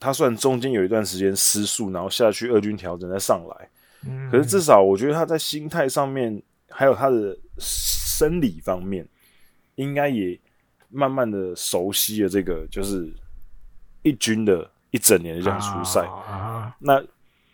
[0.00, 3.68] 他虽然中间有一段时间失速，然后下去二军调整再上来，
[4.08, 6.42] 嗯，可是至少我觉得他在心态上面。
[6.74, 9.06] 还有他的生理方面，
[9.74, 10.40] 应该也
[10.88, 13.12] 慢慢的熟悉了这个，就是
[14.00, 16.00] 一军的一整年的这样出赛。
[16.06, 17.04] 啊、那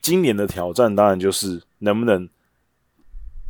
[0.00, 2.28] 今年的挑战当然就是能不能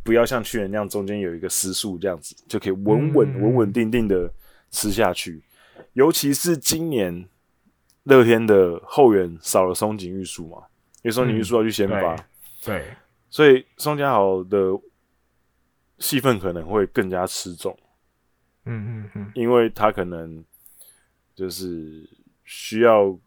[0.09, 4.27] 不要像去年那样中间有一个失速这样子，就可以稳稳稳稳定定的
[4.71, 5.39] 吃下去。
[5.93, 7.29] 尤其是今年
[8.05, 10.57] 乐天的后援少了松井玉树嘛，
[11.03, 12.25] 因为松井玉树要去先发，嗯，
[12.65, 12.85] 对，
[13.29, 14.57] 所以松家豪的。
[16.01, 17.77] 戏份可能会更加吃重，
[18.63, 20.41] 嗯嗯嗯，因为他可能
[21.35, 22.09] 就是
[22.45, 23.19] 需要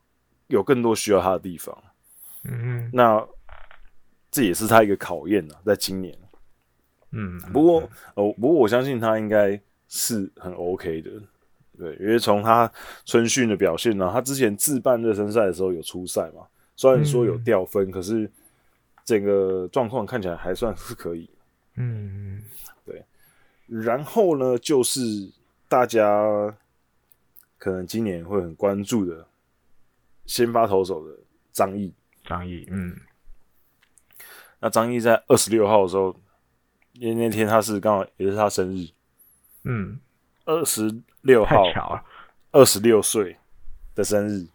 [0.46, 1.76] 有更多需要他的地方。
[2.44, 3.22] 嗯，那
[4.30, 6.16] 这也是他一个考验呢，在今年。
[7.12, 7.80] 嗯，不过
[8.14, 11.10] 哦，不过我相信他应该是很 OK 的。
[11.78, 12.70] 对，因为从他
[13.04, 16.46] 春训的表现呢，他之前自办热身赛的时候有出赛嘛，
[16.76, 18.30] 虽然说有掉分，嗯、可是
[19.04, 21.28] 整个状况看起来还算是可以。
[21.76, 22.42] 嗯，
[22.84, 23.02] 对。
[23.66, 25.00] 然后呢，就是
[25.68, 26.22] 大家
[27.58, 29.26] 可能今年会很关注的
[30.26, 31.16] 先发投手的
[31.52, 31.92] 张毅。
[32.24, 32.94] 张毅，嗯，
[34.60, 36.14] 那张毅在二十六号的时候，
[36.92, 38.86] 因为那天他是刚好也是他生日，
[39.64, 39.98] 嗯，
[40.44, 42.04] 二十六号，太巧了，
[42.52, 43.36] 二十六岁
[43.94, 44.46] 的生日，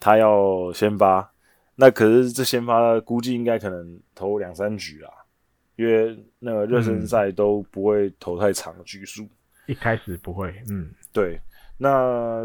[0.00, 1.32] 他要先发，
[1.76, 5.12] 那可是这先发估计应该可能投两三局啊。
[5.76, 9.26] 因为那个热身赛都不会投太长的局数，
[9.66, 11.40] 一开始不会，嗯，对。
[11.78, 12.42] 那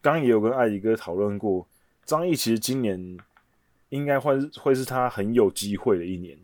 [0.00, 1.66] 刚刚也有跟艾迪哥讨论过，
[2.04, 3.18] 张毅其实今年
[3.88, 6.38] 应该会会是他很有机会的一年，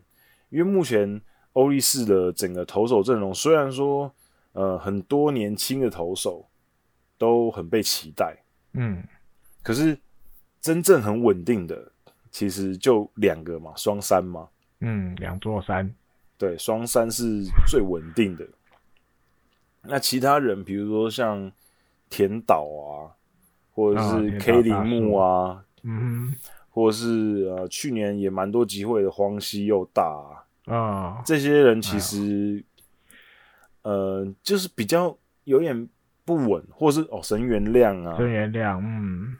[0.49, 1.19] 因为目前
[1.53, 4.13] 欧力士的整个投手阵容虽然说
[4.53, 6.47] 呃很多年轻的投手
[7.17, 8.37] 都很被期待，
[8.73, 9.03] 嗯，
[9.61, 9.97] 可是
[10.59, 11.91] 真正很稳定的
[12.31, 14.47] 其实就两个嘛，双三嘛，
[14.79, 15.93] 嗯，两座山。
[16.37, 18.47] 对，双三是最稳定的。
[19.83, 21.51] 那其他人，比如说像
[22.09, 23.13] 田岛啊，
[23.71, 26.33] 或者是 K 铃木啊，嗯，
[26.69, 30.40] 或者是呃去年也蛮多机会的荒西又大啊，
[30.71, 32.63] 哦、这些人其实，
[33.81, 35.89] 哎、呃，就是比较有点
[36.23, 39.37] 不稳，或是哦神原亮啊，神原亮，嗯。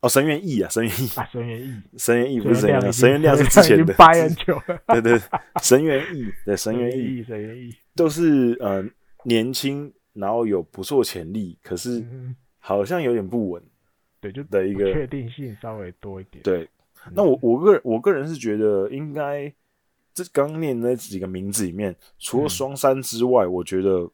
[0.00, 4.80] 哦，神原义啊，神原义啊，神原义，神原义不是神原亮，神原亮是之前的， 八很久了。
[4.88, 5.20] 对对，
[5.62, 8.82] 神原义，对神原义，神原义都是呃
[9.24, 12.02] 年轻，然后有不错潜力，可是
[12.60, 13.62] 好像有点不稳，
[14.22, 16.42] 对，就的一个确定性稍微多一点。
[16.42, 16.66] 对，
[17.12, 19.52] 那我我个人我个人是觉得应该
[20.12, 24.10] 这刚念那几个名字里面，除了双山之外，我觉得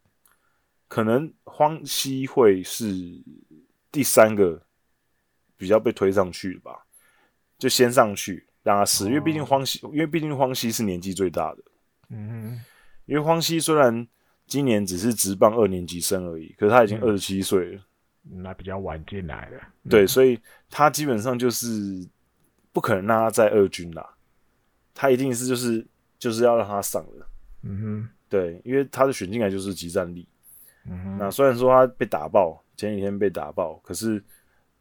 [0.88, 2.86] 可能荒西会是
[3.90, 4.62] 第三个。
[5.58, 6.84] 比较被推上去吧，
[7.58, 11.62] 就先上去让他试，因为毕竟荒西，因为毕竟荒西是年纪最大的。
[12.10, 12.60] 嗯，
[13.06, 14.06] 因为荒西虽然
[14.46, 17.82] 今年只是职棒二年级生而已，可是他已经二十七岁了，
[18.22, 19.58] 那比较晚进来的。
[19.88, 20.38] 对，所以
[20.68, 22.06] 他基本上就是
[22.70, 24.06] 不可能让他在二军啦，
[24.96, 25.86] 他一定是就是
[26.18, 27.26] 就是要让他上的。
[27.62, 30.26] 嗯哼，对，因为他的选进来就是集战力。
[30.88, 34.20] 嗯哼，那虽然说他被打爆，前几天被打爆，可是。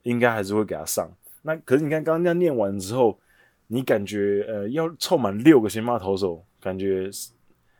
[0.05, 1.09] 应该还是会给他上。
[1.41, 3.19] 那可是你看刚刚那样念完之后，
[3.65, 7.09] 你感觉呃要凑满六个先发投手，感觉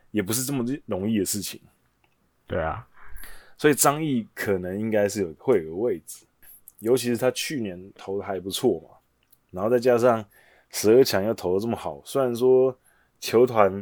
[0.09, 1.61] 也不是这么容易的事情。
[2.47, 2.83] 对啊，
[3.59, 6.25] 所以张毅可能应该是有会有个位置，
[6.79, 8.97] 尤其是他去年投的还不错嘛，
[9.51, 10.25] 然后再加上
[10.75, 12.77] 十二强要投的这么好，虽然说
[13.21, 13.81] 球团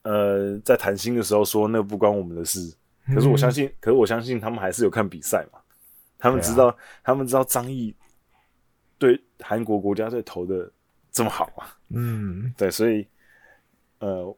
[0.00, 2.74] 呃在谈薪的时候说那不关我们的事，
[3.14, 5.58] 可是我相信，嗯、可是我相信他们还是有看比赛嘛。
[6.18, 7.94] 他们知道，啊、他们知道张毅
[8.96, 10.72] 对韩国国家队投的
[11.12, 13.06] 这么好啊，嗯，对，所以
[13.98, 14.34] 呃，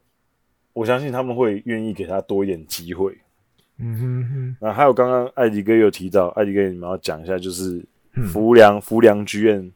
[0.73, 3.17] 我相信他们会愿意给他多一点机会，
[3.77, 4.57] 嗯哼哼。
[4.59, 7.81] 那还有刚刚艾迪哥有提到，艾迪哥你们要讲一下，就是
[8.29, 9.71] 福良福良剧院。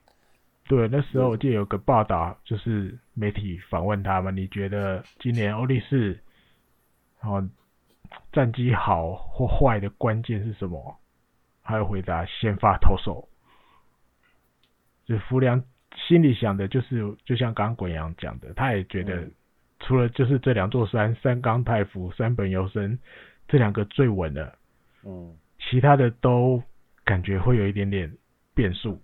[0.72, 6.18] 对，那时候我记得有个报道，就是媒体访问他们，你觉得今年欧力士
[7.20, 7.46] 哦
[8.32, 10.98] 战绩好或坏的关键是什么？
[11.62, 13.28] 还有回答先发投手，
[15.04, 15.62] 就福良
[16.08, 19.28] 心里想的就是，就像刚刚滚阳讲的，他也觉得
[19.82, 22.98] 除了就是这两座山，三冈太辅、山本由生
[23.46, 24.58] 这两个最稳的，
[25.04, 26.64] 嗯，其他的都
[27.04, 28.10] 感觉会有一点点
[28.56, 29.02] 变数，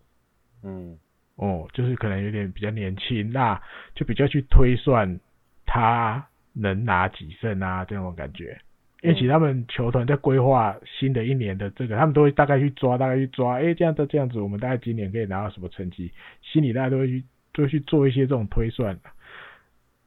[0.63, 0.97] 嗯，
[1.37, 3.59] 哦，就是可能有点比较年轻，那
[3.95, 5.19] 就比较去推算
[5.65, 8.59] 他能拿几胜啊这种感觉。
[9.03, 16.11] 因为其实他们球团在规划新的一年的这个，他们都会大概去抓，大概去抓，哎，这样的这样子，我们大概今年可以拿到什么成绩？
[16.41, 17.23] 心里大家都会去，
[17.53, 18.99] 都会去做一些这种推算。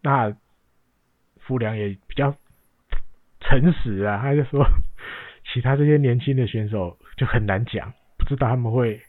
[0.03, 0.37] 那
[1.39, 2.35] 福良也比较
[3.41, 4.67] 诚实啊，他就说，
[5.53, 9.01] 其他这些年轻的选手就很难讲，不知道他们会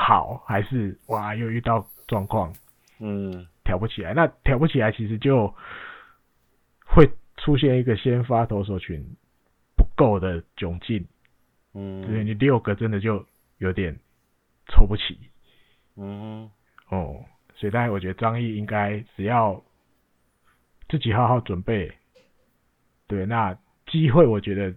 [0.00, 2.54] 好还是哇又遇到状况，
[2.98, 4.14] 嗯，挑不起来。
[4.14, 5.54] 那挑不起来，其实就
[6.86, 9.04] 会出现一个先发投手群
[9.76, 9.84] 不。
[10.00, 11.06] 够的窘境，
[11.74, 13.26] 嗯，对，你六个真的就
[13.58, 13.94] 有点
[14.68, 15.18] 凑不齐，
[15.94, 16.50] 嗯，
[16.88, 17.22] 哦，
[17.54, 19.62] 所以大家我觉得张毅应该只要
[20.88, 21.92] 自己好好准备，
[23.08, 23.54] 对，那
[23.88, 24.74] 机会我觉得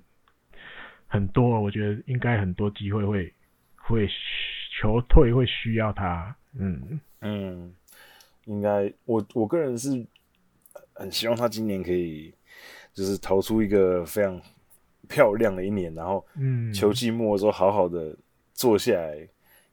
[1.07, 3.33] 很多，我觉得应该很多机会会
[3.77, 4.05] 会
[4.83, 6.35] 球队会需要他。
[6.59, 6.99] 嗯。
[7.21, 7.73] 嗯，
[8.43, 10.05] 应该我我个人是
[10.91, 12.33] 很希望他今年可以
[12.93, 14.41] 就是投出一个非常
[15.07, 18.13] 漂亮的一年，然后嗯，球季末的时候好好的
[18.53, 19.25] 坐下来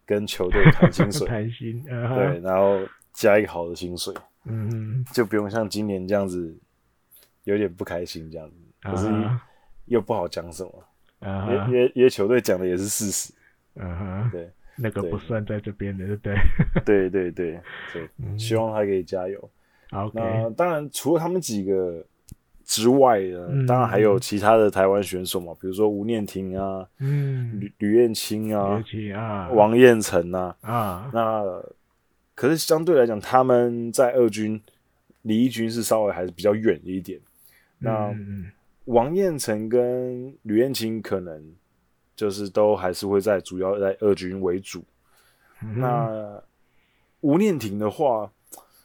[0.07, 2.79] 跟球队谈薪水， 谈薪， 对，然后
[3.13, 6.57] 加一个好的薪水，嗯，就不用像今年这样子
[7.43, 9.09] 有点不开心这样子，可是
[9.87, 10.85] 又不好讲什么。
[11.19, 13.35] 啊、uh，因为因为球队讲的也是事实，
[13.75, 14.51] 嗯哼，对，
[14.81, 16.35] 那个不算在这边的，对不对？
[17.11, 17.61] 对对对
[18.39, 19.51] 希望他可以加油。
[19.91, 22.05] 好，那当然除了他们几个
[22.65, 28.83] 之外呢，嗯，当然还有其他的台湾选手嘛，比如说吴念婷啊，嗯，吕吕燕青啊，
[29.17, 31.45] 啊，王彦辰啊，啊，那
[32.35, 34.61] 可是相对来讲，他们在二军
[35.23, 37.21] 离一军是稍微还是比较远一点，
[37.79, 38.09] 那。
[38.09, 38.51] 嗯
[38.87, 41.41] 王彦辰跟吕燕青可能
[42.21, 44.85] 就是都还是会在主要在二军为主。
[45.63, 46.43] 嗯、那
[47.23, 48.31] 吴念婷的话，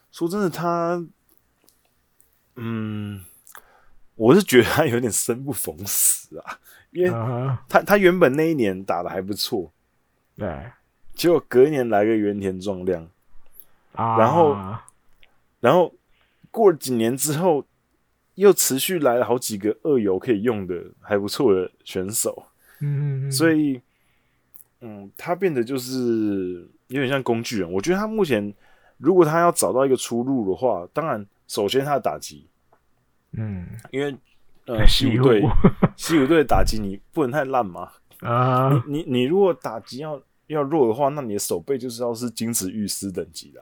[0.10, 1.06] 说真的，他，
[2.56, 3.26] 嗯，
[4.16, 6.58] 我是觉得他有点生不逢时啊，
[6.92, 7.10] 因为
[7.68, 9.70] 他他原本那一年打的还不错，
[10.38, 10.72] 对，
[11.14, 13.06] 结果隔一年来个原田壮亮，
[13.92, 14.56] 啊，然后
[15.60, 15.94] 然后
[16.52, 17.66] 过了几年之后。
[18.36, 22.46] 又持续来了好几个二游可以用的还不错的选手，
[22.80, 23.82] 嗯嗯嗯，所以，
[24.82, 27.72] 嗯，他变得就是有点像工具人。
[27.72, 28.54] 我觉得他目前
[28.98, 32.48] 如果他要找到一个出路的话，当然首先他的打击，
[33.32, 34.16] 嗯，因为
[34.66, 35.42] 呃西武队
[35.98, 43.62] 西武队的打击你不能太烂嘛， 啊，你你你如果打击要要弱的话，那你的手背就是要是金子玉师等级的，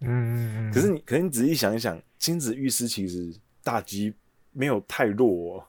[0.00, 3.32] 嗯嗯嗯，可是你可是你仔细想一想，金子玉师其实。
[3.64, 4.12] 打击
[4.50, 5.64] 没有太弱，哦，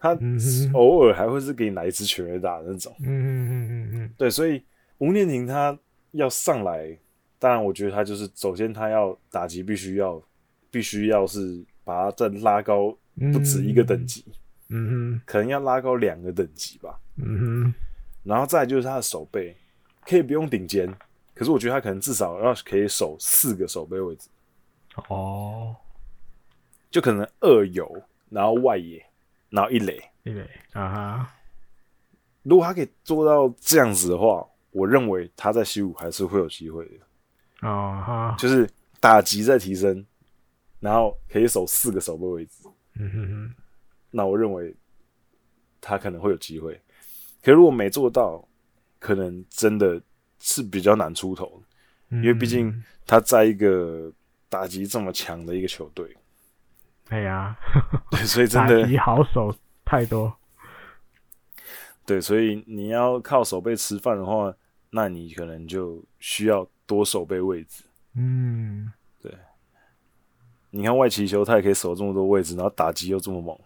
[0.00, 0.18] 他
[0.72, 2.92] 偶尔还会是给你来一支全垒打的那种。
[3.00, 4.60] 嗯嗯嗯嗯嗯，对，所以
[4.98, 5.78] 吴念庭他
[6.12, 6.98] 要上来，
[7.38, 10.20] 当然我觉得他就是首先他要打击必须要
[10.70, 12.96] 必须要是把他再拉高
[13.32, 14.24] 不止一个等级，
[14.68, 16.98] 嗯哼，可能要拉高两个等级吧。
[17.16, 17.74] 嗯哼，
[18.24, 19.54] 然后再就是他的手背
[20.06, 20.92] 可以不用顶尖，
[21.34, 24.28] 可是我觉得他可能至少要可以守四个手背位置。
[25.08, 25.76] 哦。
[26.90, 29.00] 就可能二游，然后外野，
[29.50, 31.34] 然后一垒，一垒啊哈。
[32.42, 37.68] 如果他可以做到这样子的话，我认为他在西武还是会有机会的。
[37.68, 40.04] 啊哈，就是打击在提升，
[40.78, 42.68] 然后可以守四个守备位置。
[42.94, 43.54] 嗯哼哼。
[44.10, 44.74] 那我认为
[45.80, 46.80] 他可能会有机会。
[47.42, 48.42] 可如果没做到，
[48.98, 50.00] 可能真的
[50.38, 51.62] 是比较难出头，
[52.10, 54.12] 因为毕竟他在一个
[54.48, 56.16] 打击这么强的一个球队。
[57.10, 57.54] 对呀，
[58.10, 59.54] 对， 所以真的好手
[59.84, 60.32] 太多。
[62.06, 64.52] 对，所以你要靠守备吃饭的话，
[64.90, 67.84] 那你可能就需要多守备位置。
[68.14, 69.32] 嗯，对。
[70.70, 73.58] 你看外崎修，他也可以守这么多位置，然后打击又这么猛，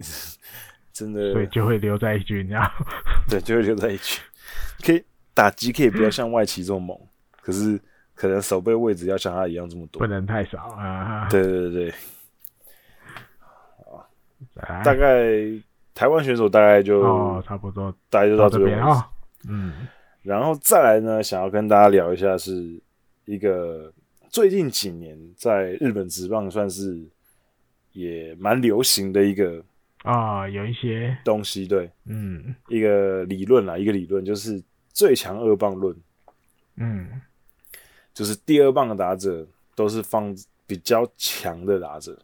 [0.92, 1.32] 真的。
[1.32, 2.70] 所以就会留在一军，然后
[3.28, 4.18] 对，就会留在一军。
[4.84, 5.04] 可以
[5.34, 6.98] 打击可以不要像外崎这么猛，
[7.40, 7.80] 可是
[8.14, 11.28] 可能守备位置要像他一样这么多，不能太少啊。
[11.28, 11.94] 对对对。
[14.84, 15.34] 大概
[15.94, 19.08] 台湾选手大概就、哦、差不多，大概就到这边啊。
[19.48, 19.72] 嗯，
[20.22, 22.80] 然后再来呢，想要跟大家聊一下，是
[23.24, 23.92] 一个
[24.28, 27.00] 最近几年在日本职棒算是
[27.92, 29.62] 也蛮流行的一个
[30.02, 31.16] 啊，有一些。
[31.24, 34.62] 东西，对，嗯，一个理论啦，一个理论就是
[34.92, 35.96] 最强二棒论，
[36.76, 37.08] 嗯，
[38.14, 40.34] 就是第二棒的打者都是放
[40.66, 42.16] 比较强的打者。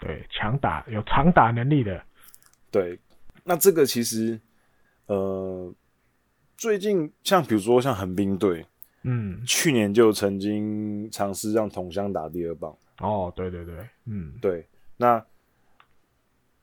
[0.00, 2.02] 对，强打有长打能力的。
[2.70, 2.98] 对，
[3.44, 4.40] 那这个其实，
[5.06, 5.70] 呃，
[6.56, 8.64] 最近像比如说像横滨队，
[9.02, 12.74] 嗯，去年就曾经尝试让桐乡打第二棒。
[13.00, 13.74] 哦，对对对，
[14.06, 14.66] 嗯，对。
[14.96, 15.22] 那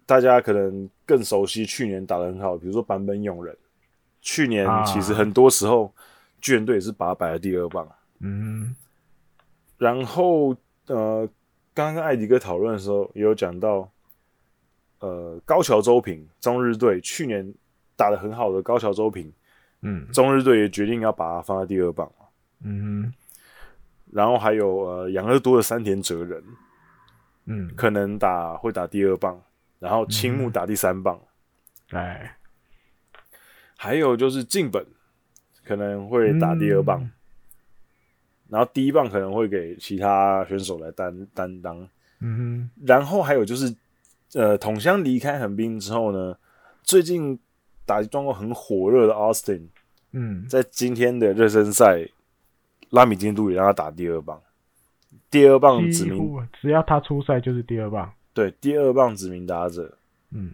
[0.06, 3.56] 大家可能更熟悉去年打的很好，比如说版本勇人，
[4.22, 5.94] 去年其实很多时候
[6.42, 7.88] 巨人队也是把他摆在第二棒。
[8.20, 8.76] 嗯，
[9.78, 10.56] 然后
[10.88, 11.30] 呃。
[11.78, 13.88] 刚刚跟艾迪哥讨论的时候，也有讲到，
[14.98, 17.54] 呃，高桥周平中日队去年
[17.96, 19.32] 打得很好的高桥周平，
[19.82, 22.12] 嗯，中日队也决定要把他放在第二棒，
[22.64, 23.14] 嗯，
[24.12, 26.44] 然后还有呃养乐多的山田哲人，
[27.46, 29.40] 嗯，可能打会打第二棒，
[29.78, 31.22] 然后青木打第三棒，
[31.92, 32.36] 哎、
[33.22, 33.38] 嗯，
[33.78, 34.84] 还有就是近本
[35.64, 37.00] 可能会打第二棒。
[37.04, 37.12] 嗯
[38.50, 41.78] 然后第一棒可能会给其他选手来担担当，
[42.20, 42.86] 嗯哼。
[42.86, 43.76] 然后还有就是，
[44.34, 46.38] 呃，统乡离开横滨之后呢，
[46.84, 47.38] 最近
[47.86, 49.64] 打击状况很火热的 Austin，
[50.12, 52.08] 嗯，在今天的热身赛，
[52.92, 54.42] 拉米金都也让他打第二棒，
[55.30, 59.98] 第二棒指名，只要他出赛就是第二棒，对，第二棒指名打者，
[60.32, 60.54] 嗯，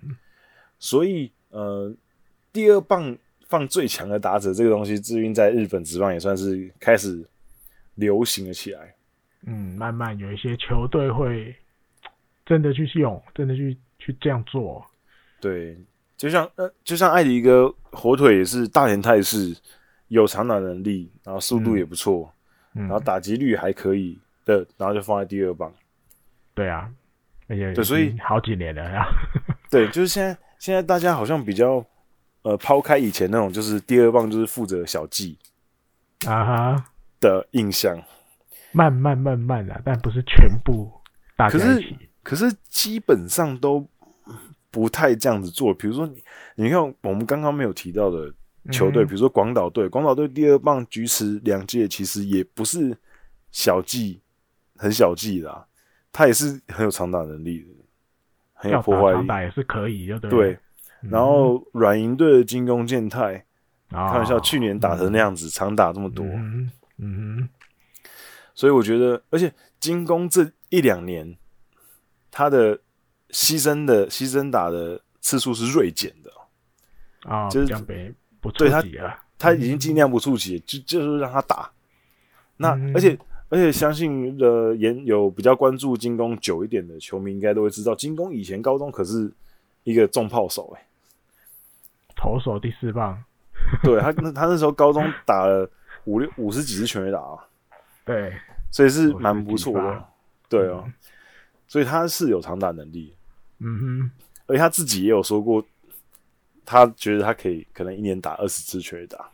[0.80, 1.94] 所以呃，
[2.52, 3.16] 第二棒
[3.48, 7.24] 放最强的打者这个东西，至于在日本职棒也算是开始
[7.96, 8.96] 流行了起来，
[9.46, 11.56] 嗯，慢慢有一些球队会
[12.46, 14.86] 真的去用，真的去去这样做，
[15.39, 15.78] 对。
[16.16, 19.54] 就像呃，就像艾迪哥火腿也是大连泰示，
[20.08, 22.32] 有长打能力，然后速度也不错，
[22.76, 25.74] 嗯，然后打击率还可以的，然后就放在第二棒。
[26.54, 26.89] 对啊，
[27.50, 29.06] 而且对，所以好几年了呀。
[29.70, 31.84] 对，就是现在现在大家好像比较
[32.44, 35.38] 呃抛开以前那种，就是第二棒就是负责小技
[36.26, 36.86] 啊哈
[37.24, 37.98] 的印象，
[38.72, 40.92] 慢慢慢慢啊，但不是全部
[41.36, 43.88] 大家一起，可是可是基本上都。
[44.74, 46.24] 不太这样子做，比如说你，
[46.56, 48.34] 你看我们刚刚没有提到的
[48.72, 52.98] 球队，嗯、比如说广岛队，广岛队第二棒菊池两届其实也不是
[53.52, 54.20] 小技，
[54.76, 55.64] 很小技的、啊，
[56.12, 57.68] 他也是很有长打能力的，
[58.56, 60.30] 很有破坏力，长打也是可以，对。
[60.32, 60.60] 对，
[61.02, 63.46] 然后软银队的进攻健太，
[63.92, 66.26] 开玩笑，去年打成那样子，长、嗯、打这么多，
[66.98, 67.50] 嗯哼，
[68.54, 71.38] 所以我觉得，而且金工这一两年
[72.32, 72.80] 他的。
[73.30, 76.32] 牺牲的牺牲打的次数是锐减的
[77.28, 77.76] 啊，就是
[78.39, 78.84] 不对他
[79.39, 81.72] 他已经尽量不触及，就就是让他打。
[82.58, 83.18] 那而且
[83.50, 89.34] 而且相信的研有比较关注金工久一点的球迷应该都会知道，金工以前高中可是
[89.84, 90.86] 一个重炮手哎，
[92.16, 93.24] 投手第四棒。
[93.82, 95.68] 对他那他那时候高中打了
[96.06, 97.38] 五六五十几支全垒打啊，
[98.06, 98.34] 对，
[98.72, 100.06] 所以是蛮不错的，
[100.49, 100.84] 对哦，
[101.68, 103.14] 所以他是有长打能力。
[103.60, 104.12] 嗯哼，
[104.47, 105.66] 而且他自己也有说过，
[106.66, 109.30] 他觉得他可以可能一年打二十支全垒打。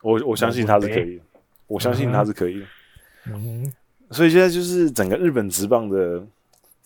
[0.00, 1.20] 我我相信他是可以，
[1.66, 2.64] 我相信他是可以。
[3.26, 3.74] 嗯哼，
[4.10, 6.26] 所以现在就是整个日本职棒的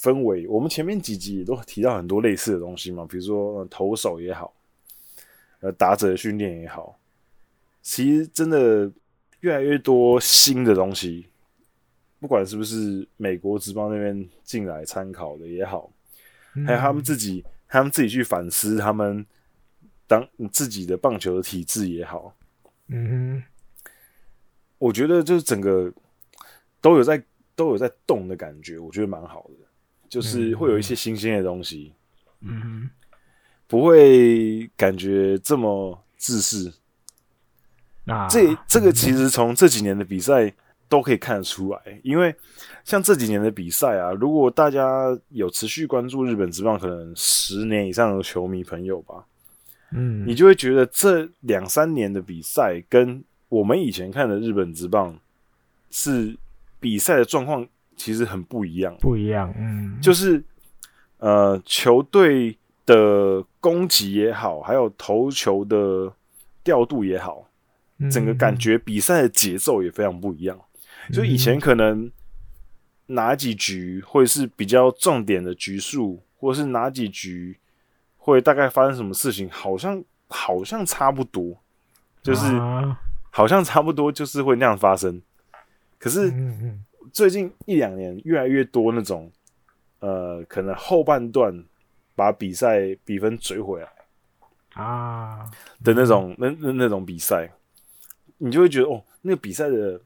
[0.01, 4.53] 氛围，我们前面几集也都提到很多类似的东西嘛，比如说投手也好，
[5.61, 6.99] 呃，打者的训练也好，
[7.87, 8.91] 其实真的
[9.41, 11.29] 越来越多新的东西。
[12.19, 15.89] 不管是不是美国职棒那边进来参考的也好，
[16.67, 19.25] 还有他们自己，他们自己去反思他们
[20.09, 22.35] 当自己的棒球的体制也好，
[22.89, 23.91] 嗯哼，
[24.79, 25.93] 我觉得就是整个
[26.81, 27.23] 都有在
[27.55, 29.67] 都有在动的感觉，我觉得蛮好的，
[30.09, 31.95] 就是会有一些新鲜的东西，
[32.41, 32.91] 嗯哼，
[33.69, 36.73] 不会感觉这么自私。
[38.07, 40.53] 啊，这这个其实从这几年的比赛。
[40.89, 42.33] 都可以看得出来，因为
[42.85, 49.25] 像这几年的比赛啊，如果大家有持续关注日本职棒，可能十年以上的球迷朋友吧，
[49.91, 55.19] 嗯，你就会觉得这两三年的比赛跟我们以前看的日本职棒
[55.91, 56.37] 是
[56.79, 60.41] 比赛的状况其实很不一样，不一样，嗯，就是
[61.19, 66.13] 呃球队的攻击也好，还有投球的
[66.63, 67.45] 调度也好，
[68.11, 70.59] 整个感觉比赛的节奏也非常不一样。
[71.13, 72.11] 就以前可能
[73.07, 77.59] 哪几局会是比较重点的局数，或者是哪几局
[78.17, 81.57] 会大概发生什么事情，好像好像差不多，
[82.23, 82.45] 就是
[83.31, 85.23] 好像差不多就是会那样发生。
[85.99, 86.33] 可是
[87.13, 89.31] 最近一两年越来越多那种，
[90.01, 91.65] 呃，可能后半段
[92.17, 93.89] 把比赛比分追回来
[94.75, 95.49] 啊。
[95.85, 97.51] 的那种那那那种比赛，
[98.39, 100.01] 你就会觉得哦，那个比赛的。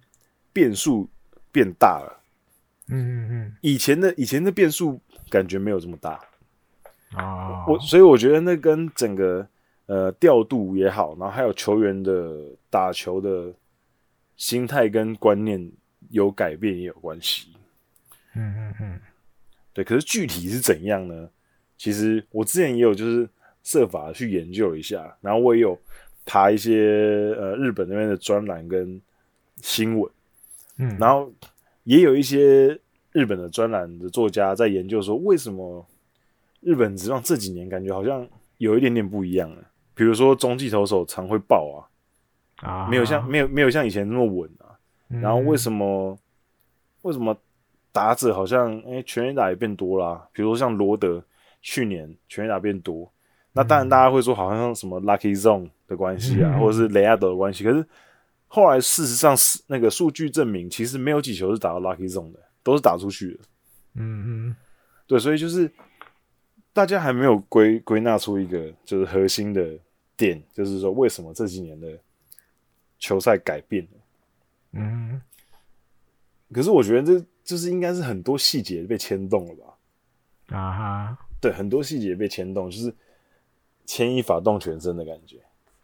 [0.53, 1.09] 变数
[1.53, 2.23] 变大了，
[2.89, 6.21] 嗯嗯嗯，以前的以前的变数感觉没有这么大。
[7.13, 9.47] 啊，我所以我觉得那跟整个
[9.87, 12.37] 呃调度也好，然后还有球员的
[12.69, 13.55] 打球的
[14.37, 15.71] 心态跟观念
[16.09, 17.53] 有改变也有关系，
[18.35, 19.01] 嗯嗯嗯，
[19.73, 21.31] 对，可是具体是怎样呢？
[21.79, 23.29] 其实我之前也有就是
[23.63, 25.79] 设法去研究一下，然后我也有
[26.31, 29.03] 爬一些呃日本那边的专栏跟
[29.57, 30.09] 新闻。
[30.79, 31.29] 嗯，然后
[31.83, 32.79] 也有一些
[33.11, 35.85] 日本的专栏的作家在研究说，为什么
[36.61, 38.25] 日本职棒这几年感觉好像
[38.59, 39.63] 有一点点不一样了？
[39.93, 41.89] 比如说中继投手常会爆
[42.63, 44.79] 啊，啊，没有像没有没有像以前那么稳啊。
[45.09, 46.17] 嗯、然后为什么
[47.03, 47.37] 为什么
[47.91, 50.29] 打者好像哎全垒打也变多啦、啊？
[50.33, 51.21] 比如说像罗德
[51.61, 53.11] 去年全垒打变多，嗯、
[53.53, 57.87] 那当然大家会说好像什么 Lucky Zone 的关系啊，嗯、或者是雷亚德的关系，可是。
[58.53, 63.39] 后来事实上是那个数据证明，其实没有几球是打到 lucky zone 的，都是打出去的。
[63.95, 64.57] 嗯嗯，
[65.07, 65.71] 对，所以就是
[66.73, 69.79] 大家还没有归归纳出一个就是核心的
[70.17, 71.97] 点，就是说为什么这几年的
[72.99, 73.91] 球赛改变了？
[74.73, 75.23] 嗯，
[76.53, 80.57] 可是我觉得这就是应该是很多细节被牵动了吧？
[80.57, 82.93] 啊哈，对，很多细节被牵动，就是
[83.91, 85.37] 牵一发动全身的感觉。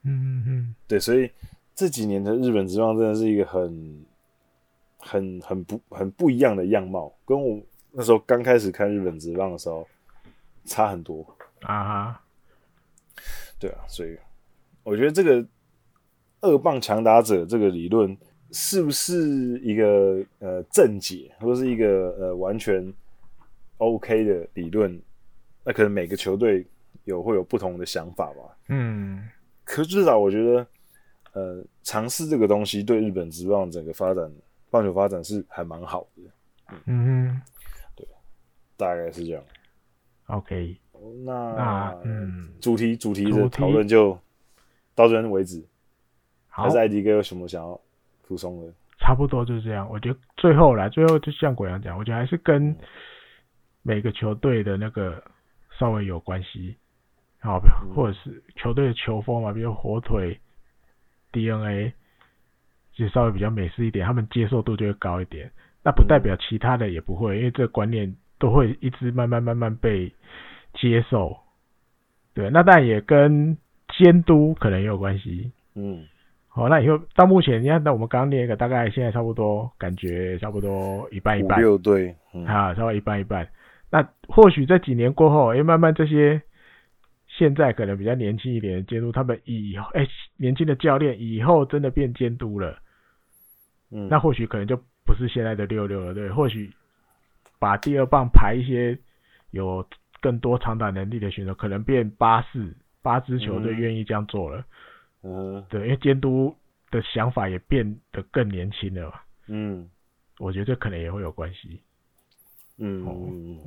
[0.04, 1.28] 嗯嗯嗯，对，所以
[1.74, 4.06] 这几年的日本职棒真的是一个很、
[4.98, 9.84] 很、很不、很不一样的样貌，跟我那时候刚开始看日本职棒的时候
[10.64, 11.26] 差很多
[11.62, 12.22] 啊哈。
[13.58, 14.16] 对啊，所以
[14.84, 15.44] 我觉得这个
[16.42, 18.16] 二棒强打者这个理论
[18.52, 22.94] 是不是一个呃正解，或者是一个呃完全
[23.78, 24.96] OK 的理论？
[25.64, 26.64] 那可能每个球队
[27.06, 28.56] 有会有不同的想法吧。
[28.68, 29.26] 嗯。
[29.64, 30.66] 可至少我觉得，
[31.32, 34.30] 呃，尝试这个东西对日本职棒整个发展
[34.70, 36.22] 棒球发展是还蛮好的。
[36.70, 37.42] 嗯，嗯
[37.96, 38.06] 对，
[38.76, 39.42] 大概是这样。
[40.26, 40.76] OK，
[41.24, 44.16] 那，那嗯，主题主题的讨论就
[44.94, 45.64] 到这边为止。
[46.48, 47.80] 好，还是艾迪哥有什么想要
[48.28, 48.72] 补充的？
[48.98, 49.88] 差不多就是这样。
[49.90, 52.74] 我觉得最后来，最后就像国阳讲，我觉得还是跟
[53.82, 55.22] 每个球队的那个
[55.76, 56.76] 稍微有关系。
[57.46, 57.60] 好，
[57.94, 60.36] 或者是球队的球风嘛，比如火腿、
[61.30, 61.92] DNA，
[62.92, 65.48] 就稍微比较美式一点，他们接受度就会高一点。
[65.84, 70.12] 那不代表其他的也不会，因为这个观念都会一直慢慢慢慢被
[70.74, 71.36] 接受。
[72.34, 73.56] 对，那当然也跟
[73.96, 75.52] 监督可能也有关系。
[75.76, 76.04] 嗯，
[76.48, 81.60] 好，那以后到目前，你看，那我们刚刚练一个，大概现在差不多，感觉差不多一半一半。
[81.60, 83.48] 六队，啊，差不多一半一半。
[83.88, 86.42] 那或许这几年过后，哎，慢慢这些。
[87.38, 92.78] 现在可能比较年轻一点的监督，他们以后哎、欸，年轻的教练以后真的变监督了，
[93.90, 94.74] 嗯，那或许可能就
[95.04, 96.72] 不是现在的六六了，对，或许
[97.58, 98.98] 把第二棒排一些
[99.50, 99.86] 有
[100.22, 104.64] 更多长打能力的选手，可能变八四八支球队愿意这样做了，
[105.22, 106.56] 嗯，对，因为监督
[106.90, 109.86] 的想法也变得更年轻了嘛，嗯，
[110.38, 111.82] 我觉得这可能也会有关系，
[112.78, 113.04] 嗯，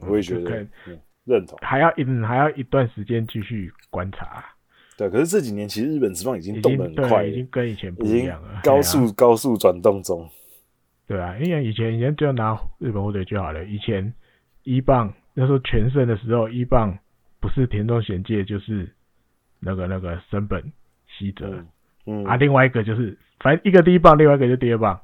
[0.02, 0.68] 我也觉得。
[1.30, 4.44] 认同，还要一还要一段时间继续观察。
[4.98, 10.28] 对，可是这几年其实日本职棒已经动得很快，已经跟以前不一样了，高速、啊、高速转动中。
[11.08, 13.64] 对啊，因为以前以前就拿日本火腿就好了。
[13.64, 14.14] 以前
[14.64, 16.98] 一棒那时候全胜的时候，一棒
[17.40, 18.92] 不是田中贤介就是
[19.60, 20.62] 那个那个森本
[21.08, 21.64] 希哲，
[22.06, 25.00] 嗯，嗯啊，另外一个就是反正一个第一棒，另外一个就第二棒。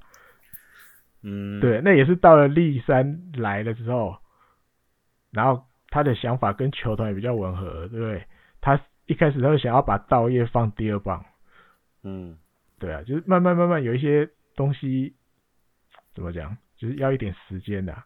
[1.22, 4.18] 嗯，对，那也是到了立山来了之后，
[5.32, 5.64] 然后。
[5.96, 8.22] 他的想法跟球团也比较吻合，对不对？
[8.60, 11.24] 他一开始他就想要把道叶放第二棒，
[12.04, 12.36] 嗯，
[12.78, 15.14] 对啊，就是慢慢慢慢有一些东西
[16.14, 18.06] 怎么讲，就是要一点时间的、啊。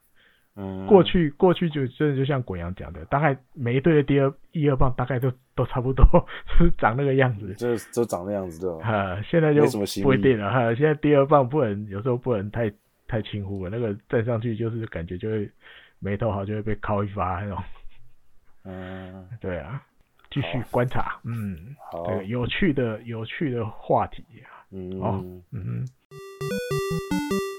[0.56, 6.06] 嗯，过去过去就真的就像滚阳讲的，大概每一队的第二一二棒大概都 都差不多，
[6.46, 8.78] 就是长那个样子，就就长那样子的。
[8.86, 9.64] 哈，现在就
[10.04, 12.72] 不一定了哈，现在第二棒不能有时候不能太
[13.08, 15.50] 太轻忽了，那个站上去就是感觉就会
[15.98, 17.58] 没头好就会被敲一发那种。
[18.64, 19.82] 嗯，对啊，
[20.30, 25.86] 继续观察，嗯，好，这个有趣的有趣的话题啊，嗯，好，嗯。
[26.10, 27.59] 今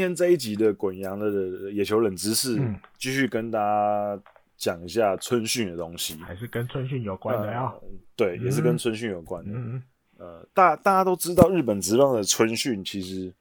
[0.00, 2.56] 天这一集的滚羊的野球冷知识，
[2.98, 4.18] 继、嗯、续跟大家
[4.56, 7.82] 讲一下春训的东西，还是跟春训有关的呀、呃？
[8.16, 9.52] 对，也是跟春训有关的。
[9.54, 9.82] 嗯，
[10.16, 13.32] 呃，大大家都知道，日本职棒的春训其实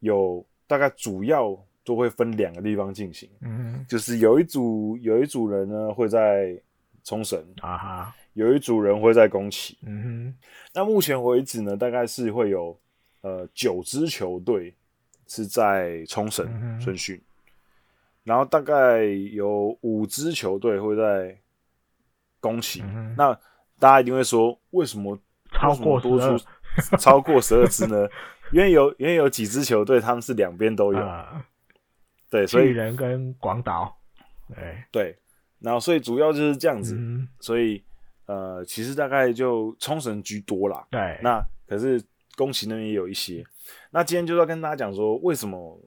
[0.00, 3.28] 有大概主要都会分两个地方进行。
[3.42, 6.58] 嗯，就是有一组有一组人呢会在
[7.04, 9.78] 冲绳啊哈，有一组人会在宫崎。
[9.82, 10.34] 嗯哼，
[10.74, 12.78] 那目前为止呢，大概是会有
[13.20, 14.74] 呃九支球队。
[15.34, 17.18] 是在冲绳春训，
[18.22, 21.38] 然后大概有五支球队会在
[22.38, 22.82] 宫崎。
[23.16, 23.32] 那
[23.78, 25.18] 大家一定会说，为什么
[25.50, 26.44] 超过多出
[26.98, 28.06] 超过十二支呢？
[28.52, 31.00] 因为有因为有几支球队他们是两边都有，
[32.28, 33.96] 对，所以人跟广岛，
[34.54, 35.18] 对对，
[35.60, 36.94] 然后所以主要就是这样子，
[37.40, 37.82] 所以
[38.26, 40.86] 呃，其实大概就冲绳居多啦。
[40.90, 42.02] 对，那可是
[42.36, 43.44] 宫崎那边也有一些。
[43.90, 45.80] 那今天就是要跟大家讲说，为什么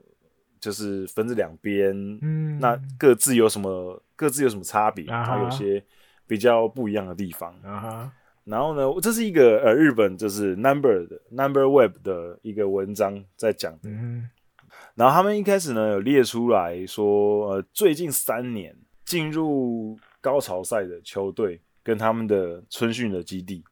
[0.60, 1.92] 就是分这两边，
[2.22, 5.84] 嗯，那各自有什么各自有什么差别，啊，它有些
[6.26, 8.12] 比较不一样的地方啊。
[8.46, 13.90] 然后呢，这是一个呃日本就是 Number 的 Number Web 的一个文章在讲的。
[13.90, 14.30] 嗯，
[14.94, 23.64] 然后他们一开始呢有列出来说，呃，最近三年进入高潮赛的球队跟他们的春训的基地。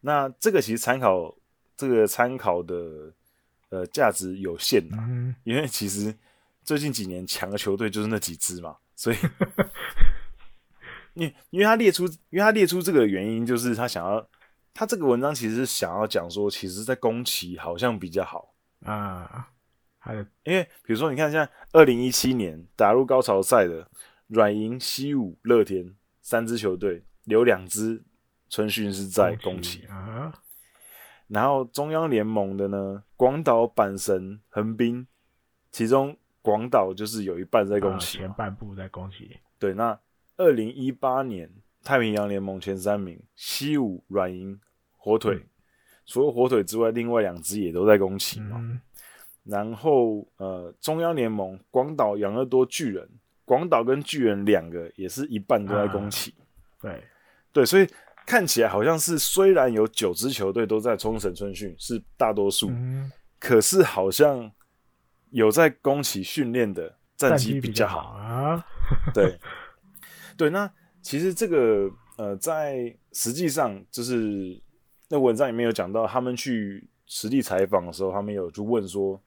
[0.00, 1.32] 那这个其实参考
[1.80, 3.10] 这个参考的
[3.70, 6.14] 呃价值有限啊，嗯、因为其实
[6.62, 9.16] 最近几年强的球队就是那几支嘛，所以，
[11.14, 14.28] 因为因为他列出，因为他列出这个原因，就是他想要，
[14.74, 18.54] 他这个文章其实是想要讲说，其实，在宫崎好像比较好。
[18.84, 19.48] 啊，
[19.98, 23.88] 还有，因为比如说你看，像二零一七年打入高潮赛的
[24.26, 28.04] 软银、西武、乐天三支球队，有两支。
[28.52, 30.34] 春训是在宫崎啊，
[31.30, 35.06] 然后中央联盟的呢，广岛、阪神、横滨，
[35.70, 39.36] 其中广岛就是有一半在宫崎，前半部在宫崎。
[39.56, 39.96] 对，那
[40.36, 41.48] 二零一八年
[41.84, 44.58] 太平洋联盟前三名，西武、软银、
[44.96, 45.46] 火腿，嗯、
[46.04, 48.56] 除了火腿之外，另外两支也都在宫崎嘛。
[48.58, 48.80] 嗯、
[49.44, 53.08] 然后呃，中央联盟广岛、养乐多、巨人，
[53.44, 56.34] 广岛跟巨人两个也是一半都在宫崎。
[56.78, 57.04] 啊、对
[57.52, 57.86] 对，所以。
[58.30, 64.48] 看起来好像是，虽然有九支球队都在冲绳春训，是大多数，嗯、可是好像
[65.30, 68.64] 有在宫崎训练的战绩比较好啊。
[69.12, 69.36] 对，
[70.38, 70.70] 对，那
[71.02, 74.56] 其实这个呃，在实际上就是
[75.08, 79.20] 那文章里面有讲到，他们去实地采访的时候，他们有就问说，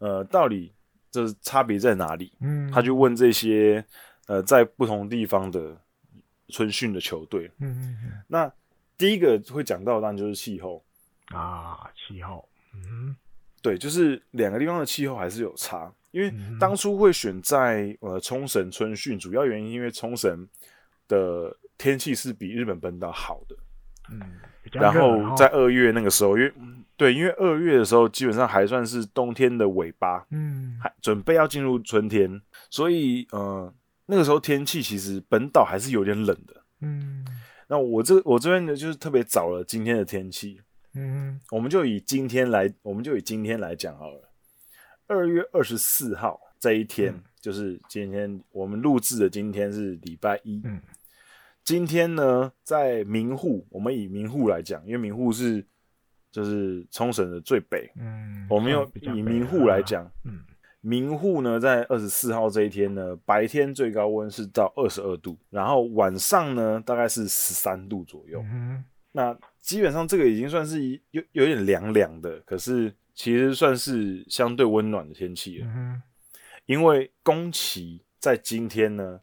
[0.00, 0.70] 呃，到底
[1.10, 2.30] 这差别在哪里？
[2.42, 3.82] 嗯，他就问这些
[4.26, 5.80] 呃，在不同地方的。
[6.50, 8.52] 春训的球队，嗯嗯嗯，那
[8.98, 10.84] 第一个会讲到的当然就是气候。
[11.26, 12.44] 啊，气候，
[12.74, 13.14] 嗯，
[13.62, 20.44] 对，就是两个地方的气候还是有差，因为当初会选在呃冲绳春训，主要原因因为冲绳
[21.06, 23.56] 的天气是比日本本岛好的，
[24.10, 24.20] 嗯，
[24.72, 26.52] 然后在二月那个时候，因为
[26.96, 33.72] 对，因为二月的时候基本上还算是冬天的尾巴，嗯，还准备要进入春天，所以呃。
[34.10, 37.24] 那个时候天气其实本岛还是有点冷的，嗯，
[37.68, 40.60] 那我这我这边呢就是特别找了今天的天气，
[40.94, 44.28] 嗯，我们就以今天来，我们就以今天来讲好了。
[45.06, 50.82] 二月二十四号这一天，嗯、就是今天我们录制的今天是礼拜一，嗯，
[51.62, 55.64] 今天呢在名护，我们以名护来讲，因为名护是
[56.32, 60.42] 就是冲绳的最北，嗯，我们用以名护来讲，嗯。
[60.80, 68.40] 名户呢，在二十四号这一天呢，白天最高温是到二十二度，然后晚上呢，大概是十三度左右。
[68.50, 68.82] 嗯、
[69.12, 75.66] 那基本上这个已经算是有有点凉凉的，可是其实算是相对温暖的天气了。
[75.66, 76.02] 嗯、
[76.64, 79.20] 因为宫崎在今天呢，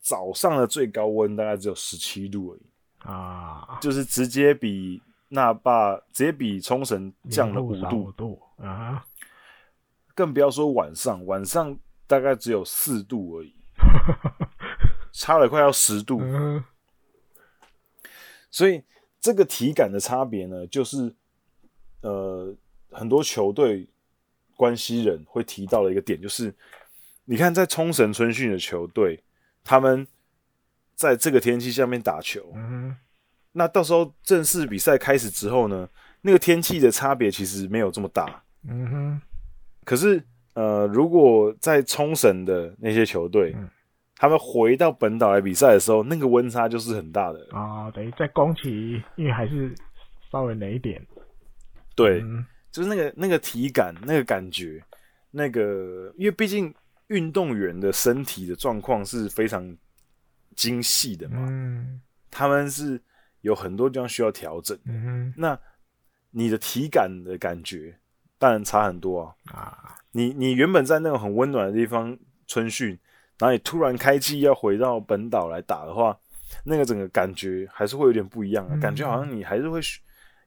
[0.00, 9.06] 早上的最高温大概只有十七度而已啊，就是直接比那霸，直接比冲绳降了五度，度啊。
[10.14, 13.54] 更不要说晚上，晚上大概只有四度而已，
[15.12, 16.20] 差了快要十度。
[18.50, 18.82] 所以
[19.20, 21.14] 这个体感的差别呢，就是
[22.00, 22.54] 呃，
[22.90, 23.88] 很多球队
[24.56, 26.52] 关系人会提到的一个点，就是
[27.24, 29.22] 你看在冲绳春训的球队，
[29.62, 30.06] 他们
[30.94, 32.52] 在这个天气下面打球，
[33.52, 35.88] 那到时候正式比赛开始之后呢，
[36.22, 38.42] 那个天气的差别其实没有这么大。
[39.84, 40.22] 可是，
[40.54, 43.68] 呃，如果在冲绳的那些球队，嗯、
[44.14, 47.90] 他们回到本岛来比赛的时候，那个温差就是很大的啊。
[47.90, 49.74] 等于在宫崎，因为还是
[50.30, 51.04] 稍微冷一点。
[51.96, 54.80] 对，嗯、就是那个那个体感、那个感觉，
[55.30, 56.72] 那个，因为毕竟
[57.08, 59.76] 运动员的身体的状况是非常
[60.54, 62.00] 精细的嘛，嗯、
[62.30, 63.00] 他们是
[63.40, 64.78] 有很多地方需要调整。
[64.84, 65.58] 嗯哼，那
[66.30, 67.96] 你的体感的感觉。
[68.40, 69.36] 当然差很多啊！
[69.52, 72.98] 啊，你你原本在那种很温暖的地方春训，
[73.38, 76.18] 然后你突然开机要回到本岛来打的话，
[76.64, 78.70] 那个整个感觉还是会有点不一样啊。
[78.72, 79.78] 嗯、感觉好像你还是会，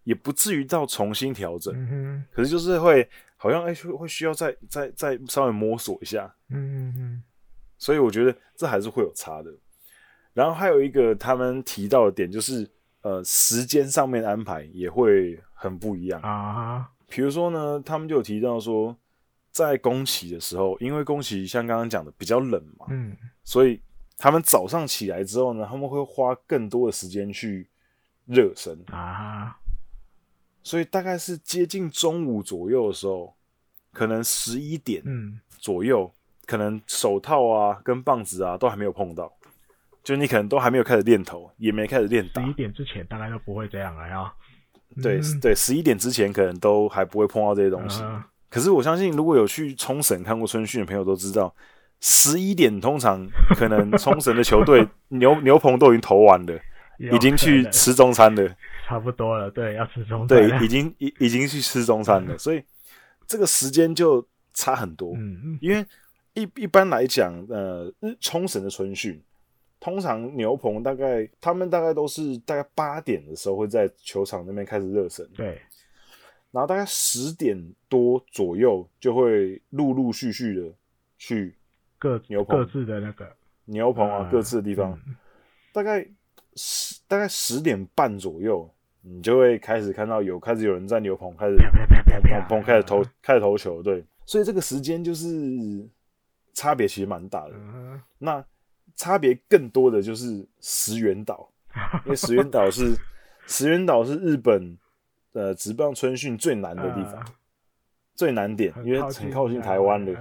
[0.05, 3.07] 也不至于到重新调整，嗯、可是就是会
[3.37, 6.33] 好像哎、欸，会需要再再再稍微摸索一下。
[6.49, 7.23] 嗯哼
[7.77, 9.53] 所以我觉得这还是会有差的。
[10.33, 12.67] 然后还有一个他们提到的点就是，
[13.01, 16.89] 呃，时间上面安排也会很不一样啊。
[17.13, 18.97] 比如说呢，他们就有提到说，
[19.51, 23.79] 在宫崎的时候，因为宫崎像刚刚讲的比较冷嘛，嗯，所以
[24.17, 27.69] 他们早上起来之后呢，他们会花更多的时间去
[28.25, 28.75] 热身。
[28.87, 29.55] 啊，
[30.63, 33.35] 所以大概是接近中午左右的时候，
[33.91, 35.03] 可能十一点
[35.59, 36.17] 左右，嗯，
[36.47, 39.31] 可能手套啊跟棒子啊都还没有碰到，
[40.03, 44.33] 就你可能都还没有开始练头，也没开始练打，十一点之前大概都不会这样了呀。
[45.01, 48.01] 对对，十一点之前可能都还不会碰到这些东西。
[48.03, 51.53] 嗯、可是我相信，如果有去冲绳看过春训的朋友都知道，
[52.01, 56.53] 十一点通常可能冲绳的球队 牛牛棚都已经投完了，
[56.99, 58.55] 已经去吃中餐了，
[58.87, 59.49] 差不多了。
[59.49, 60.27] 对，要吃中餐。
[60.27, 62.61] 对，已经已已经去吃中餐了， 所以
[63.25, 65.13] 这个时间就差很多。
[65.15, 65.85] 嗯，因为
[66.33, 69.21] 一一般来讲，呃，冲绳的春训，
[69.83, 75.27] 通常牛棚大概他们大概都是大概八点的时候会在球场那边开始热身。
[75.35, 75.61] 对，
[76.51, 80.73] 然后大概十点多左右就会陆陆续续的
[81.17, 81.53] 去
[81.99, 83.29] 各牛棚各自的那个
[83.65, 85.15] 牛棚啊，各自的地方，嗯、
[85.73, 86.07] 大概。
[86.55, 88.69] 十大概十点半左右，
[89.01, 95.27] 你就会开始看到有开始有人在牛棚开始砰砰开始投开始投球，对，所以这个时间就是
[96.53, 97.55] 差别其实蛮大的。
[98.19, 98.45] 那
[98.95, 101.49] 差别更多的就是石原岛，
[102.05, 102.95] 因为石原岛是
[103.47, 104.77] 石原岛是日本
[105.33, 107.25] 呃职棒春训最难的地方，
[108.15, 110.13] 最难点，因为很靠近台湾的。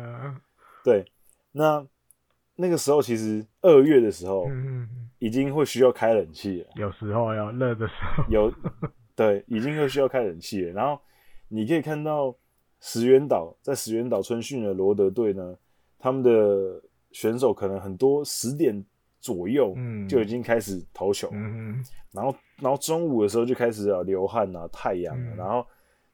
[0.85, 1.05] 对，
[1.53, 1.87] 那
[2.57, 4.47] 那个时候其实二月的时候。
[5.19, 8.53] 已经会需要开冷气了，有时候要热的时候有，
[9.15, 10.73] 对，已经会需要开冷气了。
[10.73, 11.01] 然后
[11.47, 12.35] 你可以看到
[12.81, 15.57] 石原岛在石原岛春训的罗德队呢，
[15.97, 16.83] 他们的
[17.13, 18.85] 选手可能很多十点
[19.21, 19.75] 左右
[20.09, 25.67] 就已经开始投球，嗯，然后然后中午的时候就开始啊流汗啊太阳，嗯，然后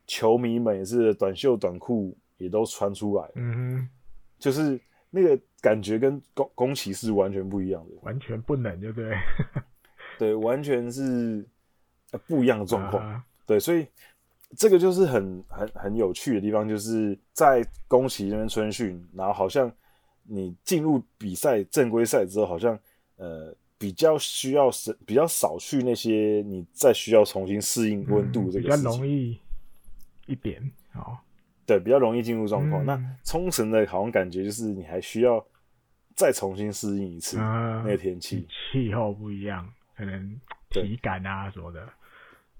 [0.06, 3.88] 球迷们也是短袖短裤也都穿出来，嗯，
[4.38, 4.78] 就是。
[5.10, 9.16] 那个感觉跟宫宫崎是完全不一样的，完全不能，对不对？
[10.18, 11.42] 对，完全是
[12.26, 13.02] 不一样的状况。
[13.02, 13.22] Uh.
[13.46, 13.86] 对，所以
[14.54, 19.72] 这个就是很很很有趣的地方，就是在宫崎那边春训，然后好像
[20.28, 22.78] 你进入比赛正规赛之后，好像
[23.16, 29.38] 呃比较需要是比较少去那些你再需要重新适应温度这个、嗯、比较容易
[30.26, 30.62] 一点，
[30.94, 31.16] 哦。
[31.66, 32.82] 对，比较容易进入状况。
[32.82, 35.44] 嗯、那冲绳的好像感觉就是你还需要
[36.14, 40.40] 再重新适应一次那个天气，气、呃、候不一样，可能
[40.70, 41.86] 体感啊什么的，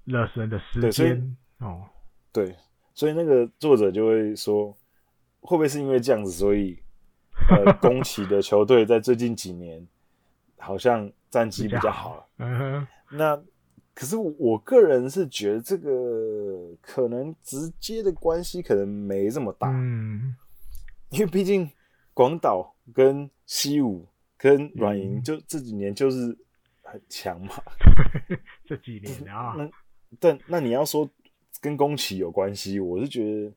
[0.05, 1.83] 热身的时间哦。
[2.31, 2.55] 对，
[2.93, 4.71] 所以那个作者就会说，
[5.39, 6.77] 会不会是因为这样子，所以
[7.49, 9.87] 呃， 宫崎的球队在最近几年
[10.57, 12.27] 好像战绩比较好。
[12.37, 13.41] 嗯，那。
[13.91, 20.33] 可是我个人是觉得这个可能直接的关系可能没这么大，嗯，
[21.09, 21.69] 因为毕竟
[22.13, 24.07] 广岛跟西武
[24.37, 26.37] 跟软银就这几年就是
[26.81, 27.55] 很强嘛，
[28.65, 29.69] 这几年啊，那
[30.17, 31.09] 但那你要说
[31.59, 33.51] 跟宫崎有关系，我是觉得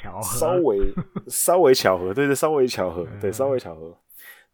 [0.00, 0.94] 巧合，稍微
[1.28, 3.96] 稍微巧合，对对，稍微巧合，对，稍微巧合，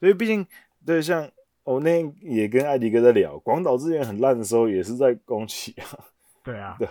[0.01, 0.47] 所以毕竟
[0.85, 1.31] 对像。
[1.67, 5.99] 我那天也跟艾迪哥在聊，广岛之前很烂的时候，也是在宫崎啊。
[6.45, 6.89] 对啊， 对，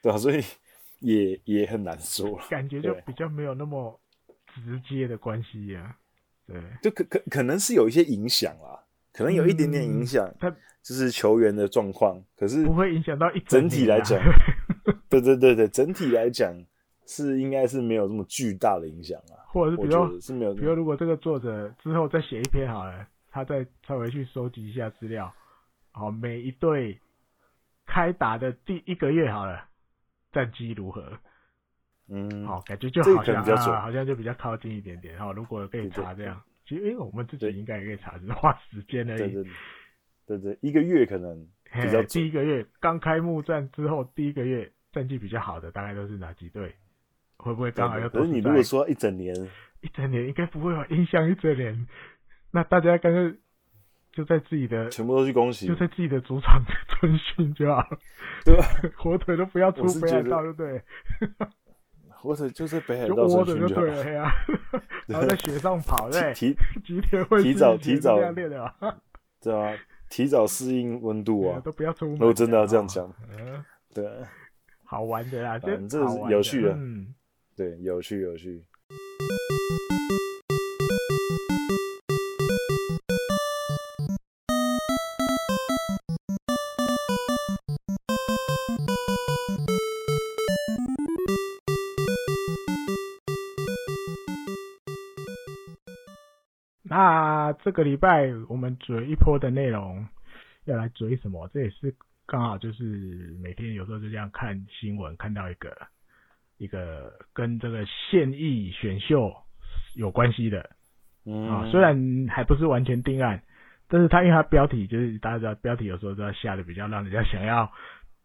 [0.00, 0.40] 对啊，所以
[1.00, 2.38] 也 也很难说。
[2.48, 3.98] 感觉就比较没有那么
[4.54, 5.96] 直接的关系呀。
[6.46, 8.78] 对，就可可可能是有一些影响啦，
[9.12, 10.32] 可能有一点点影响。
[10.38, 14.22] 他、嗯、就是球员的状况，可是不会影响到一整体来讲。
[15.10, 16.54] 对对对对，整体来讲
[17.10, 19.42] 是应该是没有这么巨大的影响啊。
[19.48, 23.06] 或者是比如是没有，比如如果这个作者之后再写一篇好了。
[23.32, 25.32] 他再稍微去收集一下资料，
[25.92, 26.98] 好，每一队
[27.86, 29.68] 开打的第一个月好了，
[30.32, 31.16] 战绩如何？
[32.08, 35.16] 嗯，好，感觉就好像啊，好像就比较靠近一点点。
[35.16, 39.18] 好，如果可以查这样，其实诶、欸，我们自己应该也可以查，只是花时间而已。
[39.18, 39.44] 对对，
[40.26, 42.02] 对对，一个月可能比较。
[42.02, 46.74] 第一个月刚开幕战之后，第一个月战绩比较好的大概都是哪几队？
[47.42, 48.08] 会不会刚好要？
[48.08, 49.34] 可是你如果说一整年，
[49.80, 51.86] 一整年应该不会有印象一整年。
[52.52, 53.38] 那大家干脆
[54.12, 57.86] 就在自己的全部都去恭喜，就在自己的主场春训就好，
[58.44, 58.64] 对吧？
[58.96, 60.82] 火腿都不要出北海道，对不对？
[62.20, 64.30] 火腿就是北海道春训就对了呀，
[65.08, 66.54] 然后在雪上跑，对，提
[66.84, 68.18] 提前会提早提早。
[68.32, 68.74] 练的啊，
[69.40, 69.74] 对啊，
[70.10, 72.14] 提早适应温度啊，都不要出门。
[72.18, 73.64] 如果真的要这样讲，嗯，
[73.94, 74.04] 对，
[74.84, 77.14] 好玩的啦，这这是有趣的，嗯，
[77.60, 78.64] 对，有趣有趣。
[96.82, 100.08] 那这个礼拜我们追一波的内容
[100.64, 101.46] 要来追什么？
[101.52, 102.84] 这也是刚好就是
[103.42, 105.76] 每天有时候就这样看新闻，看到一个
[106.60, 109.34] 一个跟这个现役选秀
[109.96, 110.70] 有关系的，
[111.24, 113.42] 嗯，啊，虽然还不是完全定案，
[113.88, 117.72] 但是他因为他标题就是大家知道标题有时候都要下的比较让人家想要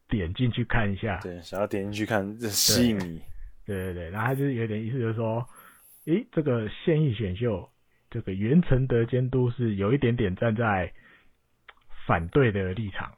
[0.09, 3.21] 点进去看一下，对，想要点进去看这吸引你，
[3.65, 5.43] 对对对，然后他就是有点意思就是说，
[6.05, 7.67] 诶，这个现役选秀。
[8.11, 10.93] 这个袁成德监督是有一点点站在
[12.07, 13.11] 反对的立场。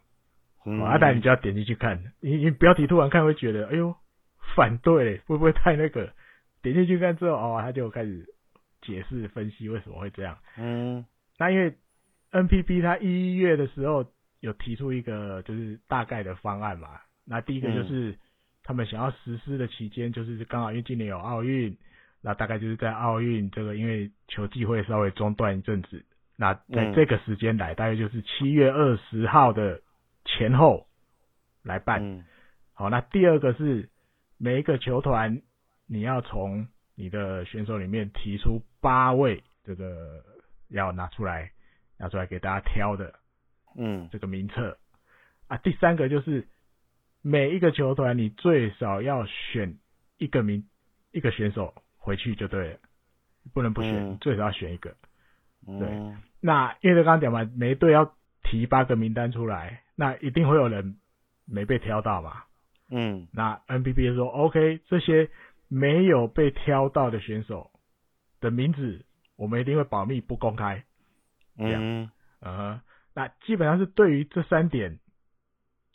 [0.65, 3.95] 嗯，啊，但你就要点进去看，你你标题突然看会觉得，哎呦，
[4.56, 6.14] 反对会不会太那个？
[6.61, 8.26] 点进去看之后，哦，他就开始
[8.82, 10.38] 解释分析为什么会这样。
[10.57, 11.06] 嗯，
[11.38, 11.76] 那因为
[12.32, 14.06] NPP 他一月的时候
[14.40, 18.18] 有提出一个就是大概的方案嘛，那第一个就是
[18.64, 21.78] 他们想要实施的期间就是刚好因为今年有奥运，
[22.22, 26.03] 那大概就是在奥运这个因为球季会稍微中断一阵子，
[26.36, 29.82] 那在这个时间来，大约就是七月二十号的。
[30.30, 30.88] 前后
[31.64, 32.26] 来办，嗯，
[32.74, 33.88] 好，那第二个是
[34.38, 35.42] 每一个球团，
[35.88, 40.24] 你要从你的选手里面提出八位，这个
[40.70, 41.52] 要拿出来，
[41.98, 43.14] 拿出来给大家挑的，
[43.76, 44.78] 嗯，这个名册
[45.48, 45.58] 啊。
[45.58, 46.48] 第三个就是
[47.22, 49.78] 每一个球团，你最少要选
[50.18, 50.68] 一个名
[51.12, 52.80] 一个选手回去就对了，
[53.54, 54.92] 不能不选，嗯，最少要选一个。
[55.66, 59.84] 对，嗯，那因为刚刚讲嘛，每一队要提八个名单出来。
[60.00, 61.00] 那一定会有人
[61.46, 62.44] 没被挑到嘛？
[62.90, 65.30] 嗯，那 NPP 说 OK，这些
[65.68, 67.72] 没有被挑到的选手
[68.40, 69.06] 的名字，
[69.36, 70.84] 我们一定会保密不公开。
[71.58, 72.10] 嗯，
[72.40, 72.82] 呃，
[73.14, 75.00] 那基本上是对于这三点，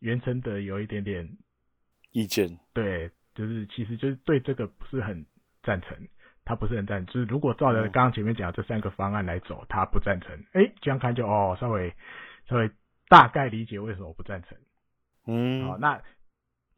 [0.01, 1.29] 袁成德有一点点
[2.11, 2.59] 意见。
[2.73, 5.25] 对，就是其实就是对这个不是很
[5.63, 5.97] 赞成，
[6.45, 7.15] 他不是很赞成。
[7.15, 10.31] 就是如果照着刚刚前面讲的这三个方案来走，他不赞成。
[10.53, 11.95] 哎、欸，这样看就哦，稍微
[12.49, 12.71] 稍微。
[13.09, 14.57] 大概理解为什么不赞成，
[15.27, 16.01] 嗯，好，那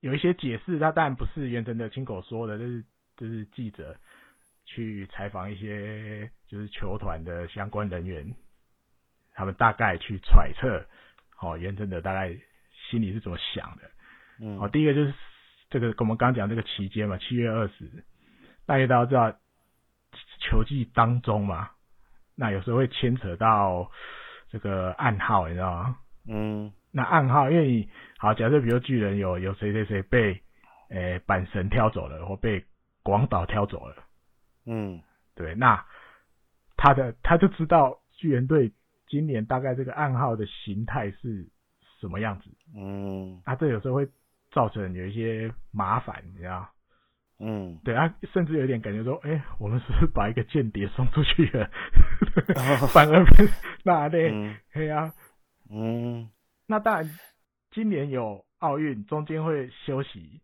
[0.04, 2.84] 有一些解释，他当然不是袁承德亲口说的，就是
[3.16, 3.96] 就是记者
[4.66, 8.34] 去采访一些就是球团的相关人员，
[9.32, 10.84] 他们大概去揣测，
[11.40, 12.36] 哦，袁承德大概
[12.90, 13.90] 心里是怎么想的，
[14.42, 15.14] 嗯，好，第一个就是
[15.70, 18.04] 这个我们刚刚讲这个期间嘛，七月二十，
[18.66, 19.34] 大家都知道
[20.38, 21.70] 球季当中嘛，
[22.36, 23.90] 那有时候会牵扯到
[24.50, 25.96] 这个暗号，你知道吗？
[26.28, 27.88] 嗯，那暗号，因为你
[28.18, 30.32] 好，假设比如巨人有有谁谁谁被，
[30.90, 32.64] 诶、欸、阪神挑走了，或被
[33.02, 33.96] 广岛挑走了，
[34.64, 35.02] 嗯，
[35.34, 35.84] 对，那
[36.76, 38.72] 他的他就知道巨人队
[39.08, 41.48] 今年大概这个暗号的形态是
[42.00, 42.44] 什么样子，
[42.76, 44.08] 嗯，啊，这有时候会
[44.52, 46.70] 造成有一些麻烦，你知道？
[47.40, 51.68] 嗯，对啊，甚至有点感觉说，哎、欸，我们是不是把一个间谍送出去了？
[52.94, 53.50] 反而不是
[53.82, 54.30] 那类，
[54.72, 55.12] 对啊。
[55.70, 56.28] 嗯，
[56.66, 57.18] 那当然，
[57.70, 60.40] 今年有奥运，中间会休息，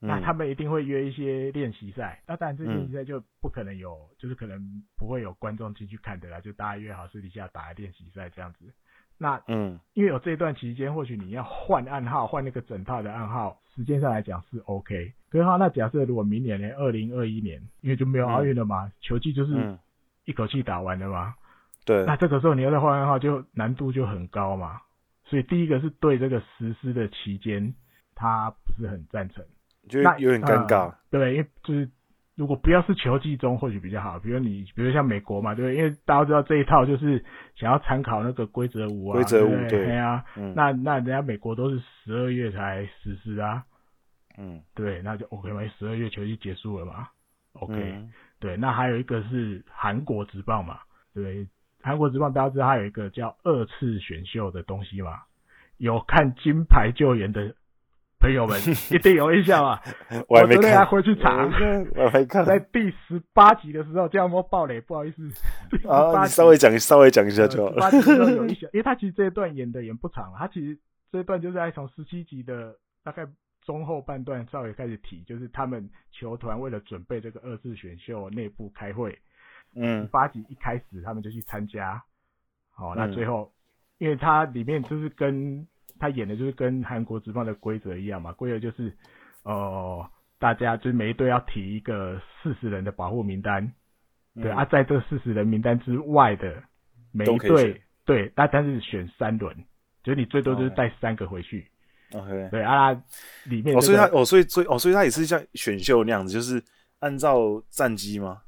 [0.00, 2.22] 嗯，那他们一定会约一些练习赛。
[2.26, 4.60] 那当然，这练习赛就不可能有，嗯，就是可能
[4.96, 8.72] 不会有观众进去看的啦，就大家约好私底下打练习赛这样子。
[9.16, 15.12] 那嗯，因为有这段期间，或许你要换暗号，换那个整套的暗号，时间上来讲是 OK。
[15.28, 19.78] 可是哈，那假设如果明年呢，二零二一年，因为就没有奥运了嘛，嗯，球季就是
[20.24, 21.34] 一口气打完了嘛。
[21.84, 24.80] 对，那这个时候你要再换暗号，就难度就很高嘛。
[25.30, 27.72] 所以第一个是对这个实施的期间，
[28.16, 29.44] 他不是很赞成，
[29.88, 30.92] 就有点尴尬。
[31.08, 31.88] 对，因为就是
[32.34, 34.18] 如果不要是球季中，或许比较好。
[34.18, 37.24] 比如你，比如像美国嘛，对，因为大家知道这一套就是
[37.54, 40.24] 想要参考那个规则五啊，规则五对，对啊。
[40.36, 43.62] 嗯、那那人家美国都是十二月才实施啊。
[44.36, 47.06] 嗯，对，那就 OK 嘛，十二月球季结束了嘛。
[47.52, 50.80] OK，、嗯、对，那还有一个是韩国职棒嘛，
[51.14, 51.46] 对。
[51.82, 55.20] 韩国职棒大家知道它有一个叫二次选秀的东西嘛？
[55.78, 57.54] 有看金牌救援的
[58.18, 58.60] 朋友们
[58.92, 59.80] 一定有印象啊！
[60.28, 61.46] 我还没看，还回去查。
[61.96, 62.44] 我还没看。
[62.44, 65.22] 在第十八集的时候，这样摸暴雷，不好意思。
[65.88, 67.72] 啊，你稍微讲，稍微讲一下就好。
[67.72, 67.96] 十八集
[68.36, 70.78] 有一些，因为他其实这一段演的也不长，他其实
[71.10, 73.26] 这一段就是在从十七集的大概
[73.64, 79.18] 中后半段稍微开始提，就是他们球团为了准备这个二次选秀内部开会。
[79.74, 82.02] 嗯，八集一开始他们就去参加，
[82.72, 83.52] 好、嗯，那最后，
[83.98, 85.66] 因为他里面就是跟
[85.98, 88.92] 他演的就是跟韩国职棒的规则一样嘛，规则就是，
[89.44, 93.62] 呃，大家就是每一队要提一个四十人的保护名单，
[94.34, 96.62] 嗯、对啊，在这四十人名单之外的
[97.12, 99.54] 每一队，对，那但是选三轮，
[100.02, 101.70] 就是你最多就是带三个回去
[102.12, 102.92] ，OK，对啊，
[103.44, 106.60] 里面、这个，哦，所以他，哦，所以，所以，哦，所以他也是像选秀那样子，就是
[106.98, 108.42] 按照战绩吗？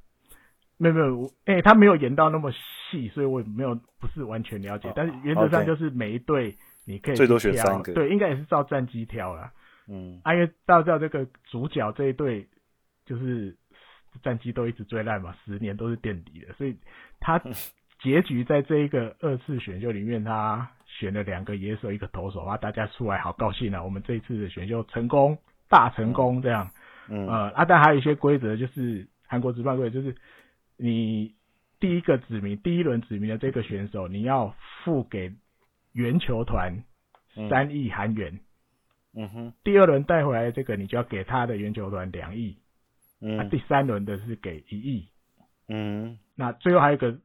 [0.82, 4.88] 没有没有，哎、欸，他没有演到那么细，所以我也没有不是完全了解。
[4.88, 9.52] 哦、但是原则上就是每一队你可以最多选三个，对，应该也是照战绩挑啦。
[9.86, 12.48] 嗯，啊，因为大家知道这个主角这一队
[13.06, 13.56] 就是
[14.24, 16.76] 战绩都一直最烂嘛，十年都是垫底的，所以
[17.20, 17.40] 他
[18.02, 25.38] 结局在这一个二次选秀里面，他选了两个野手，一个投手啊，大家出来好高兴啊，我们这一次的选秀成功，
[25.68, 26.68] 大成功这样。
[27.08, 30.12] 嗯，呃，啊，但还有一些规则，就是韩国职棒队就是。
[30.82, 31.36] 你
[31.78, 35.32] 第一个指名、第一轮指名的这个选手，你要付给
[35.92, 36.82] 原球团
[37.48, 38.40] 三亿韩元。
[39.14, 39.52] 嗯哼。
[39.62, 42.58] 第二轮带回来这个，你就要给他的原球团两亿。
[43.20, 43.38] 嗯。
[43.38, 45.08] 啊、第三轮的是给一亿。
[45.68, 46.18] 嗯。
[46.34, 47.16] 那最后还有一个，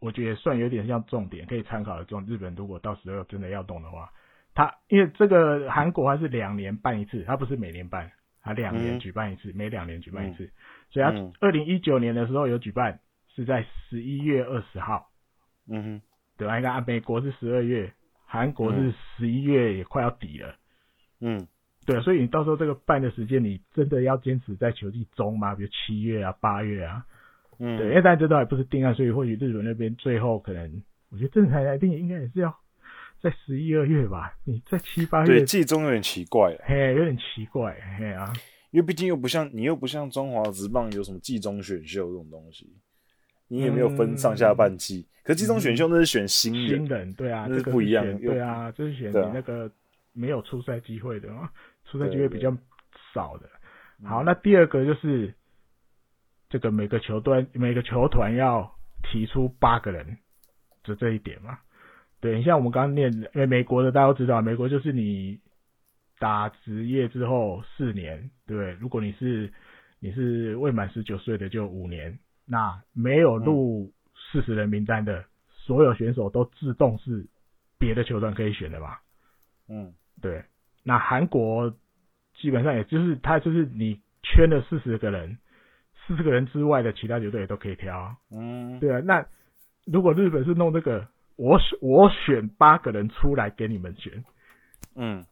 [0.00, 2.24] 我觉得算有点像重点，可以参考的重。
[2.24, 4.10] 日本如果到时候真的要动的话，
[4.54, 8.10] 他因为这个韩国还是两年办一次，他不是每年办，
[8.40, 10.44] 他两年举办一次，嗯、每两年举办一次。
[10.44, 10.50] 嗯、
[10.90, 13.00] 所以他二零一九年的时候有举办，
[13.34, 15.08] 是在十一月二十号。
[15.68, 16.02] 嗯哼。
[16.36, 16.56] 对吧？
[16.58, 17.92] 你看，美国是十二月，
[18.24, 20.54] 韩国是十一月，也快要底了。
[21.20, 21.46] 嗯。
[21.84, 25.54] 对，所以你到时候这个办的时间，你真的要坚持在球季中吗？
[25.54, 27.04] 比如七月啊、八月啊。
[27.58, 32.54] 嗯，对，因为大家知道还不是定案，所以或许日本那边最后可能，我觉得正常来定应该也是要
[33.20, 34.34] 在十一二月吧。
[34.44, 38.32] 你在七八月，对，季中有点奇怪，嘿，有点奇怪，嘿啊，
[38.70, 42.70] 因为毕竟又不像你又不像中华职棒有什么季中选秀这种东西，
[43.48, 45.06] 你也没有分上下半季。
[45.08, 49.70] 嗯、可是季中选秀那是选新人，新人对啊，那是不一样，对啊，就是选你那个
[50.12, 51.50] 没有出赛机会的嘛，
[51.90, 52.50] 出赛机会比较
[53.14, 53.48] 少的。
[54.04, 55.34] 好，那第二个就是。
[56.50, 60.16] 这个每个球队每个球团要提出八个人，
[60.82, 61.58] 就这一点嘛。
[62.20, 65.38] 对，你像我们刚刚念，因为美国的大家都知道，美国就是你
[66.18, 68.72] 打职业之后四年，对？
[68.80, 69.52] 如果你是
[70.00, 72.18] 你是未满十九岁的，就五年。
[72.46, 77.26] 那没有入四十人名单的、嗯、所有选手都自动是
[77.78, 79.00] 别的球团可以选的吧？
[79.68, 79.92] 嗯，
[80.22, 80.44] 对。
[80.82, 81.74] 那韩国
[82.34, 85.38] 基本上也就是他就是你圈了四十个人。
[86.06, 88.98] 四十个人之外的其他球队也都可以挑，嗯，对啊。
[89.04, 89.26] 那
[89.84, 94.24] 如果日本是弄这个，我选我选八个人出来给你们选，
[94.96, 95.26] 嗯，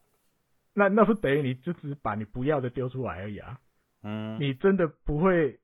[0.77, 3.57] 那那不等于你就只把你不要的丢出来而已啊，
[4.03, 5.59] 嗯，你真的不会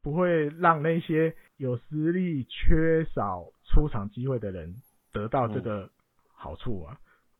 [0.00, 4.76] 不会让那些有实力、缺少出场机会的人
[5.12, 5.90] 得到这个
[6.32, 6.96] 好处啊。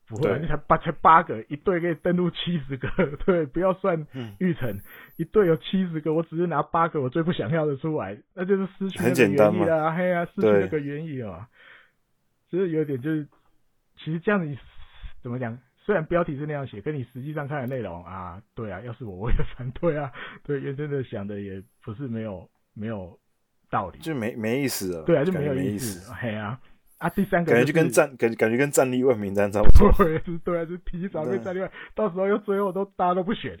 [0.07, 2.87] 不会，你才八才八个，一队可以登录七十个，
[3.25, 4.05] 对，不要算
[4.37, 4.81] 玉成，嗯、
[5.15, 11.47] 一队有七十个，我只是拿八个我最不想要的出来，那就是失去那个原意啊，嘿啊，失去那个原意啊，
[12.51, 13.27] 其实有点就是，
[13.97, 14.55] 其实这样子
[15.23, 15.57] 怎么讲？
[15.85, 20.11] 虽然标题是那样写，跟你实际上看的内容啊，对啊，要是我我也反对啊，
[20.43, 23.19] 对，原真的想的也不是没有没有
[23.69, 26.59] 道理，就没没意思了，对啊，就没有意思，嘿啊。
[26.97, 33.55] 啊，第三个、就是、感觉就跟战感感觉跟战力外名单差不多， 对，是，对啊，就提早被战力外，到时候又最后都大家都不选，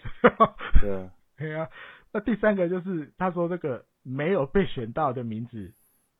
[0.81, 1.69] 对啊， 对啊。
[2.11, 5.73] 那第三个就是他说这个没有被选到的名字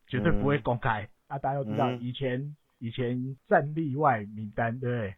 [0.06, 5.14] 绝对不会公开、嗯、啊，大家都知道以前、嗯、以前战力外名单对不对？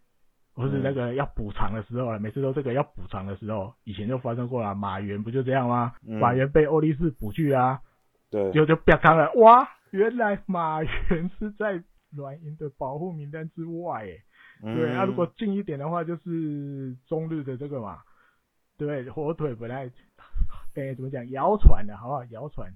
[0.59, 5.95] 或是那个要补偿的时候啊，每次都这个要补偿的时候，以前就发生过了，马原不就这样吗？
[6.07, 7.81] 嗯、马原被欧力士补去啊，
[8.31, 11.83] 对，就就不要看了，哇，原来马原是在。
[12.11, 14.17] 软银的保护名单之外，哎、
[14.63, 17.99] 嗯，对，那、啊、如果近一点的话，就是中日的这个嘛，
[18.79, 19.85] 对，火腿本来，
[20.75, 22.25] 哎、欸，怎么讲，谣传的，好不好？
[22.31, 22.73] 谣传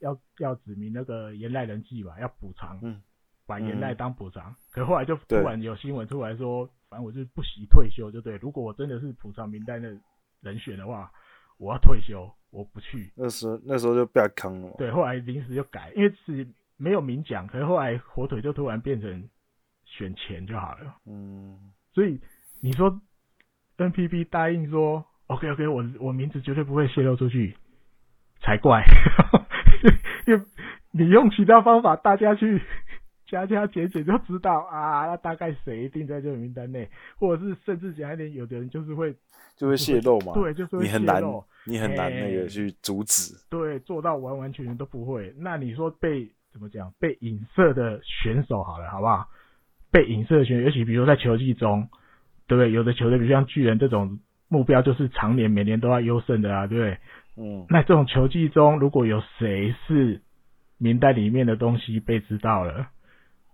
[0.00, 3.00] 要要指明那个岩濑人纪吧，要补偿，嗯，
[3.46, 9.96] 把岩濑当补偿，嗯、可后来就突然有新闻出来说，对反正我就不惜退休，就对，如果我真的是补偿名单的
[10.40, 11.10] 人选的话，
[11.58, 13.12] 我要退休，我不去。
[13.16, 16.46] 那时候那时候就被他坑了，对，后来临时就改，因为是。
[16.80, 19.28] 没有明讲，可是后来火腿就突然变成
[19.84, 20.94] 选钱就好了。
[21.06, 21.58] 嗯，
[21.92, 22.20] 所以
[22.60, 23.00] 你说
[23.78, 27.56] NPP 答应说 OK OK，我我名字绝对不会泄露出去，
[28.40, 28.84] 才怪。
[30.28, 30.40] 因为
[30.92, 32.62] 你用其他方法，大家去
[33.28, 36.88] 加加减减就知道啊，那大概谁一定在这个名单内，
[37.18, 39.14] 或者是甚至讲一点，有的人就是会
[39.56, 40.32] 就会泄露嘛。
[40.34, 41.22] 对，就是会你很难，
[41.64, 43.34] 你很难那个去阻止。
[43.50, 45.32] 对，做到完完全全都不会。
[45.38, 46.28] 那你说被？
[46.50, 46.90] 怎么讲？
[46.98, 49.28] 被影射的选手好了，好不好？
[49.92, 51.88] 被影射的选手，尤其比如说在球季中，
[52.48, 52.72] 对不对？
[52.72, 54.18] 有的球队，比如像巨人这种
[54.48, 56.98] 目标就是常年每年都要优胜的啊，对不对？
[57.36, 57.66] 嗯。
[57.68, 60.22] 那这种球季中，如果有谁是
[60.78, 62.88] 名单里面的东西被知道了，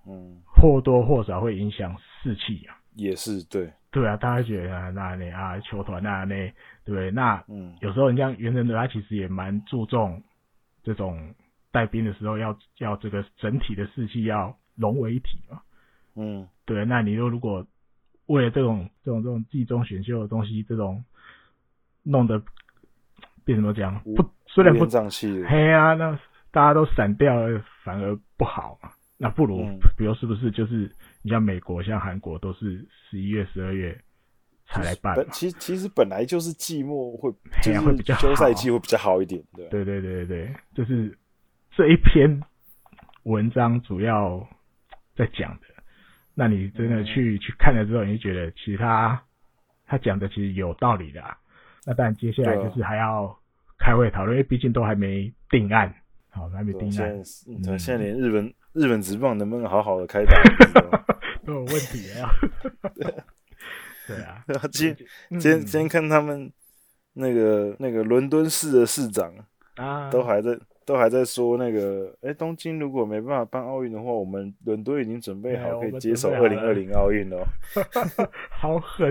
[0.06, 2.76] 嗯，或多或少会影响士气啊。
[2.94, 3.72] 也是对。
[3.90, 6.34] 对啊，大家觉得啊，那那啊，球团啊，那
[6.84, 7.10] 对不对？
[7.10, 10.22] 那嗯，有时候你像原人的他其实也蛮注重
[10.82, 11.34] 这种。
[11.74, 15.60] 带兵的时候要要这个整体的士气要融为一体嘛，
[16.14, 17.66] 嗯，对，那你说如果
[18.26, 21.04] 为了这种这种这种季中选秀的东西，这种
[22.04, 22.40] 弄得
[23.44, 23.98] 变怎么讲？
[24.04, 26.16] 不，虽然不争气，嘿啊，那
[26.52, 28.90] 大家都散掉了，反而不好嘛。
[29.18, 30.90] 那不如，嗯、比如是不是就是
[31.22, 33.98] 你像美国、像韩国都是十一月、十二月
[34.66, 35.14] 才来办？
[35.32, 37.30] 其实其实本来就是季末会，
[37.62, 41.18] 就是会比较休赛季会比较好一点，对，对对对对，就是。
[41.76, 42.40] 这一篇
[43.24, 44.48] 文章主要
[45.16, 45.66] 在讲的，
[46.32, 49.20] 那你真的去、嗯、去看了之后，你就觉得其实他
[49.84, 51.36] 他讲的其实有道理的、啊。
[51.84, 53.36] 那当然接下来就是还要
[53.76, 55.92] 开会讨论，因为毕竟都还没定案，
[56.34, 57.24] 好，还没定案。
[57.24, 60.34] 现在、嗯、现在连日本日本职棒能不能好好的开打
[61.46, 62.28] 都有问题啊。
[64.06, 64.94] 对啊，今
[65.30, 66.52] 今天今天看他们
[67.14, 69.32] 那个那个伦敦市的市长
[69.76, 70.58] 啊，都还在。
[70.86, 77.42] 都还在说那个，哎，东京如果没办法办奥运的话，我们伦敦已经准备好可以接手二零二零奥运了。
[78.52, 79.10] 好狠，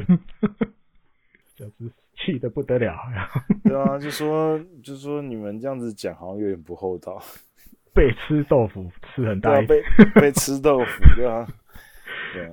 [1.55, 1.91] 就是
[2.25, 3.29] 气的不得了呀。
[3.63, 7.21] 对啊，就说就说你们这样子讲好像有点不厚道。
[7.93, 9.83] 被吃豆腐吃很大，啊，被
[10.19, 11.45] 被吃豆腐，对啊，
[12.33, 12.51] 对啊，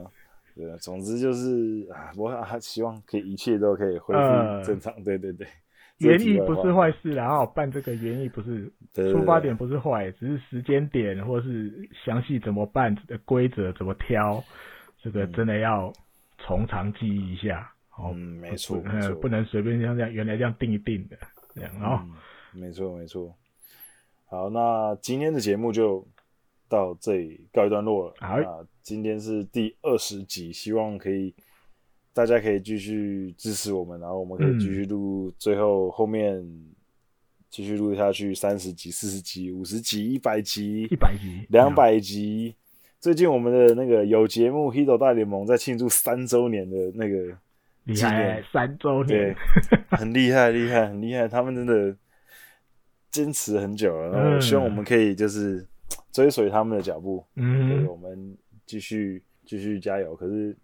[0.55, 4.93] 对啊，总之就是啊，我啊希望可以一切都可以恢复正常。
[4.93, 5.47] 呃、对对对。
[6.01, 8.71] 原意不是坏事，然后办这个原意不是
[9.13, 11.71] 出发点不是坏，只是时间点或是
[12.05, 14.43] 详细怎么办的规则怎么挑，
[15.03, 15.93] 这个真的要
[16.39, 17.71] 从长计议一下。
[18.15, 21.17] 嗯，没错，呃，不能随便像这样原来这样定一定的
[21.55, 22.07] 这样哦。
[22.53, 23.35] 没错，没错。
[24.27, 26.07] 好，那今天的节目就
[26.69, 28.15] 到这里告一段落了。
[28.21, 31.35] 好，那今天是第二十集，希望可以。
[32.13, 36.45] 大家可以继续支持我们，然后我们可以继续录，最后后面
[37.49, 42.53] 继续录下去，三十集、四十集、五十集、一百集、一百集、两百集。
[42.99, 47.39] 最近我们的那个有节目《h i d o 大联盟》在庆祝三周年的那个
[47.87, 49.37] 纪念，三周年，对，
[49.97, 51.97] 很厉害，厉害，很厉害，他们真的
[53.11, 54.11] 坚持很久了。
[54.17, 55.67] 然后希望我们可以就是
[56.13, 58.37] 追随他们的脚步，嗯，我们
[58.67, 60.15] 继续继续加油。
[60.15, 60.57] 可是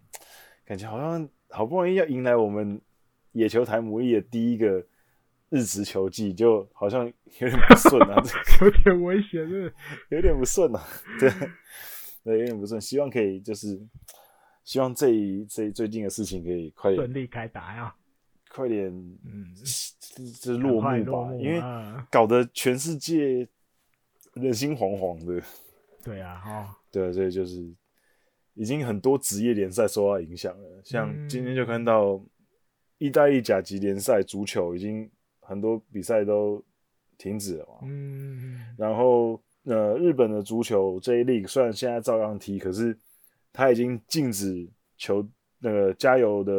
[0.65, 1.27] 感觉好像。
[1.49, 2.79] 好不容易要迎来我们
[3.31, 4.85] 野球台母翼的第一个
[5.47, 8.21] 日职球季，就好像有点不顺啊，
[8.61, 9.73] 有点危险，是
[10.11, 10.83] 有点不顺啊，
[11.17, 11.29] 对，
[12.25, 12.81] 对，有点不顺。
[12.81, 13.79] 希望可以就是
[14.67, 17.95] 希望这一这一最近的事情可以快点顺利开打呀，
[18.49, 18.87] 快点，
[19.23, 19.55] 嗯，
[20.41, 21.61] 就是落幕吧，因为
[22.11, 23.47] 搞得全世界
[24.33, 25.41] 人心惶惶的。
[26.03, 27.73] 对啊，哈， 对，所以就是。
[28.59, 32.19] 已经很多职业联赛受到影响了，像今天就看到
[32.97, 35.07] 意大利甲级联赛足球已经
[35.41, 36.59] 很多比赛都
[37.19, 37.73] 停止了嘛。
[37.83, 42.97] 嗯，然后呃，日本的足球 J League 虽然现在照样踢，可是
[43.57, 45.27] 他已经禁止球
[45.57, 46.53] 那个加油的，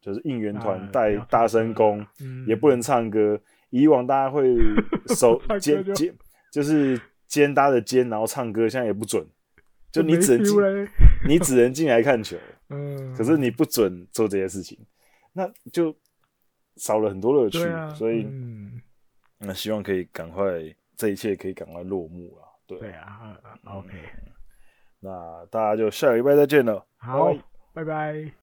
[0.00, 2.04] 就是应援团带大声公，
[2.44, 3.40] 也不能唱歌。
[3.70, 4.52] 以往大家会
[5.16, 6.12] 手肩肩
[6.50, 9.24] 就是肩搭着肩，然后唱歌，现在也不准。
[9.92, 10.88] 就你只能进，
[11.28, 12.36] 你只能进来看球，
[12.70, 14.76] 嗯，可是你不准做这些事情，
[15.32, 15.94] 那就
[16.74, 18.82] 少了很多乐趣，啊、所以，嗯，
[19.38, 20.44] 那希望可以赶快，
[20.96, 23.90] 这一切可以赶快落幕了，对，对啊，OK，
[25.04, 27.42] 那大家就下礼拜再见了，好，拜拜。
[27.74, 28.32] 拜拜。